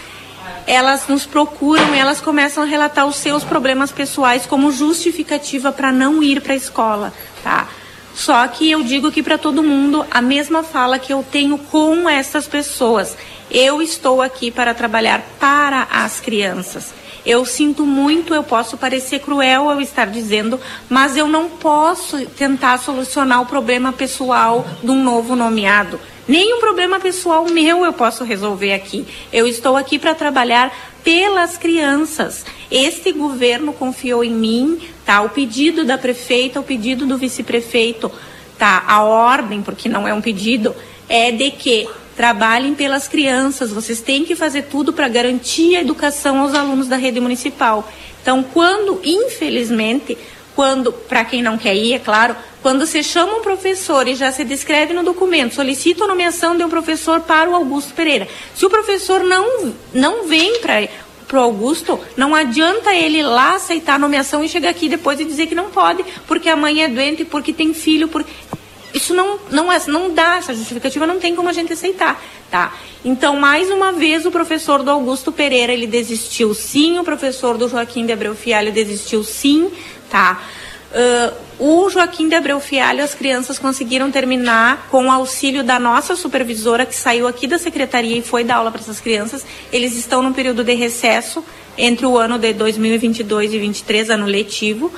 [0.68, 5.91] elas nos procuram e elas começam a relatar os seus problemas pessoais como justificativa para
[5.91, 7.68] não ir para a escola, tá?
[8.15, 12.10] Só que eu digo aqui para todo mundo a mesma fala que eu tenho com
[12.10, 13.15] essas pessoas.
[13.52, 16.93] Eu estou aqui para trabalhar para as crianças.
[17.26, 22.77] Eu sinto muito, eu posso parecer cruel ao estar dizendo, mas eu não posso tentar
[22.77, 25.99] solucionar o problema pessoal de um novo nomeado.
[26.27, 29.06] Nenhum problema pessoal meu eu posso resolver aqui.
[29.31, 30.72] Eu estou aqui para trabalhar
[31.03, 32.45] pelas crianças.
[32.69, 35.22] Este governo confiou em mim, tá?
[35.22, 38.11] O pedido da prefeita, o pedido do vice-prefeito,
[38.57, 38.84] tá?
[38.88, 40.76] A ordem, porque não é um pedido,
[41.07, 43.71] é de que trabalhem pelas crianças.
[43.71, 47.91] Vocês têm que fazer tudo para garantir a educação aos alunos da rede municipal.
[48.21, 50.17] Então, quando, infelizmente,
[50.55, 54.31] quando, para quem não quer ir, é claro, quando você chama um professor e já
[54.31, 58.27] se descreve no documento, solicita a nomeação de um professor para o Augusto Pereira.
[58.55, 60.89] Se o professor não, não vem para
[61.33, 65.47] o Augusto, não adianta ele lá aceitar a nomeação e chegar aqui depois e dizer
[65.47, 68.31] que não pode, porque a mãe é doente, porque tem filho, porque
[68.95, 72.73] isso não, não, é, não dá, essa justificativa não tem como a gente aceitar, tá?
[73.03, 77.67] Então, mais uma vez, o professor do Augusto Pereira, ele desistiu sim, o professor do
[77.67, 79.69] Joaquim de Abreu Fialho desistiu sim,
[80.09, 80.41] tá?
[80.91, 86.15] Uh, o Joaquim de Abreu Fialho, as crianças conseguiram terminar com o auxílio da nossa
[86.15, 89.45] supervisora, que saiu aqui da secretaria e foi dar aula para essas crianças.
[89.73, 91.43] Eles estão num período de recesso
[91.77, 94.89] entre o ano de 2022 e 2023, ano letivo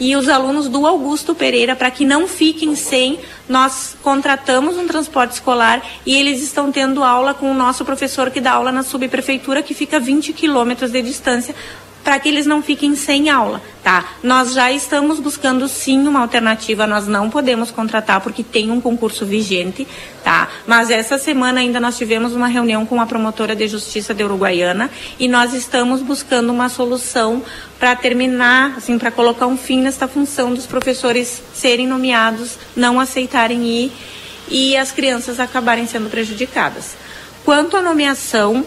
[0.00, 5.34] e os alunos do Augusto Pereira, para que não fiquem sem, nós contratamos um transporte
[5.34, 9.62] escolar e eles estão tendo aula com o nosso professor que dá aula na subprefeitura,
[9.62, 11.54] que fica a 20 quilômetros de distância,
[12.02, 14.04] para que eles não fiquem sem aula, tá?
[14.22, 19.26] Nós já estamos buscando sim uma alternativa, nós não podemos contratar porque tem um concurso
[19.26, 19.86] vigente,
[20.24, 20.48] tá?
[20.66, 24.90] Mas essa semana ainda nós tivemos uma reunião com a promotora de justiça de Uruguaiana
[25.18, 27.42] e nós estamos buscando uma solução
[27.78, 33.64] para terminar, assim, para colocar um fim nesta função dos professores serem nomeados, não aceitarem
[33.66, 33.92] ir
[34.48, 36.96] e as crianças acabarem sendo prejudicadas.
[37.44, 38.64] Quanto à nomeação,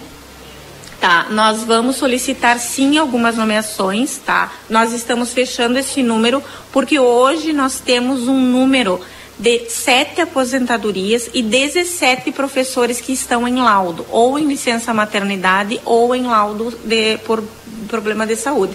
[1.04, 4.54] Tá, nós vamos solicitar sim algumas nomeações, tá?
[4.70, 9.02] Nós estamos fechando esse número porque hoje nós temos um número
[9.38, 16.16] de sete aposentadorias e 17 professores que estão em laudo, ou em licença maternidade, ou
[16.16, 17.44] em laudo de, por
[17.90, 18.72] problema de saúde.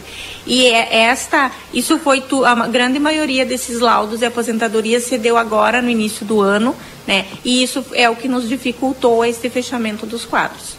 [0.47, 5.39] E é esta, isso foi tu, a grande maioria desses laudos de aposentadoria se deu
[5.39, 6.77] agora no início do ano,
[7.07, 7.25] né?
[7.43, 10.78] E isso é o que nos dificultou este fechamento dos quadros.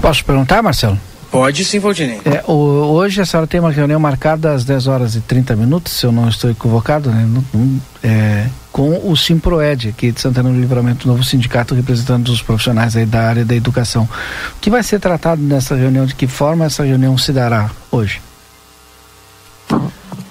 [0.00, 0.98] Posso perguntar, Marcelo?
[1.30, 2.20] Pode sim, Valdinei.
[2.24, 6.04] É, hoje a senhora tem uma reunião marcada às 10 horas e 30 minutos, se
[6.04, 7.28] eu não estou equivocado, né?
[8.02, 13.06] É, com o Simproed, aqui de Santana do Livramento, novo sindicato representando os profissionais aí
[13.06, 14.08] da área da educação.
[14.56, 16.04] O que vai ser tratado nessa reunião?
[16.04, 18.20] De que forma essa reunião se dará hoje?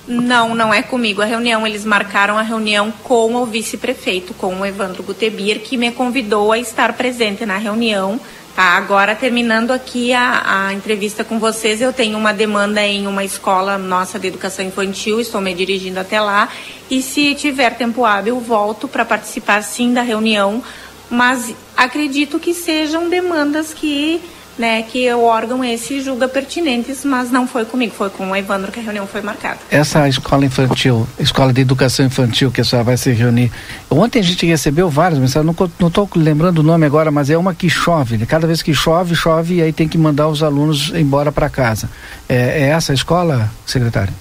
[0.09, 1.65] Não, não é comigo a reunião.
[1.65, 6.57] Eles marcaram a reunião com o vice-prefeito, com o Evandro Gutebir, que me convidou a
[6.57, 8.19] estar presente na reunião
[8.59, 13.23] Tá, agora terminando aqui a, a, entrevista com vocês, eu tenho uma demanda em uma
[13.23, 16.49] escola nossa de educação infantil, estou me dirigindo até lá
[16.89, 20.61] e se tiver tempo hábil volto para participar sim da reunião,
[21.09, 24.19] mas acredito que sejam demandas que
[24.59, 28.71] né, que o órgão esse julga pertinentes, mas não foi comigo, foi com o Evandro
[28.73, 29.57] que a reunião foi marcada.
[29.71, 33.49] Essa escola infantil, escola de educação infantil que a senhora vai se reunir,
[33.89, 37.55] ontem a gente recebeu várias mensagens, não estou lembrando o nome agora, mas é uma
[37.55, 38.25] que chove, né?
[38.25, 41.89] cada vez que chove, chove e aí tem que mandar os alunos embora para casa.
[42.27, 44.13] É, é essa a escola, secretária?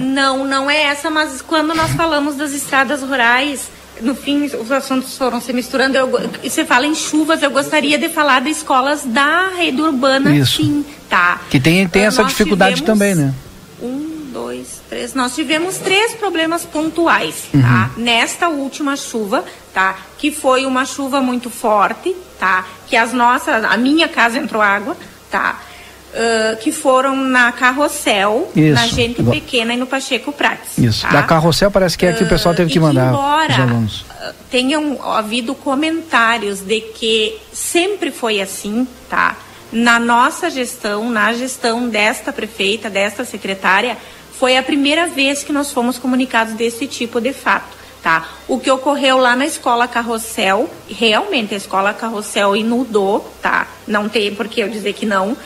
[0.00, 5.16] Não, não é essa, mas quando nós falamos das estradas rurais, no fim os assuntos
[5.16, 5.96] foram se misturando.
[5.96, 6.10] Eu,
[6.42, 10.62] você fala em chuvas, eu gostaria de falar de escolas da rede urbana, Isso.
[10.62, 11.40] sim, tá?
[11.50, 13.34] Que tem, tem essa dificuldade também, né?
[13.82, 15.14] Um, dois, três.
[15.14, 17.62] Nós tivemos três problemas pontuais, uhum.
[17.62, 17.90] tá?
[17.96, 19.96] Nesta última chuva, tá?
[20.16, 22.66] Que foi uma chuva muito forte, tá?
[22.86, 24.96] Que as nossas, a minha casa entrou água,
[25.30, 25.60] tá?
[26.08, 28.74] Uh, que foram na Carrossel, Isso.
[28.74, 30.78] na Gente Pequena e no Pacheco Prates.
[30.78, 31.02] Isso.
[31.02, 31.10] Tá?
[31.10, 34.06] Da Carrossel parece que é que o pessoal teve que mandar embora, os alunos.
[34.50, 39.36] tenham havido comentários de que sempre foi assim, tá?
[39.70, 43.98] Na nossa gestão, na gestão desta prefeita, desta secretária,
[44.32, 47.76] foi a primeira vez que nós fomos comunicados desse tipo de fato.
[48.02, 48.28] Tá?
[48.46, 53.66] O que ocorreu lá na escola Carrossel, realmente a escola Carrossel inundou, tá?
[53.88, 55.36] Não tem por que eu dizer que não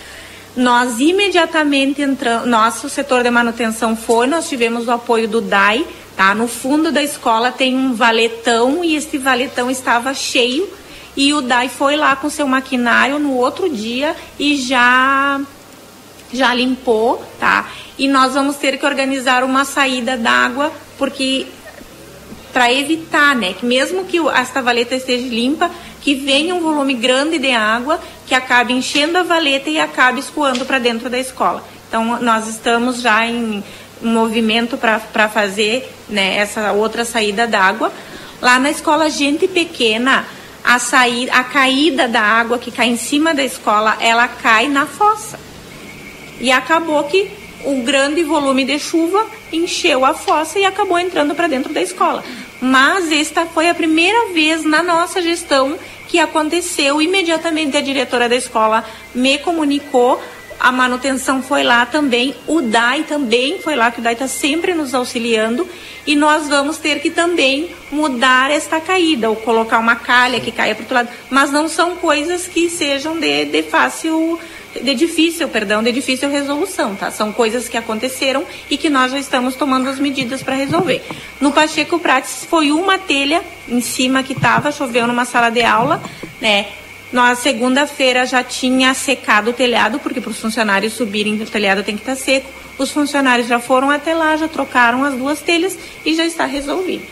[0.57, 6.35] nós imediatamente entramos, nosso setor de manutenção foi, nós tivemos o apoio do DAI, tá?
[6.35, 10.69] No fundo da escola tem um valetão e este valetão estava cheio
[11.17, 15.41] e o DAI foi lá com seu maquinário no outro dia e já
[16.33, 17.69] já limpou, tá?
[17.99, 21.47] E nós vamos ter que organizar uma saída d'água porque
[22.53, 25.71] para evitar, né, que mesmo que esta valeta esteja limpa,
[26.01, 30.65] que venha um volume grande de água que acabe enchendo a valeta e acabe escoando
[30.67, 31.65] para dentro da escola.
[31.89, 33.63] Então nós estamos já em
[34.03, 37.93] movimento para fazer né, essa outra saída d'água.
[38.41, 40.27] Lá na escola Gente Pequena,
[40.65, 44.87] a, saída, a caída da água que cai em cima da escola, ela cai na
[44.87, 45.39] fossa.
[46.41, 47.31] E acabou que
[47.65, 52.25] o grande volume de chuva encheu a fossa e acabou entrando para dentro da escola.
[52.61, 55.79] Mas esta foi a primeira vez na nossa gestão
[56.09, 57.01] que aconteceu.
[57.01, 58.85] Imediatamente a diretora da escola
[59.15, 60.21] me comunicou
[60.63, 64.75] a manutenção foi lá também, o DAI também foi lá, que o DAI está sempre
[64.75, 65.69] nos auxiliando,
[66.07, 70.73] e nós vamos ter que também mudar esta caída, ou colocar uma calha que caia
[70.77, 74.39] para outro lado, mas não são coisas que sejam de, de fácil
[74.81, 77.11] de difícil, perdão, de difícil resolução, tá?
[77.11, 81.03] São coisas que aconteceram e que nós já estamos tomando as medidas para resolver.
[81.41, 86.03] No Pacheco Prates foi uma telha em cima que estava, choveu numa sala de aula,
[86.41, 86.67] né?
[87.13, 91.95] Na segunda-feira já tinha secado o telhado, porque para os funcionários subirem o telhado tem
[91.95, 92.49] que estar tá seco.
[92.79, 95.77] Os funcionários já foram até lá, já trocaram as duas telhas
[96.07, 97.03] e já está resolvido.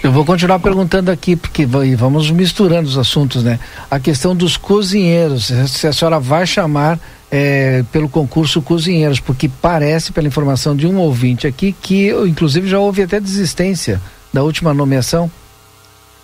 [0.00, 3.58] Eu vou continuar perguntando aqui, porque vamos misturando os assuntos, né?
[3.90, 10.12] A questão dos cozinheiros, se a senhora vai chamar é, pelo concurso cozinheiros, porque parece,
[10.12, 14.00] pela informação de um ouvinte aqui, que inclusive já houve até desistência
[14.32, 15.28] da última nomeação.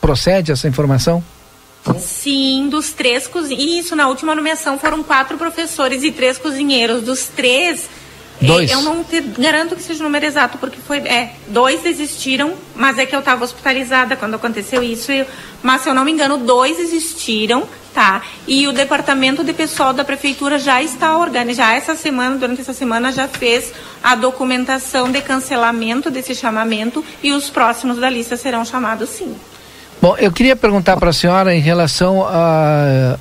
[0.01, 1.23] Procede essa informação?
[1.99, 3.85] Sim, dos três cozinheiros.
[3.87, 7.03] Isso, na última nomeação foram quatro professores e três cozinheiros.
[7.03, 7.89] Dos três,
[8.41, 8.71] Dois.
[8.71, 10.99] É, eu não te garanto que seja o número exato, porque foi.
[10.99, 15.13] É, dois desistiram, mas é que eu estava hospitalizada quando aconteceu isso.
[15.13, 15.27] Eu,
[15.63, 18.23] mas, se eu não me engano, dois existiram, tá?
[18.47, 21.55] E o departamento de pessoal da prefeitura já está organizado.
[21.55, 27.33] Já essa semana, durante essa semana, já fez a documentação de cancelamento desse chamamento e
[27.33, 29.37] os próximos da lista serão chamados sim.
[30.05, 33.19] Bom, eu queria perguntar para a senhora em relação a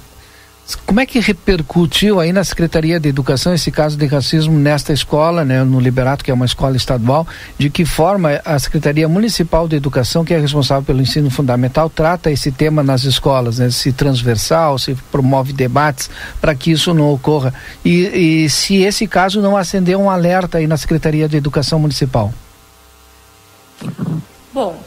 [0.86, 5.46] como é que repercutiu aí na Secretaria de Educação esse caso de racismo nesta escola,
[5.46, 7.26] né, no Liberato, que é uma escola estadual?
[7.58, 12.30] De que forma a Secretaria Municipal de Educação, que é responsável pelo ensino fundamental, trata
[12.30, 13.70] esse tema nas escolas, né?
[13.70, 16.10] Se transversal, se promove debates
[16.42, 17.54] para que isso não ocorra?
[17.86, 22.34] E, e se esse caso não acendeu um alerta aí na Secretaria de Educação Municipal?
[24.54, 24.84] Bom,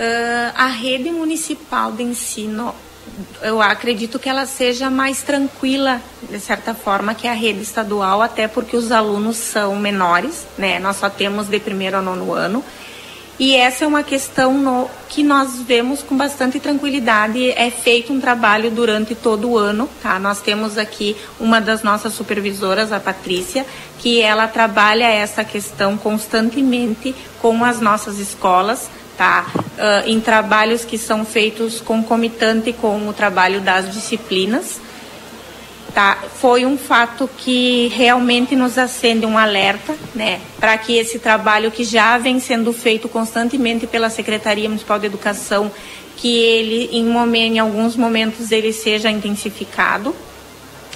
[0.00, 2.74] uh, a rede municipal de ensino
[3.42, 8.48] eu acredito que ela seja mais tranquila, de certa forma, que a rede estadual, até
[8.48, 10.78] porque os alunos são menores, né?
[10.78, 12.64] Nós só temos de primeiro ao nono ano.
[13.38, 17.50] E essa é uma questão no, que nós vemos com bastante tranquilidade.
[17.52, 20.18] É feito um trabalho durante todo o ano, tá?
[20.18, 23.64] Nós temos aqui uma das nossas supervisoras, a Patrícia,
[23.98, 28.90] que ela trabalha essa questão constantemente com as nossas escolas
[29.20, 34.80] Uh, em trabalhos que são feitos concomitante com o trabalho das disciplinas.
[35.94, 36.18] Tá?
[36.40, 41.82] Foi um fato que realmente nos acende um alerta, né, para que esse trabalho que
[41.82, 45.70] já vem sendo feito constantemente pela Secretaria Municipal de Educação,
[46.16, 50.14] que ele em, momento, em alguns momentos ele seja intensificado.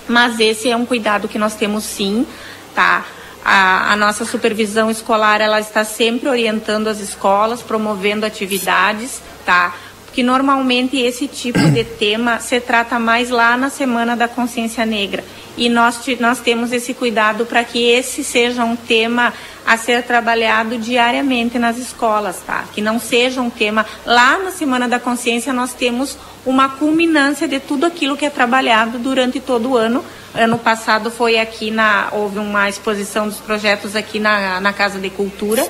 [0.07, 2.27] Mas esse é um cuidado que nós temos sim,
[2.75, 3.05] tá?
[3.45, 9.75] A, a, nossa supervisão escolar ela está sempre orientando as escolas, promovendo atividades, tá?
[10.15, 15.24] Porque normalmente esse tipo de tema se trata mais lá na Semana da Consciência Negra.
[15.57, 19.35] E nós, nós temos esse cuidado para que esse seja um tema
[19.66, 22.65] a ser trabalhado diariamente nas escolas, tá?
[22.73, 23.85] Que não seja um tema.
[24.07, 26.16] Lá na Semana da Consciência nós temos
[26.47, 30.05] uma culminância de tudo aquilo que é trabalhado durante todo o ano
[30.35, 32.09] Ano passado foi aqui na.
[32.11, 35.65] houve uma exposição dos projetos aqui na, na Casa de Cultura.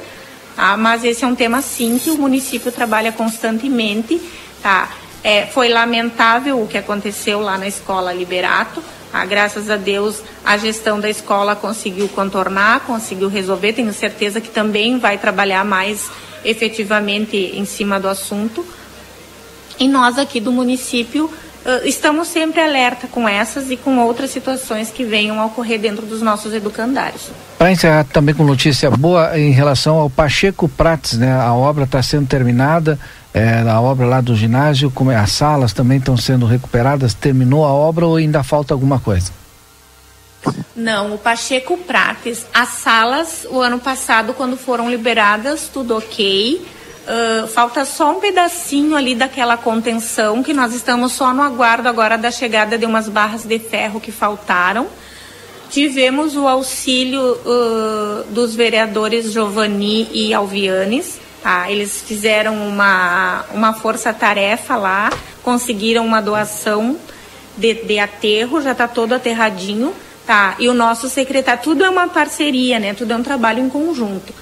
[0.57, 0.77] Tá?
[0.77, 4.21] Mas esse é um tema sim que o município trabalha constantemente.
[4.63, 4.91] Tá?
[5.23, 8.83] É, foi lamentável o que aconteceu lá na escola Liberato.
[9.11, 9.25] Tá?
[9.25, 13.73] Graças a Deus a gestão da escola conseguiu contornar, conseguiu resolver.
[13.73, 16.11] Tenho certeza que também vai trabalhar mais
[16.45, 18.65] efetivamente em cima do assunto.
[19.79, 21.31] E nós aqui do município
[21.85, 26.21] estamos sempre alerta com essas e com outras situações que venham a ocorrer dentro dos
[26.21, 27.31] nossos educandários.
[27.59, 31.33] Para encerrar também com notícia boa em relação ao Pacheco Prates, né?
[31.33, 32.99] A obra está sendo terminada,
[33.33, 37.15] é, a obra lá do ginásio, como é, as salas também estão sendo recuperadas.
[37.15, 39.33] Terminou a obra ou ainda falta alguma coisa?
[40.77, 46.75] Não, o Pacheco Prates, as salas, o ano passado, quando foram liberadas, tudo ok
[47.05, 52.17] Uh, falta só um pedacinho ali daquela contenção, que nós estamos só no aguardo agora
[52.17, 54.87] da chegada de umas barras de ferro que faltaram.
[55.69, 61.21] Tivemos o auxílio uh, dos vereadores Giovanni e Alvianes.
[61.43, 61.71] Tá?
[61.71, 65.13] Eles fizeram uma, uma força-tarefa lá,
[65.43, 66.97] conseguiram uma doação
[67.55, 69.93] de, de aterro, já está todo aterradinho.
[70.27, 70.55] Tá?
[70.59, 72.95] E o nosso secretário, tudo é uma parceria, né?
[72.95, 74.33] tudo é um trabalho em conjunto.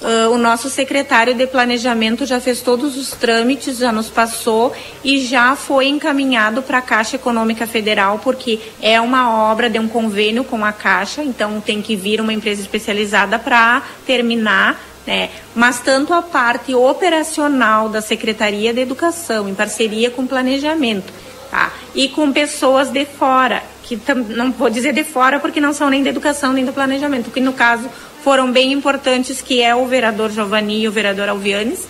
[0.00, 4.72] Uh, o nosso secretário de planejamento já fez todos os trâmites, já nos passou
[5.04, 9.86] e já foi encaminhado para a Caixa Econômica Federal, porque é uma obra de um
[9.86, 14.80] convênio com a Caixa, então tem que vir uma empresa especializada para terminar.
[15.06, 15.28] Né?
[15.54, 21.12] Mas tanto a parte operacional da Secretaria de Educação, em parceria com o planejamento,
[21.50, 21.72] tá?
[21.94, 23.98] e com pessoas de fora, que
[24.34, 27.40] não vou dizer de fora porque não são nem da educação nem do planejamento, que
[27.40, 27.88] no caso
[28.22, 31.86] foram bem importantes, que é o vereador Giovanni e o vereador Alvianes.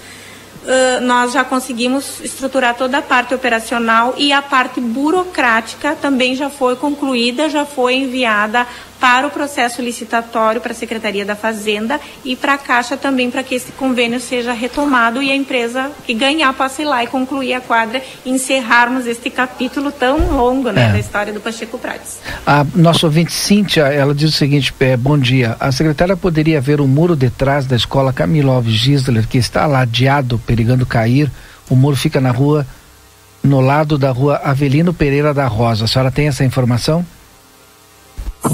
[0.61, 6.51] Uh, nós já conseguimos estruturar toda a parte operacional e a parte burocrática também já
[6.51, 8.67] foi concluída, já foi enviada
[9.01, 13.43] para o processo licitatório para a Secretaria da Fazenda e para a Caixa também para
[13.43, 17.55] que esse convênio seja retomado e a empresa que ganhar possa ir lá e concluir
[17.55, 20.93] a quadra e encerrarmos este capítulo tão longo né, é.
[20.93, 22.19] da história do Pacheco Prates.
[22.47, 26.81] A nossa ouvinte Cíntia, ela diz o seguinte, é, bom dia, a secretária poderia ver
[26.81, 31.31] o muro detrás da escola Camilo Alves Gisler que está ladeado, perigando cair,
[31.71, 32.67] o muro fica na rua,
[33.43, 35.87] no lado da rua Avelino Pereira da Rosa.
[35.87, 37.05] A senhora tem essa informação?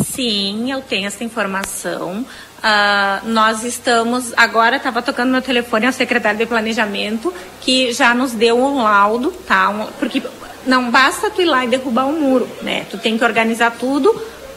[0.04, 2.26] Sim, eu tenho essa informação.
[2.58, 4.32] Uh, nós estamos.
[4.36, 9.30] Agora estava tocando meu telefone ao secretário de Planejamento, que já nos deu um laudo,
[9.46, 9.68] tá?
[9.68, 10.22] Um, porque
[10.66, 12.86] não basta tu ir lá e derrubar o um muro, né?
[12.90, 14.12] Tu tem que organizar tudo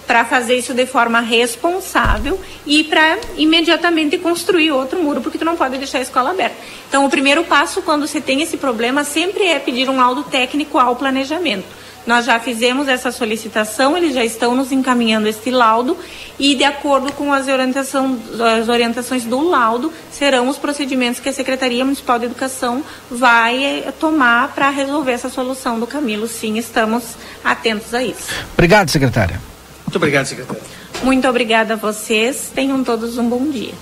[0.08, 5.56] para fazer isso de forma responsável e para imediatamente construir outro muro, porque tu não
[5.56, 6.56] pode deixar a escola aberta.
[6.88, 10.80] Então, o primeiro passo quando você tem esse problema sempre é pedir um laudo técnico
[10.80, 11.68] ao planejamento.
[12.10, 15.96] Nós já fizemos essa solicitação, eles já estão nos encaminhando este laudo
[16.40, 18.18] e, de acordo com as, orientação,
[18.60, 23.94] as orientações do laudo, serão os procedimentos que a Secretaria Municipal de Educação vai eh,
[24.00, 26.28] tomar para resolver essa solução do Camilo.
[26.28, 27.04] Sim, estamos
[27.44, 28.28] atentos a isso.
[28.54, 29.40] Obrigado, secretária.
[29.86, 30.64] Muito obrigado, secretária.
[31.04, 32.52] Muito obrigada a vocês.
[32.56, 33.76] Tenham todos um bom dia.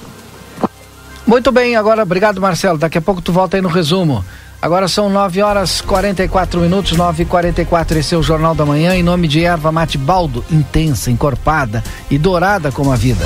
[1.26, 2.78] Muito bem, agora obrigado, Marcelo.
[2.78, 4.22] Daqui a pouco tu volta aí no resumo.
[4.62, 8.96] Agora são 9 horas 44 minutos, 9 e 44 Esse é o Jornal da Manhã,
[8.96, 13.24] em nome de erva mate baldo, intensa, encorpada e dourada como a vida.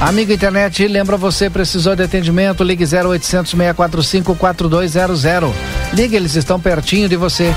[0.00, 2.64] Amigo internet, lembra você, precisou de atendimento?
[2.64, 5.22] Ligue 0800 645 4200.
[5.92, 7.54] Ligue, eles estão pertinho de você.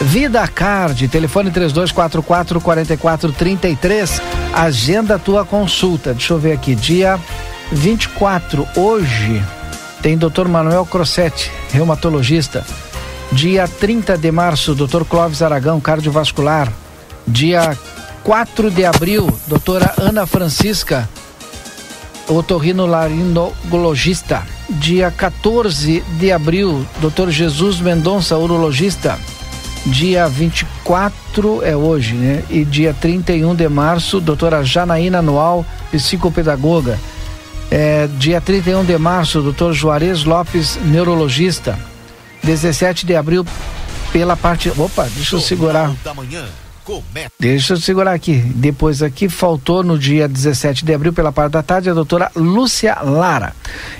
[0.00, 4.22] Vida Card, telefone 3244 4433.
[4.54, 6.14] Agenda tua consulta.
[6.14, 7.18] Deixa eu ver aqui, dia
[7.72, 9.42] 24, hoje
[10.02, 10.48] tem Dr.
[10.48, 12.64] Manuel Crossetti, reumatologista.
[13.32, 15.04] Dia 30 de março, Dr.
[15.04, 16.72] Clóvis Aragão, cardiovascular.
[17.26, 17.76] Dia
[18.24, 21.08] 4 de abril, doutora Ana Francisca,
[22.28, 24.46] otorrinolaringologista.
[24.70, 27.30] Dia 14 de abril, Dr.
[27.30, 29.18] Jesus Mendonça, urologista.
[29.86, 32.42] Dia 24 é hoje, né?
[32.50, 36.98] E dia 31 de março, doutora Janaína Anual, psicopedagoga.
[37.70, 41.78] É, dia 31 de março, doutor Juarez Lopes, neurologista.
[42.42, 43.44] 17 de abril,
[44.12, 44.72] pela parte.
[44.76, 45.92] Opa, deixa eu segurar.
[47.38, 48.36] Deixa eu segurar aqui.
[48.36, 52.96] Depois aqui faltou no dia 17 de abril, pela parte da tarde, a doutora Lúcia
[53.02, 53.54] Lara.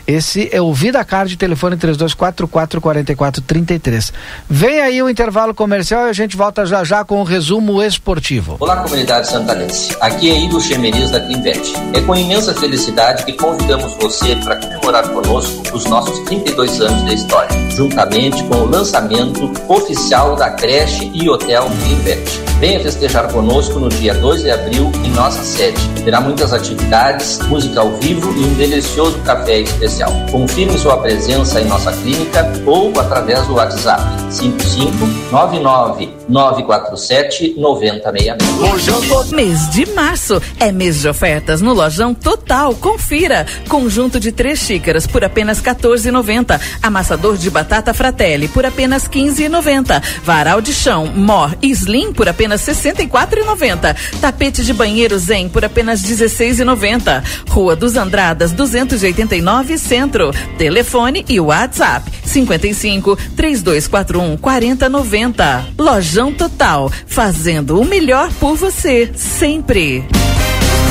[0.06, 4.14] Esse é o Vida Card, telefone 3244-4433.
[4.48, 8.56] Vem aí o intervalo comercial e a gente volta já já com o resumo esportivo.
[8.58, 9.94] Olá, comunidade santanense.
[10.00, 11.74] Aqui é Igor Chemeriz da Clinvet.
[11.92, 17.14] É com imensa felicidade que convidamos você para comemorar conosco os nossos 32 anos de
[17.14, 22.48] história, juntamente com o lançamento oficial da creche e hotel Clinvet.
[22.60, 25.80] Venha festejar conosco no dia 2 de abril em nossa sede.
[26.04, 30.10] Terá muitas atividades, música ao vivo e um delicioso café especial.
[30.32, 39.30] Confirme sua presença em nossa clínica ou através do WhatsApp 5599 947 9066.
[39.30, 42.74] Mês de março é mês de ofertas no Lojão Total.
[42.74, 43.46] Confira.
[43.68, 46.60] Conjunto de três xícaras por apenas 14,90.
[46.82, 50.02] Amassador de batata Fratelli por apenas 15,90.
[50.24, 53.94] Varal de chão Mor Slim por apenas apenas 64,90.
[54.20, 57.22] Tapete de banheiro Zen por apenas 16,90.
[57.48, 60.30] Rua dos Andradas 289 Centro.
[60.56, 65.66] Telefone e WhatsApp 55 3241 4090.
[65.78, 70.06] Lojão Total, fazendo o melhor por você sempre.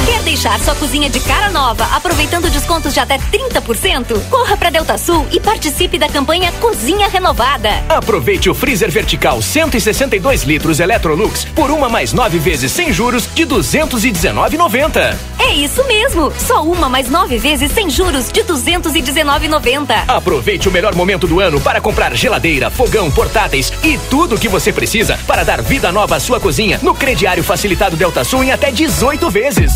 [0.07, 4.17] Quer deixar sua cozinha de cara nova, aproveitando descontos de até 30%?
[4.29, 7.83] Corra para Delta Sul e participe da campanha Cozinha Renovada.
[7.89, 13.45] Aproveite o freezer vertical 162 litros Electrolux por uma mais nove vezes sem juros de
[13.45, 15.13] 219,90.
[15.39, 20.05] É isso mesmo, só uma mais nove vezes sem juros de 219,90.
[20.07, 24.47] Aproveite o melhor momento do ano para comprar geladeira, fogão, portáteis e tudo o que
[24.47, 28.51] você precisa para dar vida nova à sua cozinha no crediário facilitado Delta Sul em
[28.51, 29.75] até 18 vezes.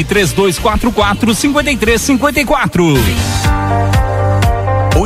[0.03, 4.10] 3244 5354.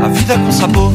[0.00, 0.92] A vida com sabor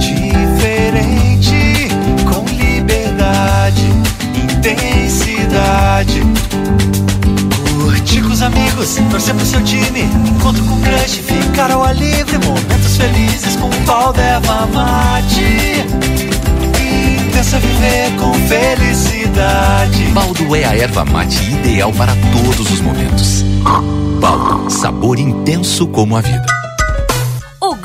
[0.00, 1.88] diferente,
[2.24, 3.82] com liberdade,
[4.34, 6.22] intensidade.
[7.84, 12.38] Curtir com os amigos, torcer pro seu time, encontro com crush, ficar ao ar livre,
[12.38, 15.84] momentos felizes com um pau erva mate.
[17.28, 18.95] Intensa viver com felicidade.
[20.14, 23.42] Baldo é a erva mate ideal para todos os momentos.
[24.18, 26.65] Baldo, sabor intenso como a vida.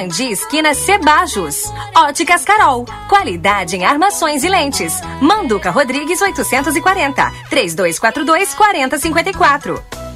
[0.00, 1.70] Sarandi, esquina Cebajos.
[1.94, 2.86] Óticas Carol.
[3.06, 4.98] Qualidade em armações e lentes.
[5.20, 7.30] Manduca Rodrigues 840.
[7.50, 10.09] 3242 4054.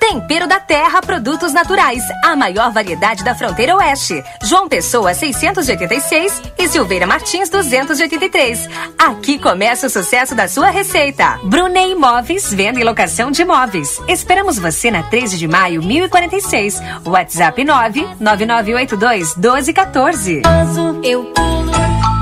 [0.00, 4.22] Tempero da Terra Produtos Naturais, a maior variedade da fronteira oeste.
[4.42, 8.68] João Pessoa 686 e Silveira Martins 283.
[8.98, 11.38] Aqui começa o sucesso da sua receita.
[11.44, 14.00] Brunei Imóveis, venda e locação de imóveis.
[14.08, 16.80] Esperamos você na 13 de maio, 1046.
[17.04, 20.42] WhatsApp 9 9982 1214.
[21.02, 22.15] Eu pulo.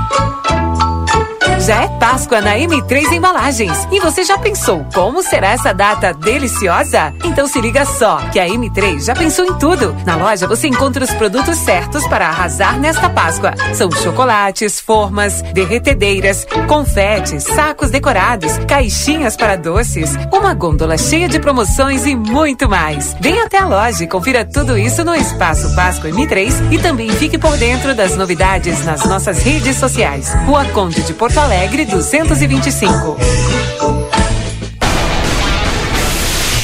[1.65, 3.87] Já é Páscoa na M3 Embalagens.
[3.91, 7.11] E você já pensou como será essa data deliciosa?
[7.23, 9.95] Então se liga só, que a M3 já pensou em tudo.
[10.05, 13.55] Na loja você encontra os produtos certos para arrasar nesta Páscoa.
[13.73, 22.05] São chocolates, formas, derretedeiras, confetes, sacos decorados, caixinhas para doces, uma gôndola cheia de promoções
[22.05, 23.15] e muito mais.
[23.19, 27.39] Venha até a loja e confira tudo isso no Espaço Páscoa M3 e também fique
[27.39, 30.31] por dentro das novidades nas nossas redes sociais.
[30.45, 31.54] Rua Conde de Porto Alegre.
[31.55, 33.17] Alegre 225.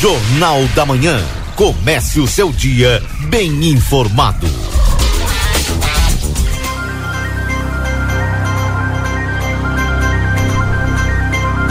[0.02, 1.18] Jornal da Manhã.
[1.56, 4.46] Comece o seu dia bem informado.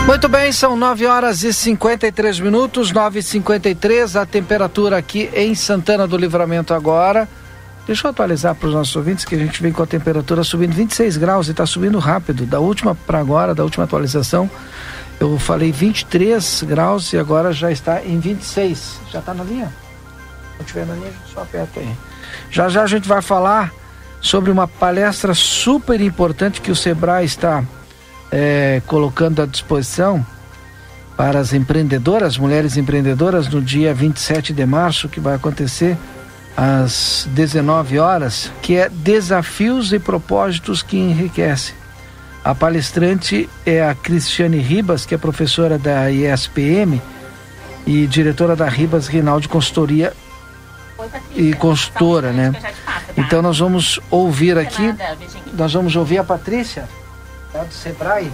[0.07, 5.55] Muito bem, são 9 horas e 53 minutos, 9 e 53 a temperatura aqui em
[5.55, 7.29] Santana do Livramento agora.
[7.91, 10.73] Deixa eu atualizar para os nossos ouvintes que a gente vem com a temperatura subindo
[10.73, 12.47] 26 graus e está subindo rápido.
[12.47, 14.49] Da última para agora, da última atualização,
[15.19, 19.01] eu falei 23 graus e agora já está em 26.
[19.11, 19.73] Já está na linha?
[20.57, 21.93] Se estiver na linha, só aperta aí.
[22.49, 23.73] Já já a gente vai falar
[24.21, 27.65] sobre uma palestra super importante que o Sebrae está
[28.31, 30.25] é, colocando à disposição
[31.17, 35.99] para as empreendedoras, mulheres empreendedoras, no dia 27 de março, que vai acontecer
[36.61, 41.75] às 19 horas, que é Desafios e Propósitos que Enriquecem.
[42.45, 47.01] A palestrante é a Cristiane Ribas, que é professora da ISPM
[47.87, 50.13] e diretora da Ribas Rinaldi Consultoria
[51.35, 52.53] e consultora, né?
[53.17, 54.95] Então nós vamos ouvir aqui,
[55.55, 56.87] nós vamos ouvir a Patrícia,
[57.55, 58.31] lá do Sebrae,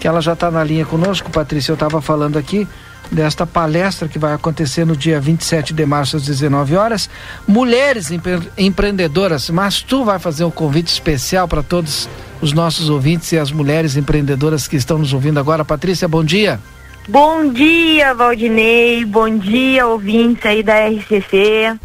[0.00, 2.66] que ela já está na linha conosco, Patrícia, eu estava falando aqui
[3.10, 7.10] desta palestra que vai acontecer no dia 27 de março às 19 horas.
[7.46, 12.08] Mulheres empre empreendedoras, mas tu vai fazer um convite especial para todos
[12.40, 15.64] os nossos ouvintes e as mulheres empreendedoras que estão nos ouvindo agora.
[15.64, 16.60] Patrícia, bom dia.
[17.08, 19.04] Bom dia, Valdinei.
[19.04, 21.76] Bom dia, ouvintes aí da RCC.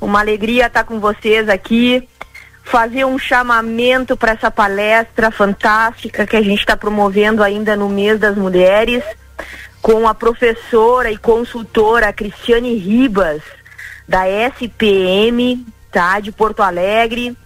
[0.00, 2.08] Uma alegria estar com vocês aqui.
[2.64, 8.20] Fazer um chamamento para essa palestra fantástica que a gente está promovendo ainda no mês
[8.20, 9.02] das mulheres
[9.82, 13.42] com a professora e consultora Cristiane Ribas,
[14.08, 17.36] da SPM, tá, de Porto Alegre,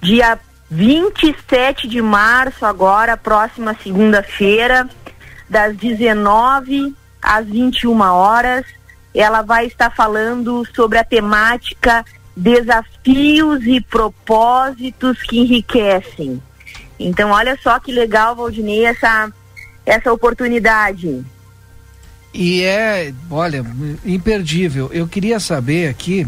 [0.00, 0.40] dia
[0.70, 4.88] 27 de março, agora, próxima segunda-feira,
[5.48, 8.64] das 19 às 21 horas.
[9.14, 12.02] Ela vai estar falando sobre a temática
[12.34, 16.42] desafios e propósitos que enriquecem.
[16.98, 19.30] Então, olha só que legal, Valdinei, essa,
[19.84, 21.22] essa oportunidade.
[22.32, 23.64] E é, olha,
[24.04, 24.90] imperdível.
[24.92, 26.26] Eu queria saber aqui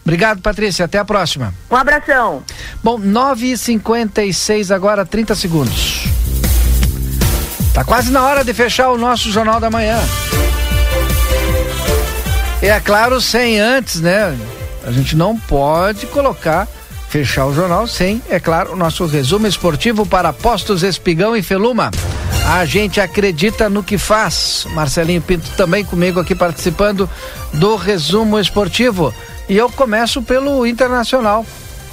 [0.04, 0.84] Obrigado, Patrícia.
[0.84, 1.54] Até a próxima.
[1.70, 2.42] Um abração.
[2.82, 6.04] Bom, 9h56 agora, 30 segundos.
[7.72, 9.98] Tá quase na hora de fechar o nosso Jornal da Manhã.
[12.60, 14.36] E é claro, sem antes, né?
[14.84, 16.68] A gente não pode colocar,
[17.12, 21.90] fechar o jornal sem, é claro, o nosso resumo esportivo para Postos Espigão e Feluma.
[22.48, 24.66] A gente acredita no que faz.
[24.70, 27.06] Marcelinho Pinto também comigo aqui participando
[27.52, 29.12] do resumo esportivo.
[29.46, 31.44] E eu começo pelo Internacional,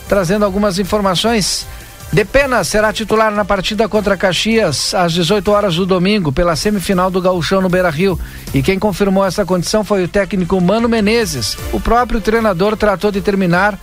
[0.08, 1.68] trazendo algumas informações.
[2.14, 7.22] Depena será titular na partida contra Caxias às 18 horas do domingo pela semifinal do
[7.22, 8.18] Gauchão no Beira-Rio.
[8.54, 11.58] E quem confirmou essa condição foi o técnico Mano Menezes.
[11.74, 13.78] O próprio treinador tratou de terminar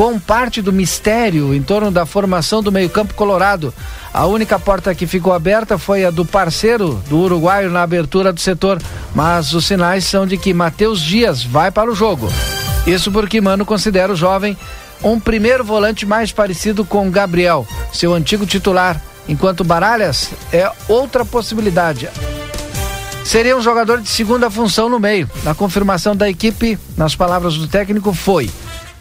[0.00, 3.74] com parte do mistério em torno da formação do meio-campo colorado.
[4.14, 8.40] A única porta que ficou aberta foi a do parceiro do uruguaio na abertura do
[8.40, 8.80] setor,
[9.14, 12.32] mas os sinais são de que Matheus Dias vai para o jogo.
[12.86, 14.56] Isso porque Mano considera o jovem
[15.04, 18.98] um primeiro volante mais parecido com Gabriel, seu antigo titular,
[19.28, 22.08] enquanto Baralhas é outra possibilidade.
[23.22, 25.28] Seria um jogador de segunda função no meio.
[25.44, 28.50] Na confirmação da equipe, nas palavras do técnico, foi: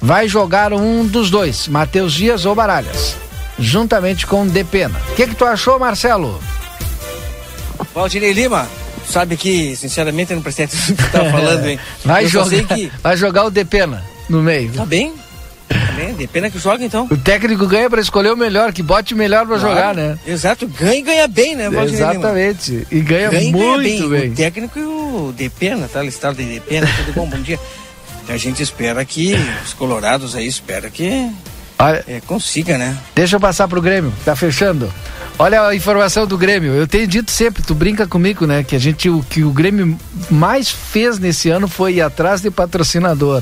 [0.01, 3.15] vai jogar um dos dois, Matheus Dias ou Baralhas,
[3.57, 4.99] juntamente com Depena.
[5.11, 6.39] O que, que tu achou, Marcelo?
[7.93, 8.67] Valdinei Lima,
[9.09, 11.79] sabe que, sinceramente, eu não prestei atenção no que você tá falando, hein?
[12.05, 14.71] Vai Eu jogar, que vai jogar o Depena no meio.
[14.73, 15.13] Tá bem?
[15.67, 17.07] Tá bem, de pena que joga então.
[17.11, 19.75] O técnico ganha para escolher o melhor, que bote o melhor para Claro.
[19.75, 20.17] jogar, né?
[20.25, 22.11] Exato, ganha e ganha bem, né, Valdinei Lima?
[22.13, 22.87] Exatamente.
[22.89, 24.31] E ganha, Ganha muito ganha bem.
[24.31, 27.59] O técnico e o Depena, tá listado de Depena, tudo bom, bom dia.
[28.29, 29.35] A gente espera que
[29.65, 31.29] os colorados aí, espera que
[31.81, 32.97] Olha, é, consiga, né?
[33.15, 34.91] Deixa eu passar pro Grêmio, tá fechando.
[35.41, 36.73] Olha a informação do Grêmio.
[36.73, 38.61] Eu tenho dito sempre, tu brinca comigo, né?
[38.61, 39.97] Que a gente, o que o Grêmio
[40.29, 43.41] mais fez nesse ano foi ir atrás de patrocinador.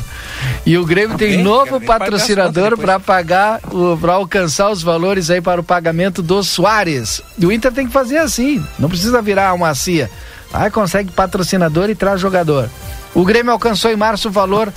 [0.64, 3.60] E o Grêmio tem bem, novo as patrocinador para pagar,
[4.00, 7.24] para alcançar os valores aí para o pagamento do Soares.
[7.40, 10.12] E o Inter tem que fazer assim, não precisa virar uma CIA.
[10.54, 12.70] Aí consegue patrocinador e traz jogador.
[13.14, 14.72] O Grêmio alcançou em março o valor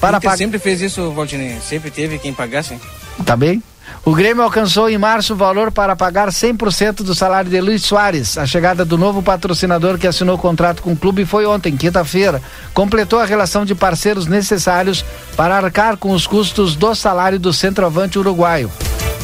[0.00, 0.36] para pagar.
[0.36, 1.58] sempre fez isso, Valdinei.
[1.60, 2.78] Sempre teve quem pagasse.
[3.24, 3.62] Tá bem?
[4.04, 8.38] O Grêmio alcançou em março o valor para pagar 100% do salário de Luiz Soares.
[8.38, 12.40] A chegada do novo patrocinador que assinou o contrato com o clube foi ontem, quinta-feira.
[12.74, 15.04] Completou a relação de parceiros necessários
[15.36, 18.70] para arcar com os custos do salário do centroavante uruguaio.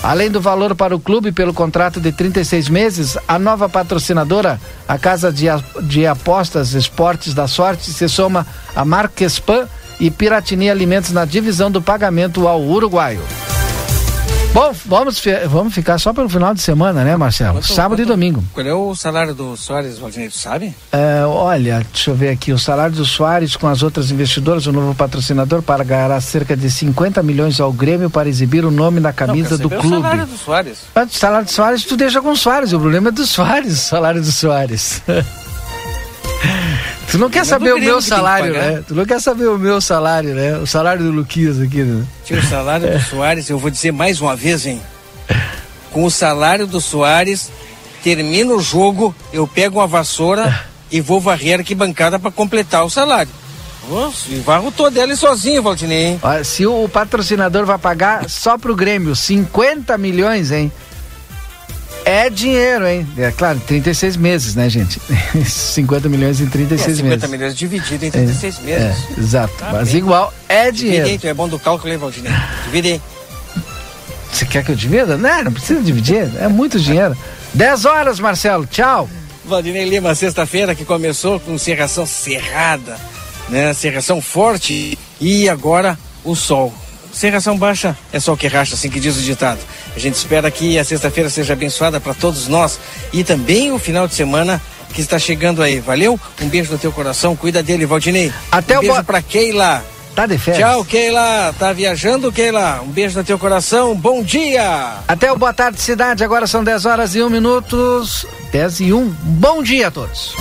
[0.03, 4.99] Além do valor para o clube pelo contrato de 36 meses, a nova patrocinadora, a
[4.99, 5.47] Casa de,
[5.83, 9.69] de Apostas Esportes da Sorte, se soma a Marquespan
[10.01, 13.23] e Piratini Alimentos na divisão do pagamento ao uruguaio.
[14.53, 17.55] Bom, vamos, vamos ficar só pelo final de semana, né, Marcelo?
[17.55, 18.45] Quanto- Sábado e quanto- domingo.
[18.53, 20.29] Qual é o salário do Soares, Valdinei?
[20.29, 20.75] Tu sabe?
[20.93, 24.73] É, olha, deixa eu ver aqui, o salário do Soares com as outras investidoras, o
[24.73, 29.57] novo patrocinador pagará cerca de 50 milhões ao Grêmio para exibir o nome na camisa
[29.57, 29.87] Não, do clube.
[29.97, 30.79] O salário do Soares.
[30.95, 33.77] O salário do Soares tu deixa com o Soares, o problema é do Soares, o
[33.89, 35.01] salário do Soares.
[37.11, 38.83] tu não quer Não é saber o meu salário, né?
[38.87, 40.59] Tu não quer saber o meu salário, né?
[40.59, 42.05] O salário do Luquias aqui, né?
[42.25, 44.81] Tira o salário do Soares, eu vou dizer mais uma vez, hein?
[45.91, 47.51] Com o salário do Soares,
[48.03, 52.91] termina o jogo, eu pego uma vassoura e vou varrer a arquibancada para completar o
[52.91, 53.31] salário.
[53.89, 56.21] Nossa, e varro todo ele sozinho, Valdinei, hein?
[56.23, 60.71] Olha, se o patrocinador vai pagar só pro Grêmio 50 milhões, hein?
[62.05, 63.07] É dinheiro, hein?
[63.17, 65.01] É claro, 36 meses, né, gente?
[65.47, 67.31] 50 milhões em 36 É, 50 meses.
[67.31, 68.83] milhões dividido em 36 meses.
[69.17, 69.55] É, exato.
[69.59, 69.99] Tá Mas bem.
[69.99, 71.07] igual é Divide dinheiro.
[71.09, 72.33] aí, tu é bom do cálculo, hein, Valdinei?
[72.65, 73.03] Divide aí.
[74.33, 75.17] Você quer que eu divida?
[75.17, 76.29] Não, não precisa dividir.
[76.41, 77.17] É muito dinheiro.
[77.55, 78.67] 10 horas, Marcelo.
[78.67, 79.09] Tchau.
[79.45, 82.97] Valdinei Lima, sexta-feira que começou com serração cerrada,
[83.49, 83.75] né?
[83.75, 86.73] Serração forte e agora o sol.
[87.13, 89.61] Serração baixa é sol que racha, assim que diz o ditado.
[89.95, 92.79] A gente espera que a sexta-feira seja abençoada para todos nós
[93.13, 94.61] e também o final de semana
[94.95, 95.79] que está chegando aí.
[95.81, 96.19] Valeu?
[96.41, 98.33] Um beijo no teu coração, cuida dele, Valdinei.
[98.51, 99.85] Até um o beijo bo- para Keila.
[100.15, 100.69] Tá de férias?
[100.69, 101.55] Tchau, Keila.
[101.59, 102.83] Tá viajando, Keila?
[102.83, 103.95] Um beijo no teu coração.
[103.95, 104.97] Bom dia.
[105.09, 106.23] Até o Boa Tarde Cidade.
[106.23, 108.27] Agora são 10 horas e 1 minutos.
[108.51, 109.09] 10 e 1.
[109.09, 110.35] Bom dia a todos.